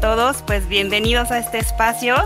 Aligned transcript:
todos. 0.00 0.42
Pues 0.42 0.68
bienvenidos 0.68 1.30
a 1.30 1.38
este 1.38 1.58
espacio. 1.58 2.16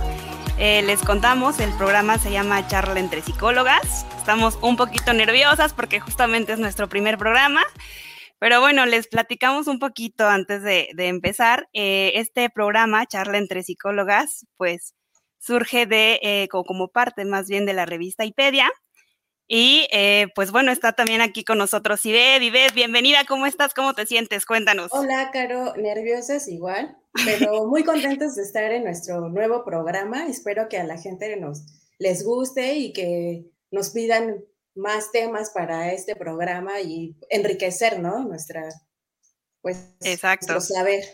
Eh, 0.58 0.82
les 0.82 1.00
contamos, 1.02 1.58
el 1.58 1.72
programa 1.76 2.18
se 2.18 2.30
llama 2.30 2.66
Charla 2.66 3.00
entre 3.00 3.22
psicólogas. 3.22 4.04
Estamos 4.16 4.58
un 4.62 4.76
poquito 4.76 5.12
nerviosas 5.12 5.72
porque 5.72 6.00
justamente 6.00 6.52
es 6.52 6.58
nuestro 6.58 6.88
primer 6.88 7.16
programa. 7.16 7.62
Pero 8.38 8.60
bueno, 8.60 8.84
les 8.84 9.08
platicamos 9.08 9.68
un 9.68 9.78
poquito 9.78 10.28
antes 10.28 10.62
de, 10.62 10.88
empezar. 10.96 11.68
Eh, 11.72 12.12
este 12.16 12.50
programa, 12.50 13.06
Charla 13.06 13.38
entre 13.38 13.62
psicólogas, 13.62 14.46
pues 14.56 14.94
surge 15.38 15.86
de, 15.86 16.20
eh, 16.22 16.48
como 16.48 16.88
parte 16.88 17.24
más 17.24 17.48
bien 17.48 17.64
de 17.64 17.72
la 17.72 17.86
revista 17.86 18.24
IPEDIA. 18.24 18.70
Y 19.54 19.86
eh, 19.92 20.28
pues 20.34 20.50
bueno, 20.50 20.72
está 20.72 20.94
también 20.94 21.20
aquí 21.20 21.44
con 21.44 21.58
nosotros 21.58 22.06
Ived. 22.06 22.40
Ived, 22.40 22.72
bienvenida, 22.72 23.26
¿cómo 23.28 23.44
estás? 23.44 23.74
¿Cómo 23.74 23.92
te 23.92 24.06
sientes? 24.06 24.46
Cuéntanos. 24.46 24.88
Hola, 24.92 25.28
Caro, 25.30 25.76
nerviosas 25.76 26.48
igual, 26.48 26.96
pero 27.26 27.66
muy 27.66 27.84
contentos 27.84 28.34
de 28.34 28.44
estar 28.44 28.72
en 28.72 28.82
nuestro 28.82 29.28
nuevo 29.28 29.62
programa. 29.62 30.26
Espero 30.26 30.70
que 30.70 30.78
a 30.78 30.84
la 30.84 30.96
gente 30.96 31.36
nos 31.36 31.66
les 31.98 32.24
guste 32.24 32.76
y 32.76 32.94
que 32.94 33.44
nos 33.70 33.90
pidan 33.90 34.42
más 34.74 35.12
temas 35.12 35.50
para 35.50 35.92
este 35.92 36.16
programa 36.16 36.80
y 36.80 37.14
enriquecer, 37.28 38.00
¿no? 38.00 38.20
Nuestra, 38.24 38.70
pues, 39.60 39.84
Exacto. 40.00 40.54
nuestro 40.54 40.76
saber. 40.76 41.04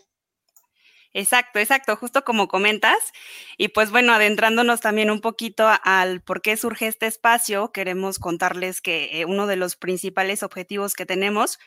Exacto, 1.15 1.59
exacto, 1.59 1.97
justo 1.97 2.23
como 2.23 2.49
comentas. 2.49 3.13
Y 3.57 3.69
pues 3.69 3.91
bueno, 3.91 4.13
adentrándonos 4.13 4.81
también 4.81 5.11
un 5.11 5.21
poquito 5.21 5.67
al 5.83 6.21
por 6.21 6.43
qué 6.43 6.57
surge 6.57 6.87
este 6.87 7.07
espacio, 7.07 7.73
queremos 7.73 8.19
contarles 8.19 8.81
que 8.81 9.21
eh, 9.21 9.25
uno 9.25 9.47
de 9.47 9.57
los 9.57 9.77
principales 9.77 10.43
objetivos 10.43 10.95
que 10.95 11.07
tenemos 11.07 11.59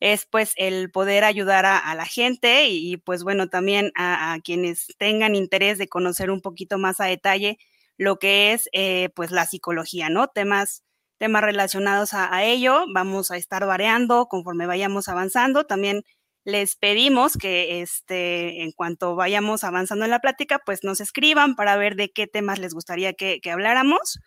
es 0.00 0.26
pues 0.26 0.52
el 0.56 0.90
poder 0.90 1.24
ayudar 1.24 1.66
a, 1.66 1.94
la 1.94 2.06
gente 2.06 2.66
y 2.68 2.96
pues 2.98 3.22
bueno, 3.24 3.48
también 3.48 3.92
a, 3.96 4.38
quienes 4.44 4.88
tengan 4.98 5.34
interés 5.34 5.78
de 5.78 5.88
conocer 5.88 6.30
un 6.30 6.40
poquito 6.40 6.78
más 6.78 7.00
a 7.00 7.06
detalle 7.06 7.58
lo 7.96 8.18
que 8.18 8.52
es 8.52 8.68
eh, 8.72 9.10
pues 9.14 9.30
la 9.30 9.46
psicología, 9.46 10.10
¿no? 10.10 10.28
Temas 10.28 10.84
temas 11.18 11.42
relacionados 11.42 12.12
a, 12.14 12.34
a, 12.34 12.44
ello. 12.44 12.84
Vamos 12.92 13.30
a 13.30 13.36
estar 13.36 13.66
variando 13.66 14.26
conforme 14.26 14.66
vayamos 14.66 15.08
avanzando. 15.08 15.64
También 15.64 16.04
les 16.44 16.76
pedimos 16.76 17.36
que 17.36 17.80
este, 17.80 18.62
en 18.62 18.72
cuanto 18.72 19.16
vayamos 19.16 19.64
avanzando 19.64 20.04
en 20.04 20.10
la 20.10 20.20
plática, 20.20 20.60
pues 20.64 20.84
nos 20.84 21.00
escriban 21.00 21.56
para 21.56 21.76
ver 21.76 21.96
de 21.96 22.10
qué 22.12 22.26
temas 22.26 22.58
les 22.58 22.74
gustaría 22.74 23.14
que, 23.14 23.40
habláramos. 23.50 24.20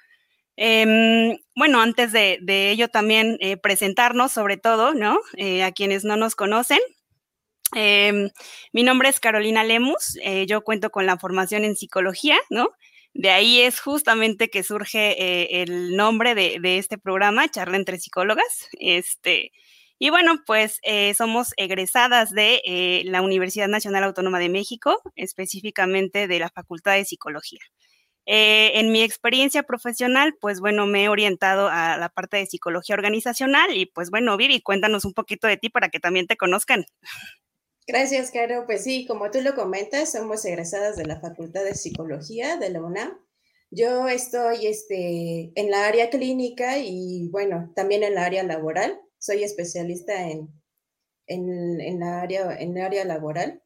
Em, 0.56 1.38
bueno, 1.56 1.80
antes 1.80 2.12
de, 2.12 2.40
ello 2.72 2.88
también 2.90 3.38
eh, 3.40 3.58
presentarnos 3.58 4.32
sobre 4.32 4.58
todo, 4.58 4.96
¿no? 4.96 5.20
Eh, 5.36 5.64
a 5.64 5.72
quienes 5.72 6.04
no 6.04 6.18
nos 6.18 6.36
conocen. 6.36 6.80
Em, 7.76 8.32
mi 8.74 8.82
nombre 8.84 9.10
es 9.10 9.20
Carolina 9.20 9.64
Lemus, 9.64 10.18
eh, 10.24 10.46
yo 10.48 10.62
cuento 10.64 10.90
con 10.90 11.06
la 11.06 11.18
formación 11.18 11.66
en 11.66 11.76
psicología, 11.76 12.38
¿no? 12.50 12.72
De 13.14 13.30
ahí 13.30 13.62
es 13.62 13.80
justamente 13.80 14.50
que 14.50 14.64
surge 14.64 15.62
el 15.64 15.96
nombre 15.96 16.36
de, 16.36 16.60
de, 16.62 16.78
este 16.78 16.98
programa, 16.98 17.50
Charla 17.50 17.78
entre 17.78 18.00
Psicólogas. 18.00 18.70
Este, 18.80 19.52
y 20.00 20.10
bueno, 20.12 20.44
pues 20.46 20.80
eh, 20.84 21.14
somos 21.16 21.54
egresadas 21.58 22.32
de 22.32 22.62
eh, 22.66 23.04
la 23.06 23.22
Universidad 23.22 23.68
Nacional 23.68 24.04
Autónoma 24.04 24.40
de 24.40 24.50
México, 24.50 25.02
específicamente 25.16 26.28
de 26.28 26.40
la 26.40 26.50
Facultad 26.50 26.94
de 26.94 27.06
Psicología. 27.06 27.60
Eh, 28.30 28.80
en 28.80 28.92
mi 28.92 29.02
experiencia 29.02 29.64
profesional, 29.64 30.36
pues 30.40 30.60
bueno, 30.60 30.86
me 30.86 31.06
he 31.06 31.10
orientado 31.10 31.70
a 31.70 31.98
la 31.98 32.10
parte 32.10 32.38
de 32.38 32.46
psicología 32.46 32.94
organizacional 32.94 33.74
y 33.74 33.86
pues 33.86 34.10
bueno, 34.12 34.36
Vivi, 34.36 34.62
cuéntanos 34.62 35.06
un 35.06 35.14
poquito 35.14 35.48
de 35.48 35.58
ti 35.58 35.70
para 35.70 35.90
que 35.90 36.00
también 36.00 36.28
te 36.28 36.36
conozcan. 36.38 36.86
Gracias, 37.88 38.32
Caro. 38.32 38.66
Pues 38.66 38.84
sí, 38.84 39.06
como 39.08 39.32
tú 39.32 39.42
lo 39.42 39.56
comentas, 39.56 40.12
somos 40.12 40.44
egresadas 40.44 40.98
de 40.98 41.06
la 41.06 41.22
Facultad 41.22 41.64
de 41.64 41.74
Psicología 41.74 42.58
de 42.58 42.70
la 42.70 42.82
UNAM. 42.82 43.18
Yo 43.72 44.10
estoy 44.10 44.68
este, 44.68 45.54
en 45.56 45.72
la 45.72 45.88
área 45.88 46.10
clínica 46.10 46.78
y 46.80 47.30
bueno, 47.30 47.72
también 47.76 48.04
en 48.04 48.16
la 48.16 48.26
área 48.26 48.44
laboral 48.44 49.00
soy 49.28 49.44
especialista 49.44 50.30
en, 50.30 50.50
en, 51.28 52.00
la 52.00 52.22
área, 52.22 52.58
en 52.58 52.78
área 52.78 53.04
laboral. 53.04 53.62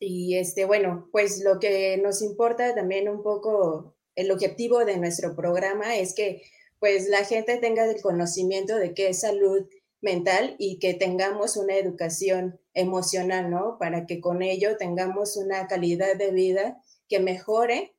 Y 0.00 0.36
este, 0.36 0.64
bueno, 0.64 1.08
pues 1.12 1.42
lo 1.44 1.58
que 1.60 1.98
nos 1.98 2.22
importa 2.22 2.74
también 2.74 3.08
un 3.08 3.22
poco, 3.22 3.94
el 4.14 4.30
objetivo 4.30 4.84
de 4.84 4.96
nuestro 4.96 5.36
programa 5.36 5.96
es 5.96 6.14
que 6.14 6.42
pues 6.78 7.08
la 7.08 7.24
gente 7.24 7.58
tenga 7.58 7.84
el 7.84 8.00
conocimiento 8.00 8.76
de 8.76 8.94
qué 8.94 9.08
es 9.08 9.20
salud 9.20 9.66
mental 10.00 10.56
y 10.58 10.78
que 10.78 10.94
tengamos 10.94 11.56
una 11.56 11.76
educación 11.76 12.58
emocional, 12.74 13.50
¿no? 13.50 13.76
Para 13.78 14.06
que 14.06 14.20
con 14.20 14.42
ello 14.42 14.76
tengamos 14.76 15.36
una 15.36 15.66
calidad 15.66 16.16
de 16.16 16.30
vida 16.30 16.82
que 17.08 17.20
mejore 17.20 17.94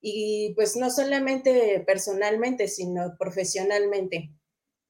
y 0.00 0.52
pues 0.54 0.76
no 0.76 0.90
solamente 0.90 1.82
personalmente, 1.86 2.68
sino 2.68 3.16
profesionalmente. 3.18 4.30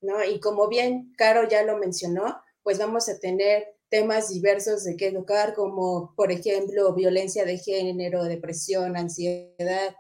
¿No? 0.01 0.23
Y 0.25 0.41
como 0.41 0.69
bien 0.69 1.13
Caro 1.17 1.49
ya 1.49 1.63
lo 1.63 1.79
mencionó, 1.79 2.41
pues 2.63 2.79
vamos 2.79 3.09
a 3.09 3.19
tener 3.19 3.67
temas 3.89 4.29
diversos 4.29 4.85
de 4.85 4.97
qué 4.97 5.09
educar, 5.09 5.55
como 5.55 6.15
por 6.15 6.31
ejemplo 6.31 6.95
violencia 6.95 7.45
de 7.45 7.59
género, 7.59 8.25
depresión, 8.25 8.97
ansiedad, 8.97 9.95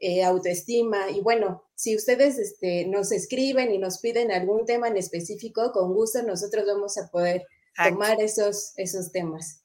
eh, 0.00 0.24
autoestima. 0.24 1.10
Y 1.10 1.20
bueno, 1.20 1.64
si 1.74 1.96
ustedes 1.96 2.38
este, 2.38 2.86
nos 2.86 3.12
escriben 3.12 3.72
y 3.72 3.78
nos 3.78 3.98
piden 3.98 4.32
algún 4.32 4.64
tema 4.64 4.88
en 4.88 4.96
específico, 4.96 5.72
con 5.72 5.94
gusto 5.94 6.22
nosotros 6.22 6.66
vamos 6.66 6.98
a 6.98 7.08
poder 7.08 7.46
tomar 7.76 8.20
esos, 8.20 8.72
esos 8.76 9.12
temas. 9.12 9.64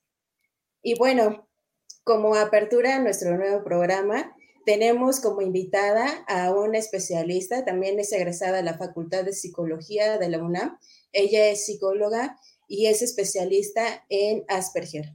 Y 0.82 0.98
bueno, 0.98 1.48
como 2.04 2.36
apertura 2.36 2.96
a 2.96 3.00
nuestro 3.00 3.36
nuevo 3.38 3.64
programa, 3.64 4.36
tenemos 4.66 5.19
como 5.19 5.41
invitada 5.41 6.24
a 6.28 6.51
una 6.51 6.78
especialista, 6.78 7.66
también 7.66 8.00
es 8.00 8.12
egresada 8.12 8.57
de 8.57 8.63
la 8.63 8.78
Facultad 8.78 9.24
de 9.24 9.34
Psicología 9.34 10.18
de 10.18 10.29
la 10.29 10.41
UNAM. 10.41 10.79
Ella 11.12 11.47
es 11.50 11.66
psicóloga 11.66 12.40
y 12.68 12.88
es 12.88 13.01
especialista 13.01 14.06
en 14.09 14.46
Asperger. 14.47 15.13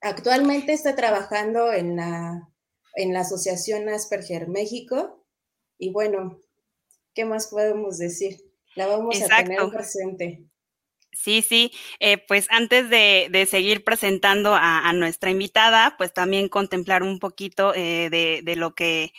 Actualmente 0.00 0.72
está 0.72 0.94
trabajando 0.94 1.72
en 1.72 1.96
la, 1.96 2.50
en 2.94 3.12
la 3.12 3.20
Asociación 3.20 3.88
Asperger 3.88 4.48
México 4.48 5.24
y 5.78 5.90
bueno, 5.90 6.38
¿qué 7.14 7.24
más 7.24 7.48
podemos 7.48 7.98
decir? 7.98 8.36
La 8.74 8.86
vamos 8.86 9.20
a 9.22 9.42
tener 9.42 9.60
presente. 9.70 10.44
Sí, 11.16 11.42
sí, 11.42 11.72
eh, 12.00 12.18
pues 12.18 12.46
antes 12.50 12.90
de, 12.90 13.46
seguir 13.50 13.84
presentando 13.84 14.54
a, 14.54 14.92
nuestra 14.92 15.30
invitada, 15.30 15.94
pues 15.96 16.12
también 16.12 16.48
contemplar 16.48 17.02
un 17.02 17.18
poquito 17.18 17.72
eh, 17.74 18.08
de, 18.10 18.56
lo 18.56 18.74
que 18.74 19.12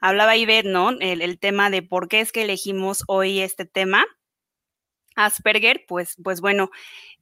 hablaba 0.00 0.36
Ivette, 0.36 0.66
¿no? 0.66 0.90
El, 1.00 1.38
tema 1.38 1.70
de 1.70 1.82
por 1.82 2.08
qué 2.08 2.20
es 2.20 2.32
que 2.32 2.42
elegimos 2.42 3.04
hoy 3.06 3.40
este 3.40 3.64
tema. 3.66 4.04
Asperger, 5.14 5.84
pues, 5.86 6.16
pues 6.24 6.40
bueno, 6.40 6.70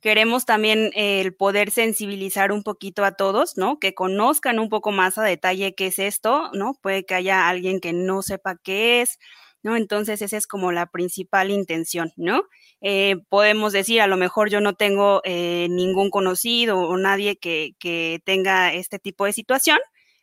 queremos 0.01 0.45
también 0.45 0.93
el 0.95 1.35
poder 1.35 1.73
sensibilizar 1.73 2.53
un 2.53 2.63
poquito 2.63 3.05
a 3.05 3.13
todos, 3.17 3.57
¿no? 3.57 3.81
Que 3.81 3.95
conozcan 3.95 4.61
un 4.61 4.69
poco 4.69 4.93
más 4.93 5.19
a 5.19 5.25
detalle 5.25 5.75
qué 5.75 5.89
es 5.89 5.99
esto, 5.99 6.51
¿no? 6.53 6.75
Puede 6.81 7.05
que 7.05 7.15
haya 7.15 7.49
alguien 7.49 7.81
que 7.81 7.93
no 7.93 8.23
sepa 8.23 8.57
qué 8.63 9.03
es, 9.03 9.19
¿no? 9.63 9.77
Entonces, 9.77 10.23
esa 10.23 10.37
es 10.37 10.47
como 10.47 10.73
la 10.73 10.87
principal 10.87 11.51
intención, 11.51 12.13
¿no? 12.17 12.43
Eh, 12.81 13.17
podemos 13.29 13.73
decir, 13.73 14.01
a 14.01 14.07
lo 14.07 14.17
mejor 14.17 14.51
yo 14.51 14.61
no 14.61 14.75
tengo 14.75 15.21
eh, 15.25 15.69
ningún 15.71 16.11
conocido 16.11 16.79
o 16.79 16.97
nadie 16.97 17.37
que, 17.37 17.75
tenga 18.25 18.73
este 18.73 18.99
tipo 18.99 19.25
de 19.25 19.33
situación, 19.33 19.79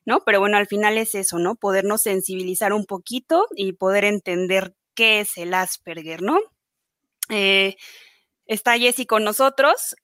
¿no? 0.06 0.22
Pero 0.25 0.39
bueno, 0.39 0.57
al 0.57 0.68
final 0.68 0.98
es 0.98 1.16
eso, 1.16 1.39
¿no? 1.39 1.56
Podernos 1.56 2.01
sensibilizar 2.01 2.74
un 2.74 2.86
poquito 2.86 3.48
y 3.56 3.74
poder 3.74 4.06
entender 4.06 4.75
qué 4.95 5.19
es 5.19 5.38
el 5.38 5.54
Asperger, 5.54 6.22
¿no? 6.22 6.40
Eh, 7.30 7.75
está 8.45 8.78
Jessy 8.78 9.06
con 9.06 9.24
nosotros. 9.24 9.95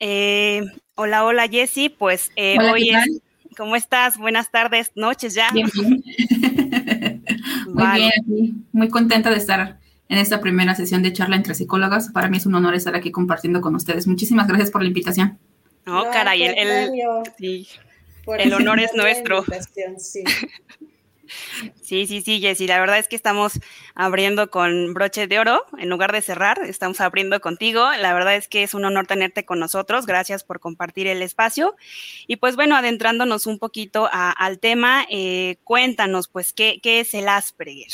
hola, 0.95 1.25
hola 1.25 1.47
Jessy, 1.47 1.89
pues 1.89 2.31
hoy 2.37 2.91
es... 2.91 3.21
¿Cómo 3.55 3.75
estás? 3.75 4.17
Buenas 4.17 4.49
tardes, 4.49 4.91
noches 4.95 5.35
ya. 5.35 5.51
Bien, 5.51 5.69
bien. 5.75 6.62
Muy 7.73 7.85
bien, 7.95 8.65
muy 8.71 8.89
contenta 8.89 9.29
de 9.29 9.37
estar 9.37 9.79
en 10.09 10.17
esta 10.17 10.41
primera 10.41 10.75
sesión 10.75 11.01
de 11.01 11.11
charla 11.11 11.35
entre 11.35 11.55
psicólogas. 11.55 12.11
Para 12.11 12.29
mí 12.29 12.37
es 12.37 12.45
un 12.45 12.55
honor 12.55 12.75
estar 12.75 12.95
aquí 12.95 13.11
compartiendo 13.11 13.61
con 13.61 13.75
ustedes. 13.75 14.07
Muchísimas 14.07 14.47
gracias 14.47 14.71
por 14.71 14.81
la 14.81 14.87
invitación. 14.87 15.39
No, 15.85 16.03
caray, 16.11 16.43
el, 16.43 16.55
el, 16.57 18.53
honor 18.53 18.79
es 18.79 18.91
nuestro. 18.95 19.43
Sí. 19.97 20.23
sí, 21.81 22.05
sí, 22.07 22.39
Jessy. 22.39 22.67
La 22.67 22.79
verdad 22.79 22.99
es 22.99 23.07
que 23.07 23.15
estamos 23.15 23.59
abriendo 23.95 24.49
con 24.49 24.93
broche 24.93 25.27
de 25.27 25.39
oro 25.39 25.63
en 25.77 25.89
lugar 25.89 26.11
de 26.11 26.21
cerrar. 26.21 26.59
Estamos 26.65 27.01
abriendo 27.01 27.39
contigo. 27.41 27.85
La 27.99 28.13
verdad 28.13 28.35
es 28.35 28.47
que 28.47 28.63
es 28.63 28.73
un 28.73 28.85
honor 28.85 29.07
tenerte 29.07 29.45
con 29.45 29.59
nosotros. 29.59 30.05
Gracias 30.05 30.43
por 30.43 30.59
compartir 30.59 31.07
el 31.07 31.21
espacio. 31.21 31.75
Y 32.27 32.37
pues 32.37 32.55
bueno, 32.55 32.75
adentrándonos 32.75 33.47
un 33.47 33.59
poquito 33.59 34.09
al 34.11 34.59
tema, 34.59 35.05
eh, 35.09 35.57
cuéntanos, 35.63 36.27
pues, 36.27 36.53
¿qué, 36.53 36.79
¿qué 36.81 36.99
es 36.99 37.13
el 37.13 37.27
Asperger? 37.27 37.87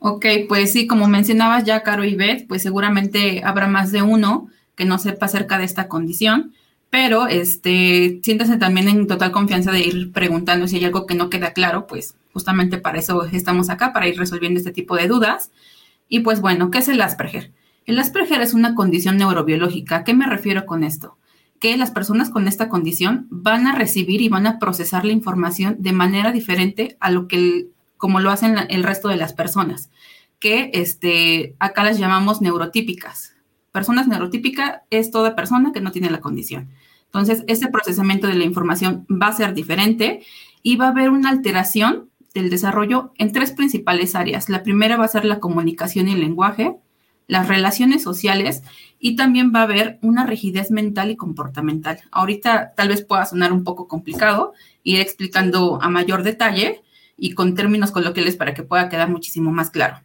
Ok, 0.00 0.26
pues 0.48 0.72
sí, 0.72 0.86
como 0.86 1.08
mencionabas 1.08 1.64
ya, 1.64 1.82
Caro 1.82 2.04
y 2.04 2.14
Beth, 2.14 2.46
pues 2.46 2.62
seguramente 2.62 3.42
habrá 3.44 3.66
más 3.66 3.90
de 3.90 4.02
uno 4.02 4.48
que 4.76 4.84
no 4.84 4.98
sepa 4.98 5.26
acerca 5.26 5.58
de 5.58 5.64
esta 5.64 5.88
condición, 5.88 6.54
pero 6.90 7.26
este, 7.26 8.20
siéntase 8.22 8.56
también 8.56 8.88
en 8.88 9.06
total 9.06 9.30
confianza 9.30 9.70
de 9.72 9.80
ir 9.80 10.12
preguntando 10.12 10.66
si 10.66 10.76
hay 10.76 10.84
algo 10.86 11.06
que 11.06 11.14
no 11.14 11.28
queda 11.28 11.52
claro, 11.52 11.86
pues 11.86 12.14
justamente 12.32 12.78
para 12.78 12.98
eso 12.98 13.24
estamos 13.24 13.68
acá, 13.68 13.92
para 13.92 14.08
ir 14.08 14.16
resolviendo 14.16 14.58
este 14.58 14.72
tipo 14.72 14.96
de 14.96 15.08
dudas. 15.08 15.50
Y 16.08 16.20
pues 16.20 16.40
bueno, 16.40 16.70
¿qué 16.70 16.78
es 16.78 16.88
el 16.88 17.00
Asperger? 17.02 17.52
El 17.84 17.98
Asperger 17.98 18.40
es 18.40 18.54
una 18.54 18.74
condición 18.74 19.18
neurobiológica. 19.18 19.96
¿A 19.96 20.04
qué 20.04 20.14
me 20.14 20.26
refiero 20.26 20.64
con 20.66 20.82
esto? 20.84 21.18
Que 21.60 21.76
las 21.76 21.90
personas 21.90 22.30
con 22.30 22.48
esta 22.48 22.68
condición 22.68 23.26
van 23.30 23.66
a 23.66 23.74
recibir 23.74 24.22
y 24.22 24.28
van 24.28 24.46
a 24.46 24.58
procesar 24.58 25.04
la 25.04 25.12
información 25.12 25.76
de 25.78 25.92
manera 25.92 26.32
diferente 26.32 26.96
a 27.00 27.10
lo 27.10 27.28
que 27.28 27.66
como 27.98 28.20
lo 28.20 28.30
hacen 28.30 28.56
el 28.68 28.84
resto 28.84 29.08
de 29.08 29.16
las 29.16 29.32
personas, 29.32 29.90
que 30.38 30.70
este, 30.72 31.56
acá 31.58 31.82
las 31.82 31.98
llamamos 31.98 32.40
neurotípicas. 32.40 33.34
Personas 33.78 34.08
neurotípicas 34.08 34.80
es 34.90 35.12
toda 35.12 35.36
persona 35.36 35.70
que 35.72 35.80
no 35.80 35.92
tiene 35.92 36.10
la 36.10 36.18
condición. 36.18 36.68
Entonces, 37.04 37.44
ese 37.46 37.68
procesamiento 37.68 38.26
de 38.26 38.34
la 38.34 38.42
información 38.42 39.06
va 39.08 39.28
a 39.28 39.32
ser 39.32 39.54
diferente 39.54 40.24
y 40.64 40.74
va 40.74 40.86
a 40.86 40.88
haber 40.88 41.10
una 41.10 41.30
alteración 41.30 42.10
del 42.34 42.50
desarrollo 42.50 43.12
en 43.18 43.30
tres 43.30 43.52
principales 43.52 44.16
áreas. 44.16 44.48
La 44.48 44.64
primera 44.64 44.96
va 44.96 45.04
a 45.04 45.14
ser 45.16 45.24
la 45.24 45.38
comunicación 45.38 46.08
y 46.08 46.14
el 46.14 46.18
lenguaje, 46.18 46.74
las 47.28 47.46
relaciones 47.46 48.02
sociales 48.02 48.64
y 48.98 49.14
también 49.14 49.52
va 49.54 49.60
a 49.60 49.62
haber 49.62 50.00
una 50.02 50.26
rigidez 50.26 50.72
mental 50.72 51.12
y 51.12 51.16
comportamental. 51.16 52.00
Ahorita 52.10 52.72
tal 52.74 52.88
vez 52.88 53.04
pueda 53.04 53.26
sonar 53.26 53.52
un 53.52 53.62
poco 53.62 53.86
complicado, 53.86 54.54
ir 54.82 54.98
explicando 54.98 55.80
a 55.80 55.88
mayor 55.88 56.24
detalle 56.24 56.82
y 57.16 57.34
con 57.34 57.54
términos 57.54 57.92
coloquiales 57.92 58.34
para 58.34 58.54
que 58.54 58.64
pueda 58.64 58.88
quedar 58.88 59.08
muchísimo 59.08 59.52
más 59.52 59.70
claro. 59.70 60.00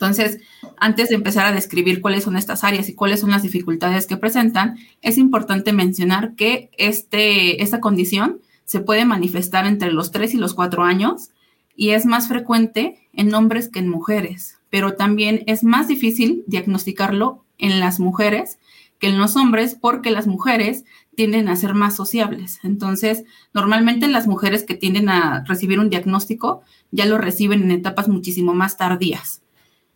Entonces, 0.00 0.40
antes 0.78 1.10
de 1.10 1.16
empezar 1.16 1.44
a 1.44 1.52
describir 1.52 2.00
cuáles 2.00 2.24
son 2.24 2.36
estas 2.36 2.64
áreas 2.64 2.88
y 2.88 2.94
cuáles 2.94 3.20
son 3.20 3.32
las 3.32 3.42
dificultades 3.42 4.06
que 4.06 4.16
presentan, 4.16 4.78
es 5.02 5.18
importante 5.18 5.74
mencionar 5.74 6.34
que 6.36 6.70
este, 6.78 7.62
esta 7.62 7.80
condición 7.80 8.40
se 8.64 8.80
puede 8.80 9.04
manifestar 9.04 9.66
entre 9.66 9.92
los 9.92 10.10
3 10.10 10.32
y 10.32 10.38
los 10.38 10.54
4 10.54 10.84
años 10.84 11.32
y 11.76 11.90
es 11.90 12.06
más 12.06 12.28
frecuente 12.28 13.10
en 13.12 13.34
hombres 13.34 13.68
que 13.68 13.80
en 13.80 13.90
mujeres, 13.90 14.58
pero 14.70 14.94
también 14.94 15.42
es 15.46 15.64
más 15.64 15.86
difícil 15.86 16.44
diagnosticarlo 16.46 17.44
en 17.58 17.78
las 17.78 18.00
mujeres 18.00 18.58
que 19.00 19.08
en 19.08 19.18
los 19.18 19.36
hombres 19.36 19.76
porque 19.78 20.10
las 20.10 20.26
mujeres 20.26 20.84
tienden 21.14 21.46
a 21.48 21.56
ser 21.56 21.74
más 21.74 21.94
sociables. 21.94 22.60
Entonces, 22.62 23.24
normalmente 23.52 24.08
las 24.08 24.26
mujeres 24.26 24.64
que 24.64 24.76
tienden 24.76 25.10
a 25.10 25.44
recibir 25.44 25.78
un 25.78 25.90
diagnóstico 25.90 26.62
ya 26.90 27.04
lo 27.04 27.18
reciben 27.18 27.64
en 27.64 27.70
etapas 27.70 28.08
muchísimo 28.08 28.54
más 28.54 28.78
tardías. 28.78 29.42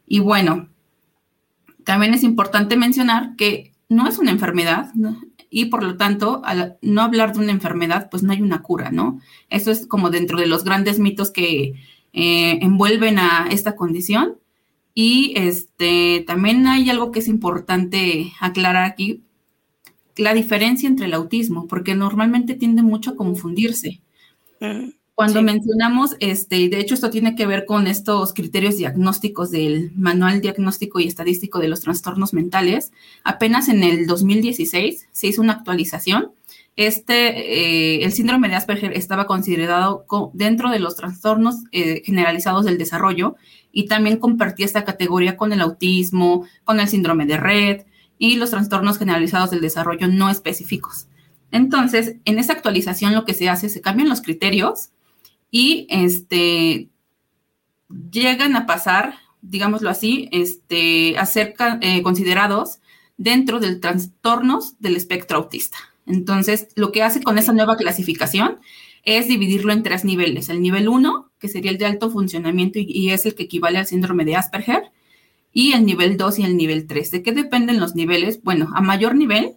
Y 0.07 0.21
bueno, 0.21 0.69
también 1.85 2.15
es 2.15 2.23
importante 2.23 2.77
mencionar 2.77 3.37
que 3.37 3.73
no 3.89 4.09
es 4.09 4.19
una 4.19 4.31
enfermedad 4.31 4.93
y 5.51 5.67
por 5.67 5.85
lo 5.85 5.97
tanto, 5.97 6.43
al 6.45 6.79
no 6.83 7.03
hablar 7.03 7.33
de 7.33 7.39
una 7.39 7.53
enfermedad, 7.53 8.09
pues 8.11 8.25
no 8.25 8.33
hay 8.33 8.43
una 8.43 8.61
cura, 8.63 8.91
¿no? 8.91 9.21
Eso 9.51 9.71
es 9.71 9.87
como 9.87 10.11
dentro 10.11 10.39
de 10.41 10.47
los 10.47 10.65
grandes 10.65 10.99
mitos 10.99 11.31
que 11.31 11.75
eh, 12.13 12.59
envuelven 12.61 13.21
a 13.21 13.47
esta 13.51 13.77
condición. 13.77 14.39
Y 14.95 15.33
este, 15.37 16.25
también 16.27 16.67
hay 16.67 16.91
algo 16.91 17.13
que 17.13 17.21
es 17.21 17.29
importante 17.29 18.33
aclarar 18.41 18.85
aquí, 18.85 19.23
la 20.17 20.35
diferencia 20.35 20.89
entre 20.89 21.07
el 21.07 21.15
autismo, 21.15 21.69
porque 21.69 21.95
normalmente 21.95 22.55
tiende 22.55 22.83
mucho 22.83 23.11
a 23.13 23.17
confundirse. 23.17 24.01
Cuando 25.15 25.43
mencionamos, 25.43 26.17
este, 26.19 26.69
de 26.69 26.81
hecho 26.81 26.95
esto 26.95 27.09
tiene 27.09 27.37
que 27.37 27.47
ver 27.47 27.67
con 27.67 27.87
estos 27.87 28.35
criterios 28.35 28.79
diagnósticos 28.79 29.53
del 29.53 29.93
Manual 29.95 30.41
Diagnóstico 30.41 30.99
y 30.99 31.07
Estadístico 31.07 31.61
de 31.61 31.69
los 31.69 31.83
Trastornos 31.83 32.35
Mentales, 32.35 32.93
apenas 33.23 33.69
en 33.69 33.85
el 33.85 34.09
2016 34.09 35.07
se 35.13 35.27
hizo 35.29 35.41
una 35.41 35.53
actualización. 35.53 36.33
Este, 36.75 37.29
eh, 37.29 38.05
el 38.05 38.11
síndrome 38.11 38.49
de 38.49 38.57
Asperger 38.57 38.93
estaba 38.97 39.29
considerado 39.29 40.05
dentro 40.33 40.71
de 40.71 40.81
los 40.81 40.97
trastornos 40.97 41.59
eh, 41.71 42.03
generalizados 42.05 42.65
del 42.65 42.77
desarrollo 42.77 43.37
y 43.71 43.87
también 43.87 44.19
compartía 44.19 44.67
esta 44.67 44.85
categoría 44.85 45.37
con 45.37 45.53
el 45.53 45.61
autismo, 45.61 46.45
con 46.65 46.81
el 46.81 46.89
síndrome 46.89 47.25
de 47.27 47.37
Red 47.37 47.83
y 48.19 48.35
los 48.35 48.51
trastornos 48.51 48.99
generalizados 48.99 49.53
del 49.53 49.61
desarrollo 49.61 50.09
no 50.09 50.29
específicos. 50.29 51.07
Entonces, 51.53 52.17
en 52.25 52.41
esa 52.41 52.55
actualización 52.55 53.15
lo 53.15 53.25
que 53.25 53.35
se 53.35 53.49
hace, 53.49 53.69
se 53.69 53.81
cambian 53.81 54.09
los 54.09 54.23
criterios 54.23 54.91
y 55.55 55.87
este, 55.89 56.91
llegan 58.11 58.57
a 58.57 58.67
pasar, 58.67 59.15
digámoslo 59.41 59.89
así, 59.89 60.29
este, 60.33 61.17
a 61.17 61.27
ser 61.27 61.55
eh, 61.81 62.03
considerados 62.03 62.81
dentro 63.19 63.61
del 63.61 63.79
trastornos 63.79 64.75
del 64.81 64.97
espectro 64.97 65.37
autista. 65.39 65.79
Entonces, 66.07 66.67
lo 66.75 66.91
que 66.91 67.05
hace 67.05 67.23
con 67.23 67.39
esa 67.39 67.53
nueva 67.53 67.77
clasificación 67.77 68.59
es 69.05 69.29
dividirlo 69.29 69.73
en 69.73 69.85
tres 69.85 70.05
niveles. 70.05 70.49
El 70.49 70.61
nivel 70.61 70.89
1, 70.89 71.31
que 71.39 71.47
sería 71.47 71.71
el 71.71 71.79
de 71.79 71.87
alto 71.87 72.11
funcionamiento 72.11 72.81
y, 72.81 72.87
y, 72.89 73.11
es 73.11 73.25
el 73.25 73.37
que 73.37 73.45
equivale 73.45 73.79
al 73.79 73.87
síndrome 73.87 74.25
de 74.25 74.35
Asperger, 74.35 74.91
y 75.53 75.75
el 75.75 75.87
nivel 75.87 76.17
2 76.17 76.41
y 76.41 76.43
el 76.47 76.57
nivel 76.57 76.89
3. 76.89 77.13
¿De 77.13 77.23
qué 77.23 77.31
dependen 77.31 77.79
los 77.79 77.95
niveles? 77.95 78.43
Bueno, 78.43 78.71
a 78.75 78.81
mayor 78.81 79.15
nivel 79.15 79.55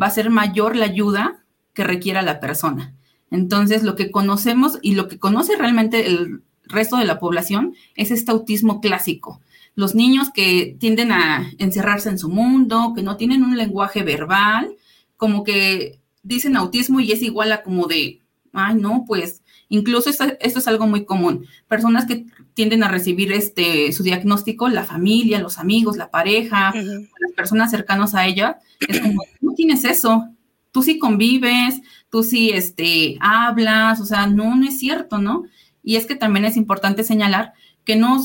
va 0.00 0.06
a 0.06 0.10
ser 0.10 0.30
mayor 0.30 0.76
la 0.76 0.84
ayuda 0.84 1.44
que 1.74 1.82
requiera 1.82 2.22
la 2.22 2.38
persona. 2.38 2.94
Entonces, 3.32 3.82
lo 3.82 3.96
que 3.96 4.10
conocemos 4.10 4.78
y 4.82 4.94
lo 4.94 5.08
que 5.08 5.18
conoce 5.18 5.56
realmente 5.56 6.06
el 6.06 6.42
resto 6.64 6.96
de 6.96 7.06
la 7.06 7.18
población 7.18 7.74
es 7.96 8.10
este 8.10 8.30
autismo 8.30 8.80
clásico. 8.80 9.40
Los 9.74 9.94
niños 9.94 10.30
que 10.32 10.76
tienden 10.78 11.12
a 11.12 11.50
encerrarse 11.58 12.10
en 12.10 12.18
su 12.18 12.28
mundo, 12.28 12.92
que 12.94 13.02
no 13.02 13.16
tienen 13.16 13.42
un 13.42 13.56
lenguaje 13.56 14.02
verbal, 14.02 14.76
como 15.16 15.44
que 15.44 15.98
dicen 16.22 16.56
autismo 16.56 17.00
y 17.00 17.10
es 17.10 17.22
igual 17.22 17.52
a 17.52 17.62
como 17.62 17.86
de, 17.86 18.20
ay, 18.52 18.74
no, 18.74 19.04
pues 19.06 19.42
incluso 19.70 20.10
esto, 20.10 20.26
es 20.38 20.68
algo 20.68 20.86
muy 20.86 21.06
común. 21.06 21.46
Personas 21.68 22.04
que 22.04 22.26
tienden 22.52 22.82
a 22.82 22.88
recibir 22.88 23.32
este 23.32 23.92
su 23.92 24.02
diagnóstico, 24.02 24.68
la 24.68 24.84
familia, 24.84 25.40
los 25.40 25.58
amigos, 25.58 25.96
la 25.96 26.10
pareja, 26.10 26.72
las 26.74 27.32
personas 27.34 27.70
cercanas 27.70 28.14
a 28.14 28.26
ella, 28.26 28.58
es 28.86 29.00
como, 29.00 29.22
no 29.40 29.54
tienes 29.54 29.84
eso, 29.84 30.28
tú 30.70 30.82
sí 30.82 30.98
convives, 30.98 31.80
tú 32.12 32.22
sí 32.22 32.50
este, 32.50 33.16
hablas, 33.20 33.98
o 33.98 34.04
sea, 34.04 34.26
no, 34.26 34.54
no 34.54 34.68
es 34.68 34.78
cierto, 34.78 35.16
¿no? 35.16 35.44
Y 35.82 35.96
es 35.96 36.04
que 36.04 36.14
también 36.14 36.44
es 36.44 36.58
importante 36.58 37.04
señalar 37.04 37.54
que 37.86 37.96
no, 37.96 38.22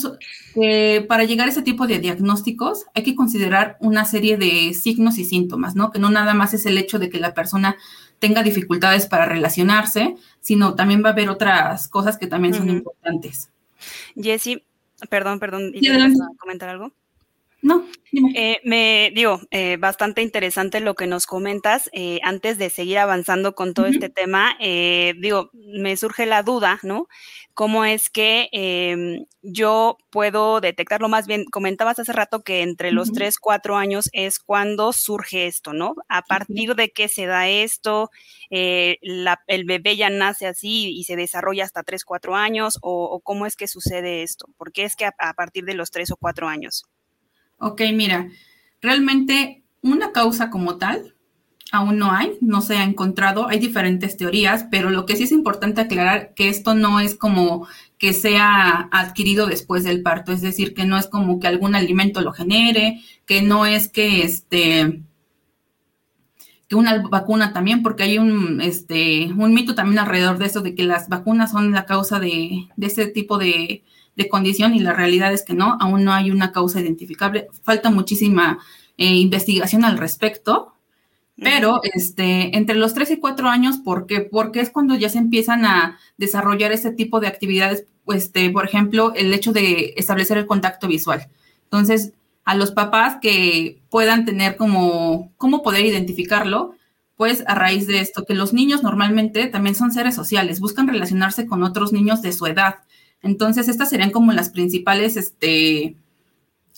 que 0.54 1.06
para 1.08 1.24
llegar 1.24 1.48
a 1.48 1.52
ese 1.52 1.62
tipo 1.62 1.88
de 1.88 2.00
diagnósticos 2.00 2.86
hay 2.94 3.04
que 3.04 3.16
considerar 3.16 3.78
una 3.80 4.04
serie 4.04 4.36
de 4.36 4.74
signos 4.74 5.18
y 5.18 5.24
síntomas, 5.24 5.78
¿no? 5.78 5.90
Que 5.92 6.00
no 6.00 6.10
nada 6.10 6.34
más 6.34 6.54
es 6.54 6.66
el 6.66 6.78
hecho 6.78 7.00
de 7.00 7.10
que 7.10 7.22
la 7.22 7.34
persona 7.34 7.78
tenga 8.20 8.44
dificultades 8.44 9.06
para 9.08 9.26
relacionarse, 9.26 10.18
sino 10.42 10.76
también 10.76 11.02
va 11.02 11.10
a 11.10 11.14
haber 11.14 11.30
otras 11.30 11.88
cosas 11.88 12.18
que 12.18 12.28
también 12.28 12.56
son 12.56 12.70
importantes. 12.70 13.52
Jessie, 14.22 14.66
perdón, 15.10 15.40
perdón, 15.40 15.72
¿y 15.74 15.88
a 15.88 16.10
comentar 16.38 16.68
algo? 16.68 16.92
No, 17.64 17.84
eh, 18.36 18.60
me 18.64 19.12
digo, 19.16 19.42
eh, 19.50 19.78
bastante 19.78 20.22
interesante 20.22 20.80
lo 20.80 20.94
que 20.94 21.08
nos 21.08 21.26
comentas. 21.26 21.90
Eh, 21.92 22.20
antes 22.24 22.60
de 22.60 22.70
seguir 22.70 23.00
avanzando 23.00 23.56
con 23.56 23.74
todo 23.74 23.88
este 23.88 24.10
tema, 24.10 24.56
digo, 24.60 25.50
me 25.54 25.98
surge 25.98 26.26
la 26.28 26.44
duda, 26.44 26.80
¿no? 26.84 27.08
¿Cómo 27.56 27.84
es 27.84 28.10
que 28.12 28.50
em, 28.52 29.26
yo 29.42 29.98
puedo 30.12 30.62
detectarlo? 30.62 31.10
Más 31.10 31.26
bien, 31.26 31.46
comentabas 31.46 31.98
hace 31.98 32.14
rato 32.14 32.44
que 32.44 32.62
entre 32.62 32.92
los 32.92 33.12
3, 33.12 33.40
4 33.40 33.76
años 33.76 34.10
es 34.14 34.40
cuando 34.40 34.94
surge 34.94 35.48
esto, 35.48 35.74
¿no? 35.74 35.96
A 36.10 36.22
partir 36.22 36.76
de 36.76 36.92
qué 36.92 37.08
se 37.08 37.26
da 37.26 37.48
esto, 37.50 38.12
el 38.52 39.66
bebé 39.66 39.96
ya 39.98 40.10
nace 40.12 40.46
así 40.48 40.92
y 40.96 41.04
se 41.06 41.16
desarrolla 41.16 41.64
hasta 41.64 41.84
3, 41.84 42.06
4 42.06 42.36
años, 42.36 42.78
o, 42.82 43.20
cómo 43.22 43.46
es 43.48 43.56
que 43.56 43.68
sucede 43.68 44.22
esto? 44.24 44.46
¿Por 44.58 44.72
qué 44.72 44.84
es 44.84 44.96
que 44.96 45.06
a, 45.06 45.14
a 45.18 45.34
partir 45.34 45.66
de 45.66 45.74
los 45.74 45.90
3 45.92 46.12
o 46.12 46.18
4 46.18 46.48
años? 46.48 46.84
Ok, 47.60 47.82
mira, 47.94 48.30
realmente 48.82 49.64
una 49.82 50.12
causa 50.12 50.50
como 50.50 50.78
tal 50.78 51.16
aún 51.72 51.98
no 51.98 52.12
hay, 52.12 52.38
no 52.42 52.62
se 52.62 52.78
ha 52.78 52.84
encontrado, 52.84 53.48
hay 53.48 53.60
diferentes 53.60 54.18
teorías, 54.18 54.66
pero 54.72 54.90
lo 54.90 55.06
que 55.06 55.16
sí 55.16 55.24
es 55.24 55.32
importante 55.32 55.82
aclarar 55.82 56.34
que 56.34 56.50
esto 56.50 56.76
no 56.76 57.00
es 57.00 57.16
como 57.16 57.68
que 57.98 58.14
sea 58.14 58.88
adquirido 58.92 59.48
después 59.48 59.84
del 59.84 60.02
parto, 60.02 60.32
es 60.32 60.42
decir, 60.42 60.74
que 60.74 60.86
no 60.86 60.98
es 60.98 61.08
como 61.08 61.40
que 61.40 61.48
algún 61.48 61.76
alimento 61.76 62.22
lo 62.22 62.32
genere, 62.32 63.02
que 63.26 63.42
no 63.42 63.66
es 63.66 63.88
que 63.90 64.24
este 64.24 65.02
que 66.68 66.76
una 66.76 67.02
vacuna 67.10 67.54
también, 67.54 67.82
porque 67.82 68.04
hay 68.04 68.18
un, 68.18 68.60
este, 68.60 69.32
un 69.38 69.54
mito 69.54 69.74
también 69.74 70.00
alrededor 70.00 70.38
de 70.38 70.48
eso, 70.48 70.62
de 70.62 70.76
que 70.76 70.84
las 70.84 71.08
vacunas 71.08 71.52
son 71.52 71.72
la 71.72 71.86
causa 71.86 72.20
de, 72.20 72.68
de 72.76 72.88
ese 72.88 73.08
tipo 73.08 73.38
de, 73.38 73.84
de 74.18 74.28
condición 74.28 74.76
y 74.76 74.80
la 74.80 74.94
realidad 74.94 75.32
es 75.32 75.44
que 75.44 75.54
no, 75.54 75.78
aún 75.80 76.04
no 76.04 76.12
hay 76.12 76.32
una 76.32 76.52
causa 76.52 76.82
identificable. 76.82 77.48
Falta 77.64 77.90
muchísima 77.90 78.60
eh, 78.98 79.16
investigación 79.16 79.86
al 79.86 79.98
respecto, 79.98 80.74
pero 81.36 81.82
este, 81.84 82.58
entre 82.58 82.76
los 82.76 82.96
3 82.96 83.12
y 83.12 83.18
4 83.18 83.48
años, 83.48 83.78
¿por 83.78 84.08
qué? 84.08 84.22
Porque 84.22 84.60
es 84.60 84.72
cuando 84.72 84.96
ya 84.96 85.08
se 85.08 85.20
empiezan 85.20 85.66
a 85.66 86.00
desarrollar 86.18 86.72
ese 86.72 86.92
tipo 86.92 87.20
de 87.20 87.28
actividades, 87.28 87.86
este, 88.08 88.50
por 88.50 88.66
ejemplo, 88.66 89.14
el 89.16 89.32
hecho 89.34 89.54
de 89.54 89.94
establecer 89.98 90.40
el 90.40 90.48
contacto 90.48 90.88
visual. 90.88 91.28
Entonces, 91.66 92.14
a 92.44 92.56
los 92.56 92.72
papás 92.72 93.18
que 93.22 93.82
puedan 93.92 94.26
tener 94.26 94.56
como, 94.56 95.32
cómo 95.38 95.62
poder 95.62 95.86
identificarlo, 95.86 96.74
pues 97.18 97.44
a 97.46 97.54
raíz 97.54 97.86
de 97.86 98.00
esto, 98.00 98.26
que 98.26 98.34
los 98.34 98.54
niños 98.54 98.82
normalmente 98.82 99.48
también 99.48 99.76
son 99.76 99.92
seres 99.92 100.16
sociales, 100.16 100.60
buscan 100.60 100.88
relacionarse 100.88 101.46
con 101.46 101.62
otros 101.62 101.94
niños 101.94 102.22
de 102.24 102.32
su 102.32 102.48
edad. 102.48 102.76
Entonces, 103.22 103.68
estas 103.68 103.90
serían 103.90 104.12
como 104.12 104.32
las 104.32 104.50
principales 104.50 105.18
este, 105.18 105.96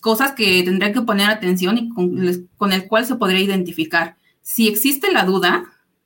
cosas 0.01 0.33
que 0.33 0.63
tendría 0.63 0.93
que 0.93 1.01
poner 1.01 1.29
atención 1.29 1.77
y 1.77 1.89
con, 1.89 2.71
el 2.71 2.87
cual 2.87 3.05
se 3.05 3.15
podría 3.15 3.41
identificar. 3.41 4.17
Si 4.41 4.67
existe 4.67 5.11
la 5.11 5.25
duda, 5.25 5.65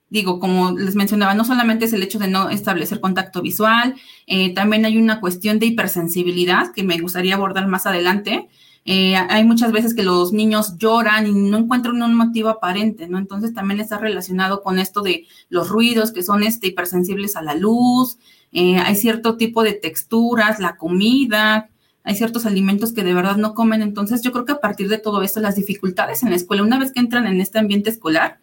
digo, 0.10 0.40
como 0.40 0.78
les 0.78 0.96
mencionaba, 0.96 1.34
no 1.34 1.46
solamente 1.46 1.86
es 1.86 1.94
el 1.94 2.04
hecho 2.04 2.20
de 2.20 2.28
no 2.28 2.50
establecer 2.50 3.00
contacto 3.00 3.42
visual, 3.42 3.96
eh, 4.28 4.54
también 4.54 4.86
hay 4.86 4.98
una 4.98 5.20
cuestión 5.20 5.60
de 5.60 5.68
hipersensibilidad 5.68 6.72
que 6.74 6.84
me 6.84 7.00
gustaría 7.00 7.36
abordar 7.36 7.68
más 7.68 7.86
adelante, 7.86 8.50
eh, 8.86 9.16
hay 9.16 9.46
muchas 9.46 9.72
veces 9.72 9.94
que 9.94 10.04
los 10.04 10.34
niños 10.34 10.78
lloran 10.78 11.26
y 11.26 11.32
no 11.32 11.58
encuentran 11.58 12.02
un 12.02 12.16
motivo 12.16 12.50
aparente, 12.50 13.08
¿no? 13.08 13.18
Entonces 13.18 13.54
también 13.54 13.80
está 13.80 13.98
relacionado 13.98 14.62
con 14.62 14.78
esto 14.78 15.02
de 15.02 15.26
los 15.48 15.70
ruidos 15.70 16.12
que 16.12 16.22
son 16.22 16.44
este, 16.44 16.68
hipersensibles 16.68 17.38
a 17.38 17.42
la 17.42 17.56
luz, 17.56 18.18
eh, 18.54 18.78
hay 18.78 18.96
cierto 18.96 19.38
tipo 19.38 19.64
de 19.64 19.74
texturas, 19.74 20.60
la 20.60 20.78
comida, 20.78 21.70
hay 22.04 22.16
ciertos 22.16 22.46
alimentos 22.46 22.94
que 22.94 23.04
de 23.04 23.14
verdad 23.14 23.38
no 23.38 23.54
comen. 23.54 23.82
Entonces 23.82 24.22
yo 24.22 24.32
creo 24.32 24.46
que 24.46 24.54
a 24.54 24.62
partir 24.62 24.90
de 24.90 24.98
todo 24.98 25.22
esto, 25.22 25.40
las 25.40 25.56
dificultades 25.56 26.24
en 26.24 26.30
la 26.30 26.36
escuela, 26.36 26.64
una 26.64 26.80
vez 26.80 26.92
que 26.92 27.00
entran 27.00 27.28
en 27.28 27.42
este 27.42 27.60
ambiente 27.60 27.90
escolar, 27.90 28.40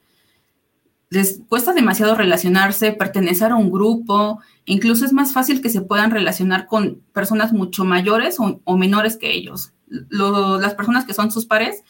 les 1.08 1.40
cuesta 1.48 1.72
demasiado 1.72 2.14
relacionarse, 2.14 2.92
pertenecer 2.92 3.50
a 3.50 3.56
un 3.56 3.70
grupo, 3.70 4.40
incluso 4.64 5.04
es 5.04 5.12
más 5.12 5.32
fácil 5.32 5.60
que 5.60 5.68
se 5.68 5.80
puedan 5.80 6.12
relacionar 6.12 6.66
con 6.66 7.02
personas 7.12 7.52
mucho 7.52 7.84
mayores 7.84 8.36
o 8.38 8.76
menores 8.76 9.16
que 9.16 9.32
ellos 9.32 9.72
las 9.90 10.74
personas 10.74 11.04
que 11.04 11.14
son 11.14 11.30
sus 11.30 11.46
pares 11.46 11.82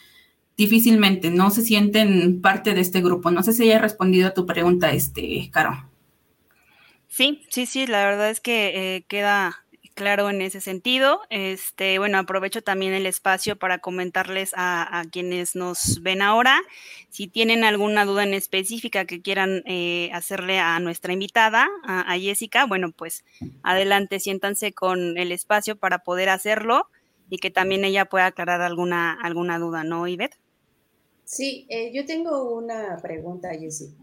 difícilmente 0.56 1.30
no 1.30 1.50
se 1.50 1.62
sienten 1.62 2.40
parte 2.40 2.74
de 2.74 2.80
este 2.80 3.00
grupo. 3.00 3.30
No 3.30 3.42
sé 3.42 3.52
si 3.52 3.64
haya 3.64 3.78
respondido 3.78 4.28
a 4.28 4.34
tu 4.34 4.46
pregunta, 4.46 4.92
este, 4.92 5.48
Caro. 5.50 5.89
Sí, 7.10 7.44
sí, 7.50 7.66
sí, 7.66 7.88
la 7.88 8.04
verdad 8.04 8.30
es 8.30 8.40
que 8.40 8.96
eh, 8.96 9.04
queda 9.08 9.64
claro 9.94 10.30
en 10.30 10.40
ese 10.42 10.60
sentido. 10.60 11.20
Este, 11.28 11.98
bueno, 11.98 12.18
aprovecho 12.18 12.62
también 12.62 12.92
el 12.94 13.04
espacio 13.04 13.56
para 13.56 13.80
comentarles 13.80 14.52
a, 14.56 15.02
quienes 15.10 15.56
nos 15.56 16.02
ven 16.02 16.22
ahora, 16.22 16.60
si 17.08 17.26
tienen 17.26 17.64
alguna 17.64 18.04
duda 18.04 18.22
en 18.22 18.32
específica 18.32 19.06
que 19.06 19.20
quieran 19.22 19.64
eh, 19.66 20.08
hacerle 20.14 20.60
a 20.60 20.78
nuestra 20.78 21.12
invitada, 21.12 21.68
a, 21.84 22.16
Jessica, 22.16 22.64
bueno, 22.64 22.92
pues 22.92 23.24
adelante, 23.64 24.20
siéntanse 24.20 24.72
con 24.72 25.18
el 25.18 25.32
espacio 25.32 25.76
para 25.76 25.98
poder 25.98 26.28
hacerlo 26.28 26.86
y 27.28 27.38
que 27.38 27.50
también 27.50 27.84
ella 27.84 28.04
pueda 28.04 28.26
aclarar 28.26 28.62
alguna, 28.62 29.18
alguna 29.20 29.58
duda, 29.58 29.82
¿no, 29.82 30.06
Ivette? 30.06 30.38
Sí, 31.24 31.66
eh, 31.70 31.90
yo 31.92 32.06
tengo 32.06 32.54
una 32.56 32.96
pregunta, 33.02 33.50
Jessie. 33.50 33.94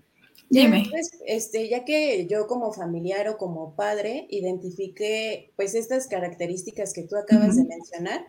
Dime. 0.50 0.88
Pues, 0.89 1.10
este, 1.25 1.68
ya 1.68 1.84
que 1.84 2.25
yo 2.27 2.48
como 2.48 2.72
familiar 2.72 3.27
o 3.27 3.38
como 3.38 3.75
padre 3.75 4.27
identifiqué 4.30 5.51
pues 5.56 5.75
estas 5.75 6.08
características 6.08 6.94
que 6.94 7.04
tú 7.04 7.18
acabas 7.18 7.58
de 7.58 7.66
mencionar 7.66 8.27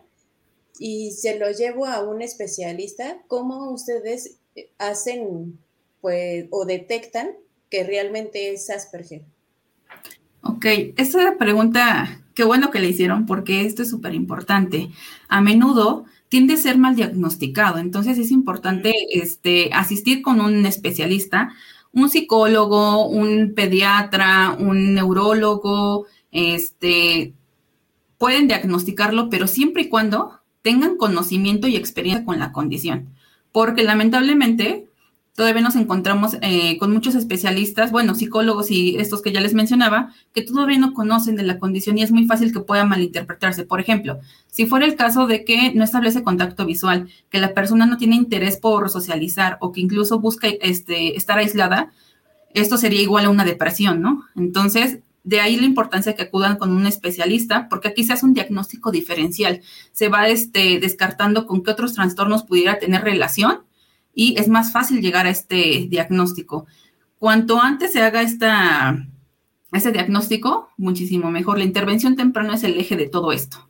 y 0.77 1.11
se 1.11 1.39
lo 1.39 1.49
llevo 1.51 1.85
a 1.85 2.03
un 2.03 2.21
especialista, 2.21 3.21
¿cómo 3.27 3.71
ustedes 3.71 4.37
eh, 4.55 4.69
hacen 4.77 5.59
pues 6.01 6.45
o 6.49 6.65
detectan 6.65 7.31
que 7.69 7.83
realmente 7.83 8.51
es 8.51 8.69
Asperger? 8.69 9.21
Ok, 10.41 10.65
esa 10.97 11.35
pregunta 11.37 12.19
Qué 12.39 12.45
bueno 12.45 12.71
que 12.71 12.79
le 12.79 12.87
hicieron 12.87 13.25
porque 13.25 13.65
esto 13.65 13.83
es 13.83 13.89
súper 13.89 14.13
importante. 14.13 14.91
A 15.27 15.41
menudo 15.41 16.05
tiende 16.29 16.53
a 16.53 16.57
ser 16.57 16.77
mal 16.77 16.95
diagnosticado, 16.95 17.79
entonces 17.79 18.17
es 18.17 18.31
importante 18.31 18.93
este, 19.11 19.71
asistir 19.73 20.21
con 20.21 20.39
un 20.39 20.65
especialista, 20.65 21.51
un 21.93 22.09
psicólogo, 22.09 23.07
un 23.07 23.53
pediatra, 23.55 24.55
un 24.59 24.93
neurólogo, 24.93 26.05
este, 26.31 27.33
pueden 28.17 28.47
diagnosticarlo, 28.47 29.29
pero 29.29 29.47
siempre 29.47 29.83
y 29.83 29.89
cuando 29.89 30.39
tengan 30.61 30.97
conocimiento 30.97 31.67
y 31.67 31.75
experiencia 31.75 32.25
con 32.25 32.39
la 32.39 32.51
condición, 32.51 33.09
porque 33.51 33.83
lamentablemente 33.83 34.88
todavía 35.39 35.61
nos 35.61 35.77
encontramos 35.77 36.35
eh, 36.41 36.77
con 36.79 36.91
muchos 36.91 37.15
especialistas, 37.15 37.93
bueno, 37.93 38.13
psicólogos 38.13 38.71
y 38.71 38.97
estos 38.97 39.21
que 39.21 39.31
ya 39.31 39.39
les 39.39 39.53
mencionaba, 39.53 40.13
que 40.33 40.41
todavía 40.41 40.77
no 40.77 40.93
conocen 40.93 41.37
de 41.37 41.43
la 41.43 41.59
condición 41.59 41.97
y 41.97 42.03
es 42.03 42.11
muy 42.11 42.25
fácil 42.25 42.51
que 42.51 42.59
pueda 42.59 42.83
malinterpretarse. 42.83 43.63
Por 43.63 43.79
ejemplo, 43.79 44.19
si 44.47 44.65
fuera 44.65 44.85
el 44.85 44.97
caso 44.97 45.27
de 45.27 45.45
que 45.45 45.71
no 45.73 45.85
establece 45.85 46.23
contacto 46.23 46.65
visual, 46.65 47.07
que 47.29 47.39
la 47.39 47.53
persona 47.53 47.85
no 47.85 47.95
tiene 47.95 48.17
interés 48.17 48.57
por 48.57 48.89
socializar 48.89 49.57
o 49.61 49.71
que 49.71 49.79
incluso 49.79 50.19
busca 50.19 50.49
este, 50.49 51.15
estar 51.15 51.37
aislada, 51.37 51.89
esto 52.53 52.75
sería 52.75 53.01
igual 53.01 53.23
a 53.23 53.29
una 53.29 53.45
depresión, 53.45 54.01
¿no? 54.01 54.25
Entonces, 54.35 54.99
de 55.23 55.39
ahí 55.39 55.55
la 55.55 55.67
importancia 55.67 56.15
que 56.15 56.23
acudan 56.23 56.57
con 56.57 56.73
un 56.73 56.85
especialista, 56.85 57.69
porque 57.69 57.87
aquí 57.87 58.03
se 58.03 58.11
hace 58.11 58.25
un 58.25 58.33
diagnóstico 58.33 58.91
diferencial. 58.91 59.61
Se 59.93 60.09
va 60.09 60.27
este, 60.27 60.81
descartando 60.81 61.47
con 61.47 61.63
qué 61.63 61.71
otros 61.71 61.93
trastornos 61.93 62.43
pudiera 62.43 62.77
tener 62.77 63.05
relación 63.05 63.68
y 64.19 64.37
es 64.37 64.49
más 64.49 64.73
fácil 64.73 64.99
llegar 64.99 65.27
a 65.27 65.29
este 65.29 65.87
diagnóstico. 65.89 66.67
Cuanto 67.19 67.61
antes 67.61 67.93
se 67.93 68.01
haga 68.01 68.21
esta, 68.21 69.07
este 69.71 69.93
diagnóstico, 69.93 70.67
muchísimo 70.75 71.31
mejor. 71.31 71.57
La 71.57 71.63
intervención 71.63 72.17
temprana 72.17 72.55
es 72.55 72.65
el 72.65 72.77
eje 72.77 72.97
de 72.97 73.07
todo 73.07 73.31
esto. 73.31 73.69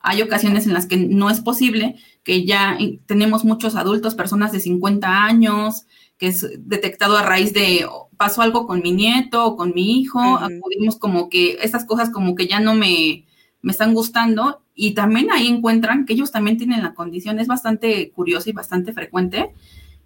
Hay 0.00 0.22
ocasiones 0.22 0.66
en 0.66 0.72
las 0.72 0.86
que 0.86 0.96
no 0.96 1.28
es 1.28 1.42
posible, 1.42 1.96
que 2.24 2.46
ya 2.46 2.78
tenemos 3.04 3.44
muchos 3.44 3.76
adultos, 3.76 4.14
personas 4.14 4.50
de 4.50 4.60
50 4.60 5.24
años, 5.24 5.84
que 6.16 6.28
es 6.28 6.48
detectado 6.66 7.18
a 7.18 7.22
raíz 7.22 7.52
de 7.52 7.86
pasó 8.16 8.40
algo 8.40 8.66
con 8.66 8.80
mi 8.80 8.92
nieto 8.92 9.44
o 9.44 9.56
con 9.56 9.74
mi 9.74 10.00
hijo, 10.00 10.20
acudimos 10.38 10.96
como 10.96 11.28
que 11.28 11.58
estas 11.60 11.84
cosas 11.84 12.08
como 12.08 12.34
que 12.34 12.46
ya 12.46 12.60
no 12.60 12.74
me, 12.74 13.26
me 13.60 13.72
están 13.72 13.92
gustando 13.92 14.62
y 14.74 14.94
también 14.94 15.30
ahí 15.30 15.48
encuentran 15.48 16.06
que 16.06 16.14
ellos 16.14 16.32
también 16.32 16.56
tienen 16.56 16.82
la 16.82 16.94
condición, 16.94 17.40
es 17.40 17.46
bastante 17.46 18.10
curioso 18.12 18.48
y 18.48 18.54
bastante 18.54 18.94
frecuente 18.94 19.52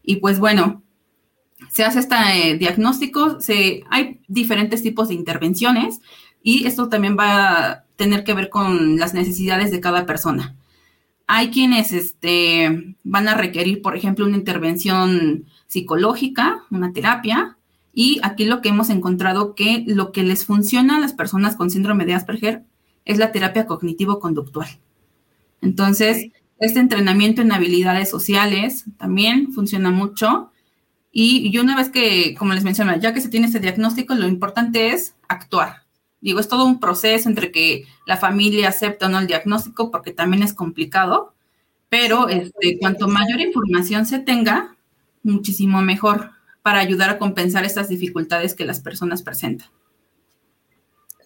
y 0.07 0.17
pues 0.17 0.39
bueno, 0.39 0.83
se 1.69 1.85
hace 1.85 1.99
este 1.99 2.15
eh, 2.15 2.57
diagnóstico, 2.57 3.41
se, 3.41 3.83
hay 3.91 4.21
diferentes 4.29 4.83
tipos 4.83 5.09
de 5.09 5.15
intervenciones 5.15 6.01
y 6.43 6.67
esto 6.67 6.89
también 6.89 7.17
va 7.19 7.71
a 7.71 7.85
tener 7.97 8.25
que 8.25 8.33
ver 8.33 8.49
con 8.49 8.99
las 8.99 9.13
necesidades 9.13 9.71
de 9.71 9.81
cada 9.81 10.07
persona. 10.07 10.57
Hay 11.27 11.51
quienes 11.51 11.93
este, 11.93 12.97
van 13.03 13.27
a 13.27 13.35
requerir, 13.35 13.83
por 13.83 13.97
ejemplo, 13.97 14.25
una 14.25 14.37
intervención 14.37 15.47
psicológica, 15.67 16.63
una 16.71 16.93
terapia, 16.93 17.59
y 17.93 18.21
aquí 18.23 18.45
lo 18.45 18.61
que 18.61 18.69
hemos 18.69 18.91
encontrado 18.91 19.55
que 19.55 19.83
lo 19.89 20.13
que 20.13 20.23
les 20.23 20.45
funciona 20.45 20.99
a 20.99 21.01
las 21.01 21.15
personas 21.15 21.57
con 21.57 21.71
síndrome 21.71 22.05
de 22.05 22.15
Asperger 22.15 22.63
es 23.05 23.19
la 23.19 23.33
terapia 23.33 23.67
cognitivo-conductual. 23.67 24.69
Entonces, 25.63 26.31
este 26.59 26.81
entrenamiento 26.81 27.43
en 27.43 27.53
habilidades 27.53 28.09
sociales 28.09 28.85
también 28.99 29.53
funciona 29.53 29.91
mucho. 29.91 30.51
Y, 31.13 31.57
una 31.59 31.77
vez 31.77 31.89
que, 31.89 32.35
como 32.39 32.53
les 32.53 32.65
mencioné, 32.65 33.01
ya 33.01 33.15
que 33.15 33.21
se 33.21 33.29
tiene 33.29 33.47
este 33.47 33.61
diagnóstico, 33.61 34.15
lo 34.15 34.27
importante 34.29 34.89
es 34.89 35.15
actuar. 35.29 35.85
Digo, 36.21 36.41
es 36.41 36.49
todo 36.49 36.67
un 36.67 36.81
proceso 36.81 37.29
entre 37.29 37.53
que 37.53 37.87
la 38.07 38.17
familia 38.17 38.69
acepta 38.69 39.07
o 39.07 39.09
no 39.09 39.19
el 39.19 39.27
diagnóstico, 39.27 39.91
porque 39.91 40.13
también 40.13 40.43
es 40.43 40.53
complicado, 40.53 41.35
pero 41.89 42.29
este, 42.29 42.79
cuanto 42.81 43.09
mayor 43.09 43.41
información 43.41 44.05
se 44.07 44.19
tenga, 44.19 44.77
muchísimo 45.23 45.83
mejor 45.83 46.33
para 46.63 46.81
ayudar 46.81 47.11
a 47.11 47.19
compensar 47.19 47.65
estas 47.65 47.89
dificultades 47.89 48.55
que 48.55 48.65
las 48.65 48.81
personas 48.81 49.23
presentan. 49.23 49.69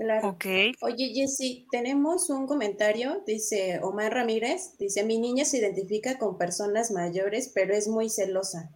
Claro. 0.00 0.38
Oye, 0.80 1.12
Jessy, 1.14 1.66
tenemos 1.70 2.30
un 2.30 2.46
comentario, 2.46 3.22
dice 3.26 3.80
Omar 3.82 4.14
Ramírez, 4.14 4.78
dice, 4.78 5.04
mi 5.04 5.18
niña 5.18 5.44
se 5.44 5.58
identifica 5.58 6.16
con 6.16 6.38
personas 6.38 6.90
mayores, 6.90 7.52
pero 7.54 7.74
es 7.74 7.86
muy 7.86 8.08
celosa. 8.08 8.70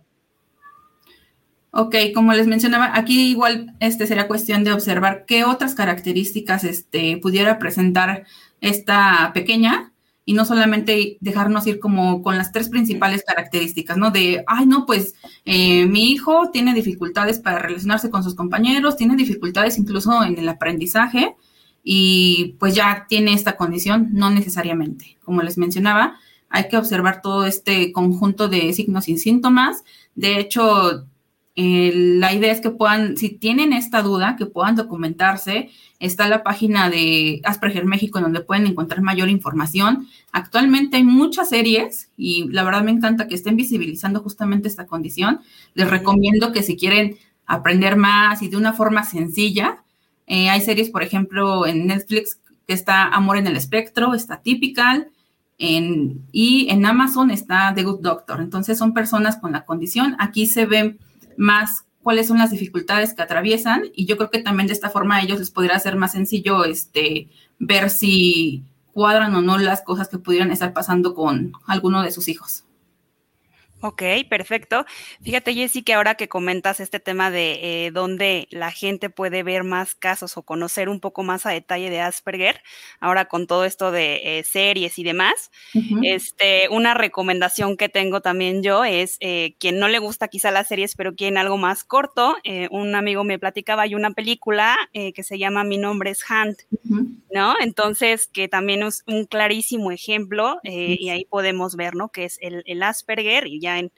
Ok, 1.70 1.96
como 2.14 2.34
les 2.34 2.46
mencionaba, 2.46 2.90
aquí 2.94 3.30
igual 3.30 3.74
este 3.80 4.06
sería 4.06 4.28
cuestión 4.28 4.64
de 4.64 4.74
observar 4.74 5.24
qué 5.24 5.44
otras 5.44 5.74
características 5.74 6.62
este, 6.62 7.16
pudiera 7.16 7.58
presentar 7.58 8.26
esta 8.60 9.30
pequeña 9.32 9.93
y 10.24 10.32
no 10.32 10.44
solamente 10.44 11.18
dejarnos 11.20 11.66
ir 11.66 11.78
como 11.78 12.22
con 12.22 12.38
las 12.38 12.50
tres 12.50 12.68
principales 12.68 13.22
características, 13.26 13.96
¿no? 13.96 14.10
De, 14.10 14.42
ay, 14.46 14.66
no, 14.66 14.86
pues 14.86 15.14
eh, 15.44 15.86
mi 15.86 16.10
hijo 16.10 16.50
tiene 16.50 16.72
dificultades 16.72 17.38
para 17.38 17.58
relacionarse 17.58 18.10
con 18.10 18.24
sus 18.24 18.34
compañeros, 18.34 18.96
tiene 18.96 19.16
dificultades 19.16 19.78
incluso 19.78 20.22
en 20.24 20.38
el 20.38 20.48
aprendizaje 20.48 21.36
y 21.82 22.56
pues 22.58 22.74
ya 22.74 23.06
tiene 23.08 23.34
esta 23.34 23.56
condición, 23.56 24.08
no 24.12 24.30
necesariamente. 24.30 25.18
Como 25.22 25.42
les 25.42 25.58
mencionaba, 25.58 26.18
hay 26.48 26.68
que 26.68 26.78
observar 26.78 27.20
todo 27.20 27.44
este 27.44 27.92
conjunto 27.92 28.48
de 28.48 28.72
signos 28.72 29.08
y 29.08 29.18
síntomas. 29.18 29.84
De 30.14 30.38
hecho, 30.38 31.06
la 31.56 32.32
idea 32.32 32.52
es 32.52 32.60
que 32.60 32.70
puedan, 32.70 33.16
si 33.16 33.30
tienen 33.30 33.72
esta 33.72 34.02
duda, 34.02 34.36
que 34.36 34.46
puedan 34.46 34.74
documentarse. 34.74 35.70
Está 36.00 36.28
la 36.28 36.42
página 36.42 36.90
de 36.90 37.40
Asperger 37.44 37.84
México 37.84 38.20
donde 38.20 38.40
pueden 38.40 38.66
encontrar 38.66 39.02
mayor 39.02 39.28
información. 39.28 40.08
Actualmente 40.32 40.96
hay 40.96 41.04
muchas 41.04 41.50
series 41.50 42.10
y 42.16 42.48
la 42.50 42.64
verdad 42.64 42.82
me 42.82 42.90
encanta 42.90 43.28
que 43.28 43.36
estén 43.36 43.56
visibilizando 43.56 44.20
justamente 44.20 44.66
esta 44.66 44.86
condición. 44.86 45.40
Les 45.74 45.88
recomiendo 45.88 46.52
que 46.52 46.64
si 46.64 46.76
quieren 46.76 47.16
aprender 47.46 47.96
más 47.96 48.42
y 48.42 48.48
de 48.48 48.56
una 48.56 48.72
forma 48.72 49.04
sencilla, 49.04 49.84
eh, 50.26 50.48
hay 50.48 50.60
series, 50.60 50.90
por 50.90 51.02
ejemplo, 51.02 51.66
en 51.66 51.86
Netflix 51.86 52.40
que 52.66 52.74
está 52.74 53.04
Amor 53.04 53.36
en 53.36 53.46
el 53.46 53.56
Espectro, 53.56 54.14
está 54.14 54.40
Typical, 54.40 55.08
en, 55.58 56.26
y 56.32 56.68
en 56.70 56.84
Amazon 56.84 57.30
está 57.30 57.72
The 57.74 57.84
Good 57.84 58.00
Doctor. 58.00 58.40
Entonces 58.40 58.76
son 58.76 58.92
personas 58.92 59.36
con 59.36 59.52
la 59.52 59.64
condición. 59.64 60.16
Aquí 60.18 60.46
se 60.46 60.66
ven 60.66 60.98
más 61.36 61.84
cuáles 62.02 62.28
son 62.28 62.38
las 62.38 62.50
dificultades 62.50 63.14
que 63.14 63.22
atraviesan 63.22 63.84
y 63.94 64.06
yo 64.06 64.16
creo 64.16 64.30
que 64.30 64.42
también 64.42 64.66
de 64.66 64.74
esta 64.74 64.90
forma 64.90 65.16
a 65.16 65.22
ellos 65.22 65.38
les 65.38 65.50
podría 65.50 65.78
ser 65.78 65.96
más 65.96 66.12
sencillo 66.12 66.64
este, 66.64 67.28
ver 67.58 67.90
si 67.90 68.62
cuadran 68.92 69.34
o 69.34 69.42
no 69.42 69.58
las 69.58 69.82
cosas 69.82 70.08
que 70.08 70.18
pudieran 70.18 70.50
estar 70.50 70.72
pasando 70.72 71.14
con 71.14 71.52
alguno 71.66 72.02
de 72.02 72.12
sus 72.12 72.28
hijos. 72.28 72.64
Ok, 73.86 74.02
perfecto. 74.30 74.86
Fíjate, 75.22 75.52
Jessy, 75.52 75.82
que 75.82 75.92
ahora 75.92 76.14
que 76.14 76.26
comentas 76.26 76.80
este 76.80 77.00
tema 77.00 77.30
de 77.30 77.58
eh, 77.86 77.90
dónde 77.90 78.48
la 78.50 78.70
gente 78.70 79.10
puede 79.10 79.42
ver 79.42 79.62
más 79.62 79.94
casos 79.94 80.38
o 80.38 80.42
conocer 80.42 80.88
un 80.88 81.00
poco 81.00 81.22
más 81.22 81.44
a 81.44 81.50
detalle 81.50 81.90
de 81.90 82.00
Asperger, 82.00 82.62
ahora 82.98 83.26
con 83.26 83.46
todo 83.46 83.66
esto 83.66 83.92
de 83.92 84.38
eh, 84.38 84.42
series 84.42 84.98
y 84.98 85.04
demás, 85.04 85.50
este, 86.02 86.70
una 86.70 86.94
recomendación 86.94 87.76
que 87.76 87.90
tengo 87.90 88.22
también 88.22 88.62
yo 88.62 88.86
es 88.86 89.18
eh, 89.20 89.54
quien 89.58 89.78
no 89.78 89.88
le 89.88 89.98
gusta 89.98 90.28
quizá 90.28 90.50
las 90.50 90.68
series, 90.68 90.94
pero 90.96 91.14
quieren 91.14 91.36
algo 91.36 91.58
más 91.58 91.84
corto. 91.84 92.36
un 92.70 92.94
amigo 92.94 93.22
me 93.22 93.38
platicaba, 93.38 93.82
hay 93.82 93.94
una 93.94 94.12
película 94.12 94.78
que 94.94 95.22
se 95.22 95.38
llama 95.38 95.62
Mi 95.62 95.76
nombre 95.76 96.08
es 96.08 96.24
Hunt, 96.30 96.60
¿no? 97.30 97.54
Entonces, 97.60 98.28
que 98.28 98.48
también 98.48 98.82
es 98.82 99.02
un 99.06 99.26
clarísimo 99.26 99.90
ejemplo 99.90 100.58
y 100.62 101.10
ahí 101.10 101.26
podemos 101.26 101.76
ver, 101.76 101.94
¿no? 101.94 102.08
Que 102.08 102.24
es 102.24 102.38
el, 102.40 102.62
el 102.64 102.82
Asperger 102.82 103.46
y 103.46 103.60
ya 103.60 103.73
en, 103.78 103.92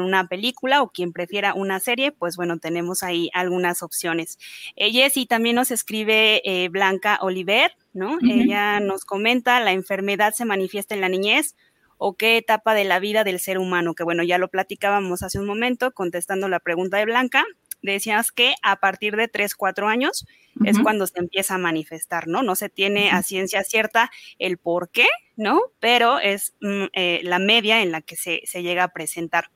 una 0.00 0.26
película 0.26 0.80
o 0.80 0.88
quien 0.88 1.12
prefiera 1.12 1.52
una 1.52 1.78
serie, 1.78 2.12
pues 2.12 2.36
bueno, 2.36 2.58
tenemos 2.58 3.02
ahí 3.02 3.28
algunas 3.34 3.82
opciones. 3.82 4.38
Eh, 4.74 4.90
Jessy 4.90 5.26
también 5.26 5.56
nos 5.56 5.70
escribe 5.70 6.40
eh, 6.46 6.70
Blanca 6.70 7.18
Oliver, 7.20 7.72
¿no? 7.92 8.16
Ella 8.22 8.80
nos 8.80 9.04
comenta, 9.04 9.60
la 9.60 9.72
enfermedad 9.72 10.32
se 10.32 10.46
manifiesta 10.46 10.94
en 10.94 11.02
la 11.02 11.10
niñez 11.10 11.56
o 11.98 12.14
qué 12.14 12.38
etapa 12.38 12.72
de 12.72 12.84
la 12.84 13.00
vida 13.00 13.22
del 13.22 13.38
ser 13.38 13.58
humano, 13.58 13.94
que 13.94 14.02
bueno, 14.02 14.22
ya 14.22 14.38
lo 14.38 14.48
platicábamos 14.48 15.22
hace 15.22 15.38
un 15.38 15.46
momento 15.46 15.92
contestando 15.92 16.48
la 16.48 16.58
pregunta 16.58 16.96
de 16.96 17.04
Blanca, 17.04 17.44
decías 17.82 18.32
que 18.32 18.54
a 18.62 18.76
partir 18.76 19.16
de 19.16 19.28
3, 19.28 19.54
4 19.54 19.88
años 19.88 20.26
es 20.64 20.78
cuando 20.78 21.06
se 21.06 21.18
empieza 21.18 21.54
a 21.54 21.58
manifestar, 21.58 22.28
¿no? 22.28 22.42
No 22.42 22.54
se 22.54 22.68
tiene 22.68 23.10
a 23.10 23.22
ciencia 23.22 23.64
cierta 23.64 24.10
el 24.38 24.58
por 24.58 24.90
qué, 24.90 25.06
¿no? 25.36 25.60
Pero 25.80 26.18
es 26.18 26.54
mm, 26.60 26.84
eh, 26.92 27.20
la 27.24 27.38
media 27.38 27.82
en 27.82 27.90
la 27.90 28.02
que 28.02 28.16
se, 28.16 28.40
llega 28.62 28.84
a 28.84 28.92
presentar. 28.92 29.50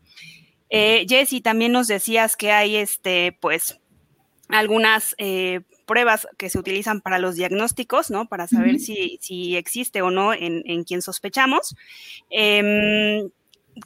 Eh, 0.71 1.04
Jessy, 1.09 1.40
también 1.40 1.73
nos 1.73 1.87
decías 1.87 2.37
que 2.37 2.50
hay, 2.50 2.76
este, 2.76 3.37
pues, 3.40 3.78
algunas 4.49 5.14
eh, 5.18 5.61
pruebas 5.87 6.26
que 6.38 6.50
se 6.50 6.59
utilizan 6.59 7.00
para 7.00 7.18
los 7.18 7.37
diagnósticos, 7.37 8.11
¿no? 8.11 8.26
Para 8.26 8.49
saber 8.49 8.80
si, 8.80 9.18
si, 9.21 9.56
existe 9.56 10.02
o 10.02 10.11
no 10.11 10.33
en, 10.33 10.62
en 10.66 10.85
quien 10.85 11.02
sospechamos. 11.02 11.76
Em, 12.30 13.30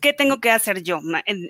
¿qué 0.01 0.13
tengo 0.13 0.41
que 0.41 0.51
hacer 0.51 0.83
yo? 0.83 1.01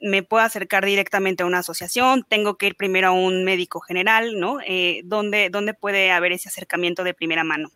¿Me 0.02 0.22
puedo 0.22 0.42
acercar 0.42 0.84
directamente 0.84 1.42
a 1.42 1.46
una 1.46 1.58
asociación? 1.58 2.24
¿Tengo 2.28 2.56
que 2.56 2.68
ir 2.68 2.76
primero 2.76 3.08
a 3.08 3.12
un 3.12 3.44
médico 3.44 3.80
general? 3.80 4.38
¿no? 4.38 4.58
Eh, 4.66 5.02
¿dónde, 5.04 5.50
¿Dónde 5.50 5.74
puede 5.74 6.10
haber 6.10 6.32
ese 6.32 6.48
acercamiento 6.48 7.04
de 7.04 7.14
primera 7.14 7.44
mano? 7.44 7.70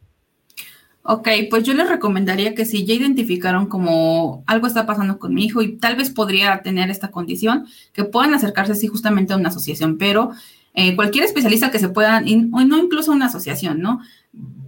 Ok, 1.07 1.29
pues 1.51 1.65
yo 1.65 1.75
les 1.75 1.87
recomendaría 1.87 2.55
que 2.55 2.65
si 2.65 2.87
ya 2.87 2.95
identificaron 2.95 3.67
como 3.67 4.43
algo 4.47 4.67
está 4.67 4.87
pasando 4.87 5.19
con 5.19 5.35
mi 5.35 5.45
hijo 5.45 5.61
y 5.61 5.77
tal 5.77 5.97
vez 5.97 6.09
podría 6.09 6.63
tener 6.63 6.89
esta 6.89 7.11
condición, 7.11 7.67
que 7.93 8.05
puedan 8.05 8.33
acercarse 8.33 8.75
sí 8.75 8.87
justamente 8.87 9.35
a 9.35 9.37
una 9.37 9.51
asociación, 9.51 9.99
pero 9.99 10.31
eh, 10.73 10.97
cualquier 10.97 11.25
especialista 11.25 11.71
que 11.71 11.79
se 11.79 11.91
pueda, 11.91 12.23
o 12.53 12.61
no 12.65 12.79
incluso 12.79 13.13
una 13.13 13.27
asociación, 13.27 13.81
¿no? 13.81 14.01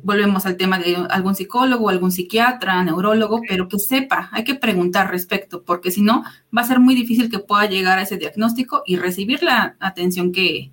Volvemos 0.07 0.47
al 0.47 0.57
tema 0.57 0.79
de 0.79 0.97
algún 1.11 1.35
psicólogo, 1.35 1.89
algún 1.89 2.13
psiquiatra, 2.13 2.83
neurólogo, 2.85 3.41
pero 3.49 3.67
que 3.67 3.81
sepa, 3.81 4.29
hay 4.31 4.45
que 4.45 4.55
preguntar 4.55 5.11
respecto, 5.11 5.65
porque 5.65 5.91
si 5.91 6.01
no, 6.01 6.23
va 6.57 6.63
a 6.63 6.67
ser 6.67 6.79
muy 6.79 6.95
difícil 6.95 7.29
que 7.29 7.41
pueda 7.41 7.67
llegar 7.67 7.99
a 7.99 8.03
ese 8.03 8.17
diagnóstico 8.17 8.85
y 8.87 8.97
recibir 8.97 9.43
la 9.43 9.77
atención 9.81 10.33
que, 10.33 10.73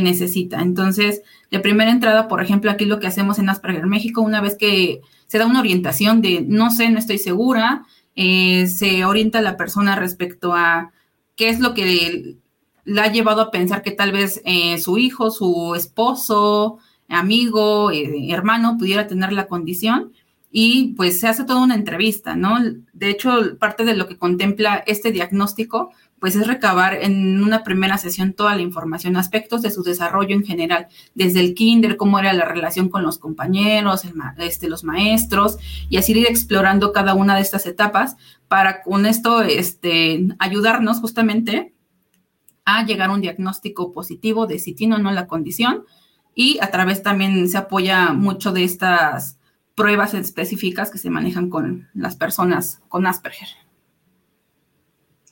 necesita. 0.00 0.62
Entonces, 0.62 1.20
de 1.50 1.60
primera 1.60 1.90
entrada, 1.90 2.26
por 2.26 2.42
ejemplo, 2.42 2.70
aquí 2.70 2.86
lo 2.86 2.98
que 2.98 3.06
hacemos 3.06 3.38
en 3.38 3.50
Asperger 3.50 3.86
México, 3.86 4.22
una 4.22 4.40
vez 4.40 4.56
que 4.56 5.02
se 5.26 5.36
da 5.36 5.44
una 5.44 5.60
orientación 5.60 6.22
de 6.22 6.42
no 6.48 6.70
sé, 6.70 6.88
no 6.88 6.98
estoy 6.98 7.18
segura, 7.18 7.84
eh, 8.16 8.68
se 8.68 9.04
orienta 9.04 9.40
a 9.40 9.42
la 9.42 9.58
persona 9.58 9.94
respecto 9.94 10.54
a 10.54 10.92
qué 11.36 11.50
es 11.50 11.60
lo 11.60 11.74
que 11.74 12.38
la 12.86 13.02
ha 13.02 13.12
llevado 13.12 13.42
a 13.42 13.50
pensar 13.50 13.82
que 13.82 13.90
tal 13.90 14.12
vez 14.12 14.40
eh, 14.46 14.78
su 14.78 14.96
hijo, 14.96 15.30
su 15.30 15.74
esposo, 15.74 16.78
amigo, 17.12 17.90
eh, 17.90 18.30
hermano 18.30 18.76
pudiera 18.78 19.06
tener 19.06 19.32
la 19.32 19.46
condición 19.46 20.12
y 20.50 20.92
pues 20.94 21.18
se 21.18 21.28
hace 21.28 21.44
toda 21.44 21.62
una 21.62 21.74
entrevista, 21.74 22.36
¿no? 22.36 22.58
De 22.92 23.10
hecho, 23.10 23.56
parte 23.58 23.84
de 23.84 23.96
lo 23.96 24.06
que 24.06 24.18
contempla 24.18 24.84
este 24.86 25.10
diagnóstico, 25.10 25.90
pues 26.20 26.36
es 26.36 26.46
recabar 26.46 26.94
en 26.94 27.42
una 27.42 27.64
primera 27.64 27.98
sesión 27.98 28.34
toda 28.34 28.54
la 28.54 28.60
información, 28.60 29.16
aspectos 29.16 29.62
de 29.62 29.70
su 29.70 29.82
desarrollo 29.82 30.36
en 30.36 30.44
general, 30.44 30.86
desde 31.14 31.40
el 31.40 31.54
kinder, 31.54 31.96
cómo 31.96 32.18
era 32.18 32.32
la 32.34 32.44
relación 32.44 32.90
con 32.90 33.02
los 33.02 33.18
compañeros, 33.18 34.02
este, 34.38 34.68
los 34.68 34.84
maestros, 34.84 35.56
y 35.88 35.96
así 35.96 36.12
ir 36.12 36.26
explorando 36.28 36.92
cada 36.92 37.14
una 37.14 37.34
de 37.34 37.40
estas 37.40 37.66
etapas 37.66 38.16
para 38.46 38.82
con 38.82 39.06
esto 39.06 39.40
este, 39.42 40.28
ayudarnos 40.38 41.00
justamente 41.00 41.74
a 42.64 42.84
llegar 42.84 43.10
a 43.10 43.14
un 43.14 43.20
diagnóstico 43.20 43.90
positivo 43.90 44.46
de 44.46 44.58
si 44.58 44.74
tiene 44.74 44.96
o 44.96 44.98
no 44.98 45.10
la 45.10 45.26
condición, 45.26 45.86
y 46.34 46.58
a 46.60 46.70
través 46.70 47.02
también 47.02 47.48
se 47.48 47.58
apoya 47.58 48.12
mucho 48.12 48.52
de 48.52 48.64
estas 48.64 49.38
pruebas 49.74 50.14
específicas 50.14 50.90
que 50.90 50.98
se 50.98 51.10
manejan 51.10 51.50
con 51.50 51.88
las 51.94 52.16
personas 52.16 52.80
con 52.88 53.06
Asperger. 53.06 53.48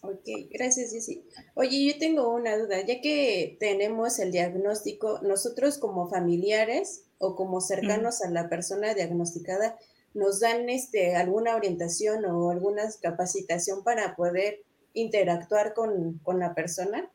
Ok, 0.02 0.48
gracias, 0.50 0.92
Jessy. 0.92 1.24
Oye, 1.54 1.92
yo 1.92 1.98
tengo 1.98 2.34
una 2.34 2.56
duda, 2.56 2.80
ya 2.80 3.02
que 3.02 3.56
tenemos 3.60 4.18
el 4.18 4.32
diagnóstico, 4.32 5.20
nosotros 5.22 5.76
como 5.76 6.08
familiares 6.08 7.04
o 7.18 7.36
como 7.36 7.60
cercanos 7.60 8.22
a 8.22 8.30
la 8.30 8.48
persona 8.48 8.94
diagnosticada, 8.94 9.76
¿nos 10.14 10.40
dan 10.40 10.70
este, 10.70 11.16
alguna 11.16 11.54
orientación 11.54 12.24
o 12.24 12.50
alguna 12.50 12.84
capacitación 13.02 13.84
para 13.84 14.16
poder 14.16 14.62
interactuar 14.94 15.74
con, 15.74 16.18
con 16.22 16.38
la 16.38 16.54
persona? 16.54 17.10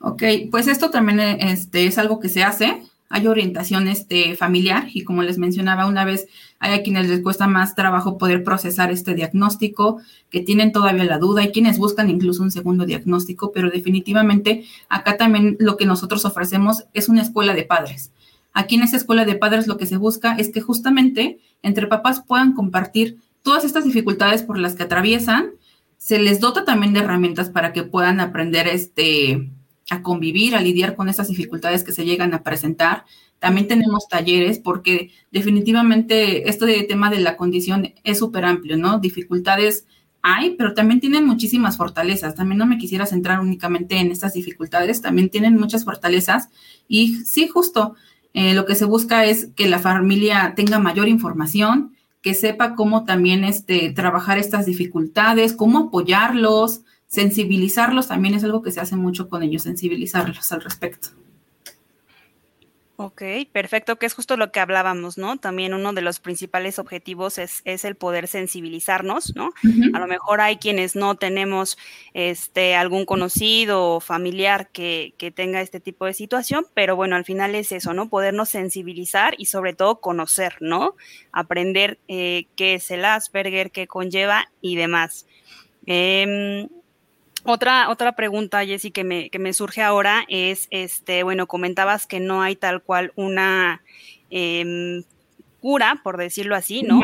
Ok, 0.00 0.22
pues 0.50 0.68
esto 0.68 0.90
también 0.90 1.20
este, 1.20 1.86
es 1.86 1.98
algo 1.98 2.20
que 2.20 2.28
se 2.28 2.42
hace. 2.42 2.82
Hay 3.08 3.26
orientación 3.28 3.86
este, 3.86 4.36
familiar 4.36 4.88
y 4.92 5.04
como 5.04 5.22
les 5.22 5.38
mencionaba 5.38 5.86
una 5.86 6.04
vez, 6.04 6.26
hay 6.58 6.74
a 6.74 6.82
quienes 6.82 7.08
les 7.08 7.22
cuesta 7.22 7.46
más 7.46 7.74
trabajo 7.74 8.18
poder 8.18 8.42
procesar 8.42 8.90
este 8.90 9.14
diagnóstico, 9.14 10.00
que 10.28 10.40
tienen 10.40 10.72
todavía 10.72 11.04
la 11.04 11.18
duda, 11.18 11.42
hay 11.42 11.52
quienes 11.52 11.78
buscan 11.78 12.10
incluso 12.10 12.42
un 12.42 12.50
segundo 12.50 12.84
diagnóstico, 12.84 13.52
pero 13.52 13.70
definitivamente 13.70 14.64
acá 14.88 15.16
también 15.16 15.56
lo 15.60 15.76
que 15.76 15.86
nosotros 15.86 16.24
ofrecemos 16.24 16.84
es 16.94 17.08
una 17.08 17.22
escuela 17.22 17.54
de 17.54 17.62
padres. 17.62 18.10
Aquí 18.52 18.74
en 18.74 18.82
esa 18.82 18.96
escuela 18.96 19.24
de 19.24 19.36
padres 19.36 19.66
lo 19.66 19.76
que 19.76 19.86
se 19.86 19.98
busca 19.98 20.34
es 20.34 20.48
que 20.48 20.60
justamente 20.60 21.38
entre 21.62 21.86
papás 21.86 22.22
puedan 22.26 22.54
compartir 22.54 23.18
todas 23.42 23.64
estas 23.64 23.84
dificultades 23.84 24.42
por 24.42 24.58
las 24.58 24.74
que 24.74 24.82
atraviesan, 24.82 25.50
se 25.98 26.18
les 26.18 26.40
dota 26.40 26.64
también 26.64 26.92
de 26.92 27.00
herramientas 27.00 27.50
para 27.50 27.72
que 27.72 27.82
puedan 27.82 28.18
aprender 28.18 28.66
este 28.66 29.50
a 29.90 30.02
convivir, 30.02 30.54
a 30.54 30.60
lidiar 30.60 30.96
con 30.96 31.08
esas 31.08 31.28
dificultades 31.28 31.84
que 31.84 31.92
se 31.92 32.04
llegan 32.04 32.34
a 32.34 32.42
presentar. 32.42 33.04
También 33.38 33.68
tenemos 33.68 34.08
talleres 34.08 34.58
porque 34.58 35.10
definitivamente 35.30 36.48
esto 36.48 36.66
de 36.66 36.82
tema 36.84 37.10
de 37.10 37.20
la 37.20 37.36
condición 37.36 37.94
es 38.02 38.18
súper 38.18 38.44
amplio, 38.44 38.76
¿no? 38.76 38.98
Dificultades 38.98 39.86
hay, 40.22 40.56
pero 40.56 40.74
también 40.74 40.98
tienen 40.98 41.24
muchísimas 41.24 41.76
fortalezas. 41.76 42.34
También 42.34 42.58
no 42.58 42.66
me 42.66 42.78
quisiera 42.78 43.06
centrar 43.06 43.40
únicamente 43.40 43.98
en 43.98 44.10
estas 44.10 44.34
dificultades, 44.34 45.00
también 45.00 45.28
tienen 45.28 45.54
muchas 45.54 45.84
fortalezas. 45.84 46.48
Y 46.88 47.16
sí, 47.24 47.46
justo 47.46 47.94
eh, 48.34 48.52
lo 48.52 48.66
que 48.66 48.74
se 48.74 48.86
busca 48.86 49.24
es 49.24 49.50
que 49.54 49.68
la 49.68 49.78
familia 49.78 50.54
tenga 50.56 50.80
mayor 50.80 51.06
información, 51.06 51.94
que 52.22 52.34
sepa 52.34 52.74
cómo 52.74 53.04
también 53.04 53.44
este, 53.44 53.92
trabajar 53.92 54.36
estas 54.36 54.66
dificultades, 54.66 55.52
cómo 55.52 55.78
apoyarlos, 55.78 56.80
sensibilizarlos 57.06 58.08
también 58.08 58.34
es 58.34 58.44
algo 58.44 58.62
que 58.62 58.72
se 58.72 58.80
hace 58.80 58.96
mucho 58.96 59.28
con 59.28 59.42
ellos, 59.42 59.62
sensibilizarlos 59.62 60.52
al 60.52 60.62
respecto. 60.62 61.08
Ok, 62.98 63.22
perfecto, 63.52 63.96
que 63.96 64.06
es 64.06 64.14
justo 64.14 64.38
lo 64.38 64.50
que 64.50 64.58
hablábamos, 64.58 65.18
¿no? 65.18 65.36
También 65.36 65.74
uno 65.74 65.92
de 65.92 66.00
los 66.00 66.18
principales 66.18 66.78
objetivos 66.78 67.36
es, 67.36 67.60
es 67.66 67.84
el 67.84 67.94
poder 67.94 68.26
sensibilizarnos, 68.26 69.36
¿no? 69.36 69.50
A 69.92 70.00
lo 70.00 70.06
mejor 70.06 70.40
hay 70.40 70.56
quienes 70.56 70.96
no 70.96 71.14
tenemos 71.14 71.76
este, 72.14 72.74
algún 72.74 73.04
conocido 73.04 73.96
o 73.96 74.00
familiar 74.00 74.70
que, 74.70 75.12
que, 75.18 75.30
tenga 75.30 75.60
este 75.60 75.78
tipo 75.78 76.06
de 76.06 76.14
situación, 76.14 76.64
pero 76.72 76.96
bueno, 76.96 77.16
al 77.16 77.26
final 77.26 77.54
es 77.54 77.70
eso, 77.70 77.92
¿no? 77.92 78.08
Podernos 78.08 78.48
sensibilizar 78.48 79.34
y 79.36 79.44
sobre 79.44 79.74
todo 79.74 80.00
conocer, 80.00 80.56
¿no? 80.60 80.94
Aprender 81.32 81.98
eh, 82.08 82.46
qué 82.56 82.76
es 82.76 82.90
el 82.90 83.04
Asperger, 83.04 83.72
qué 83.72 83.86
conlleva 83.86 84.50
y 84.62 84.76
demás. 84.76 85.26
Eh, 85.84 86.66
otra, 87.46 87.90
otra 87.90 88.16
pregunta, 88.16 88.64
Jessy, 88.64 88.90
que 88.90 89.04
me, 89.04 89.30
que 89.30 89.38
me 89.38 89.52
surge 89.52 89.82
ahora 89.82 90.24
es, 90.28 90.68
este, 90.70 91.22
bueno, 91.22 91.46
comentabas 91.46 92.06
que 92.06 92.20
no 92.20 92.42
hay 92.42 92.56
tal 92.56 92.82
cual 92.82 93.12
una 93.16 93.82
eh, 94.30 95.02
cura, 95.66 96.00
por 96.04 96.16
decirlo 96.16 96.54
así, 96.54 96.82
¿no? 96.82 97.00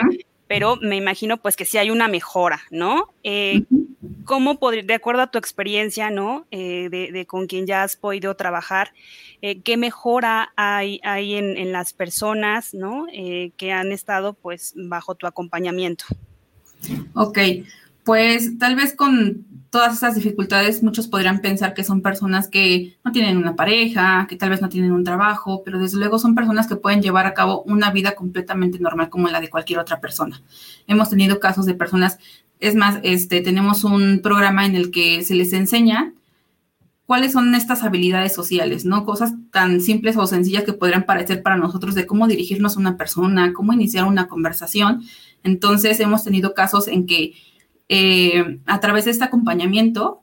Pero 0.46 0.76
me 0.76 0.96
imagino 0.96 1.38
pues 1.38 1.56
que 1.56 1.64
sí 1.64 1.78
hay 1.78 1.90
una 1.90 2.08
mejora, 2.08 2.60
¿no? 2.70 3.12
Eh, 3.24 3.64
¿Cómo 4.24 4.60
podría, 4.60 4.84
de 4.84 4.94
acuerdo 4.94 5.22
a 5.22 5.30
tu 5.30 5.38
experiencia, 5.38 6.10
¿no? 6.10 6.46
Eh, 6.52 6.88
de, 6.88 7.10
de, 7.10 7.26
con 7.26 7.48
quien 7.48 7.66
ya 7.66 7.82
has 7.82 7.96
podido 7.96 8.36
trabajar, 8.36 8.92
eh, 9.40 9.60
¿qué 9.62 9.76
mejora 9.76 10.52
hay, 10.54 11.00
hay 11.02 11.34
en, 11.34 11.56
en, 11.56 11.72
las 11.72 11.92
personas, 11.92 12.72
¿no? 12.72 13.06
Que 13.56 13.72
han 13.72 13.90
estado 13.90 14.34
pues 14.34 14.74
bajo 14.76 15.16
tu 15.16 15.26
acompañamiento. 15.26 16.04
Ok, 17.14 17.38
pues 18.04 18.58
tal 18.58 18.76
vez 18.76 18.94
con 18.94 19.44
todas 19.72 19.94
esas 19.94 20.14
dificultades, 20.14 20.82
muchos 20.82 21.08
podrían 21.08 21.40
pensar 21.40 21.72
que 21.72 21.82
son 21.82 22.02
personas 22.02 22.46
que 22.46 22.98
no 23.02 23.10
tienen 23.10 23.38
una 23.38 23.56
pareja, 23.56 24.26
que 24.28 24.36
tal 24.36 24.50
vez 24.50 24.60
no 24.60 24.68
tienen 24.68 24.92
un 24.92 25.02
trabajo, 25.02 25.62
pero 25.64 25.78
desde 25.78 25.96
luego 25.96 26.18
son 26.18 26.34
personas 26.34 26.66
que 26.66 26.76
pueden 26.76 27.00
llevar 27.00 27.24
a 27.24 27.32
cabo 27.32 27.62
una 27.62 27.90
vida 27.90 28.14
completamente 28.14 28.78
normal 28.78 29.08
como 29.08 29.28
la 29.28 29.40
de 29.40 29.48
cualquier 29.48 29.78
otra 29.78 29.98
persona. 29.98 30.42
Hemos 30.86 31.08
tenido 31.08 31.40
casos 31.40 31.64
de 31.64 31.72
personas, 31.72 32.18
es 32.60 32.74
más, 32.74 33.00
este, 33.02 33.40
tenemos 33.40 33.84
un 33.84 34.20
programa 34.22 34.66
en 34.66 34.74
el 34.74 34.90
que 34.90 35.24
se 35.24 35.34
les 35.34 35.54
enseña 35.54 36.12
cuáles 37.06 37.32
son 37.32 37.54
estas 37.54 37.82
habilidades 37.82 38.34
sociales, 38.34 38.84
¿no? 38.84 39.06
Cosas 39.06 39.32
tan 39.52 39.80
simples 39.80 40.18
o 40.18 40.26
sencillas 40.26 40.64
que 40.64 40.74
podrían 40.74 41.06
parecer 41.06 41.42
para 41.42 41.56
nosotros 41.56 41.94
de 41.94 42.06
cómo 42.06 42.28
dirigirnos 42.28 42.76
a 42.76 42.80
una 42.80 42.98
persona, 42.98 43.54
cómo 43.54 43.72
iniciar 43.72 44.04
una 44.04 44.28
conversación. 44.28 45.02
Entonces, 45.42 45.98
hemos 46.00 46.24
tenido 46.24 46.52
casos 46.52 46.88
en 46.88 47.06
que 47.06 47.32
eh, 47.94 48.58
a 48.64 48.80
través 48.80 49.04
de 49.04 49.10
este 49.10 49.24
acompañamiento 49.24 50.22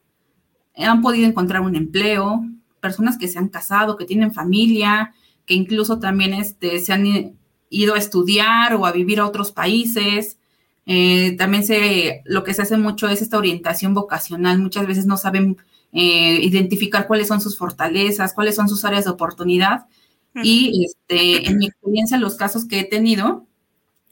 han 0.76 1.04
podido 1.04 1.28
encontrar 1.28 1.62
un 1.62 1.76
empleo, 1.76 2.44
personas 2.82 3.16
que 3.20 3.28
se 3.28 3.38
han 3.38 3.50
casado, 3.50 3.96
que 3.96 4.06
tienen 4.06 4.34
familia, 4.34 5.14
que 5.46 5.54
incluso 5.54 6.00
también 6.00 6.34
este, 6.34 6.80
se 6.80 6.94
han 6.94 7.38
ido 7.70 7.94
a 7.94 8.00
estudiar 8.00 8.74
o 8.74 8.88
a 8.88 8.92
vivir 8.92 9.20
a 9.20 9.28
otros 9.28 9.52
países. 9.52 10.40
Eh, 10.88 11.36
también 11.38 11.64
se, 11.64 12.24
lo 12.26 12.44
que 12.44 12.56
se 12.56 12.64
hace 12.64 12.76
mucho 12.76 13.08
es 13.08 13.22
esta 13.22 13.38
orientación 13.38 13.94
vocacional. 13.94 14.58
Muchas 14.58 14.88
veces 14.88 15.06
no 15.06 15.18
saben 15.18 15.58
eh, 15.92 16.40
identificar 16.42 17.06
cuáles 17.06 17.28
son 17.28 17.40
sus 17.40 17.56
fortalezas, 17.56 18.34
cuáles 18.34 18.56
son 18.56 18.68
sus 18.68 18.84
áreas 18.84 19.06
de 19.06 19.12
oportunidad. 19.12 19.86
Uh 20.34 20.40
-huh. 20.40 20.42
Y 20.44 20.86
este, 20.86 21.48
en 21.48 21.60
mi 21.60 21.68
experiencia, 21.68 22.18
los 22.18 22.36
casos 22.36 22.66
que 22.66 22.80
he 22.80 22.86
tenido, 22.86 23.46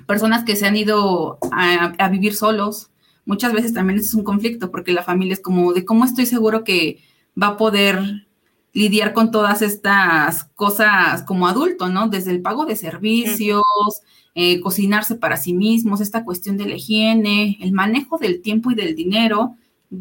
personas 0.06 0.44
que 0.44 0.56
se 0.56 0.68
han 0.68 0.76
ido 0.76 1.40
a, 1.52 1.96
a 1.98 2.10
vivir 2.10 2.36
solos, 2.36 2.92
muchas 3.28 3.54
veces 3.54 3.74
también 3.74 4.00
es 4.00 4.16
un 4.16 4.24
conflicto 4.24 4.72
porque 4.72 4.94
la 4.94 5.04
familia 5.04 5.34
es 5.34 5.42
como 5.42 5.74
de 5.74 5.86
cómo 5.86 6.06
estoy 6.06 6.26
seguro 6.26 6.64
que 6.64 7.04
va 7.40 7.48
a 7.48 7.58
poder 7.58 8.28
lidiar 8.74 9.14
con 9.14 9.32
todas 9.32 9.62
estas 9.62 10.46
cosas 10.56 11.24
como 11.24 11.48
adulto, 11.48 11.90
¿no? 11.90 12.10
Desde 12.10 12.32
el 12.32 12.42
pago 12.42 12.66
de 12.66 12.76
servicios, 12.76 13.64
eh, 14.34 14.62
cocinarse 14.62 15.16
para 15.16 15.38
sí 15.38 15.54
mismos, 15.54 16.00
esta 16.00 16.24
cuestión 16.24 16.58
de 16.58 16.68
la 16.68 16.76
higiene, 16.76 17.58
el 17.62 17.72
manejo 17.74 18.18
del 18.18 18.42
tiempo 18.42 18.72
y 18.72 18.76
del 18.76 18.96
dinero. 18.96 19.56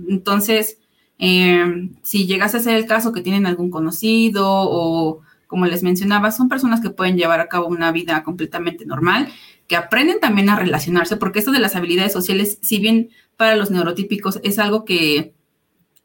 Entonces, 0.09 0.79
eh, 1.19 1.91
si 2.03 2.27
llegase 2.27 2.59
a 2.59 2.61
ser 2.61 2.77
el 2.77 2.87
caso 2.87 3.13
que 3.13 3.23
tienen 3.23 3.47
algún 3.47 3.71
conocido 3.71 4.45
o, 4.47 5.23
como 5.47 5.67
les 5.67 5.83
mencionaba, 5.83 6.31
son 6.31 6.49
personas 6.49 6.81
que 6.81 6.91
pueden 6.91 7.17
llevar 7.17 7.41
a 7.41 7.49
cabo 7.49 7.67
una 7.67 7.93
vida 7.93 8.23
completamente 8.23 8.85
normal, 8.85 9.29
que 9.67 9.77
aprenden 9.77 10.21
también 10.21 10.49
a 10.49 10.57
relacionarse, 10.57 11.17
porque 11.17 11.41
esto 11.41 11.53
de 11.53 11.59
las 11.59 11.77
habilidades 11.77 12.13
sociales, 12.13 12.59
si 12.63 12.79
bien 12.79 13.11
para 13.37 13.57
los 13.57 13.71
neurotípicos 13.71 14.41
es 14.43 14.59
algo 14.59 14.85
que 14.85 15.35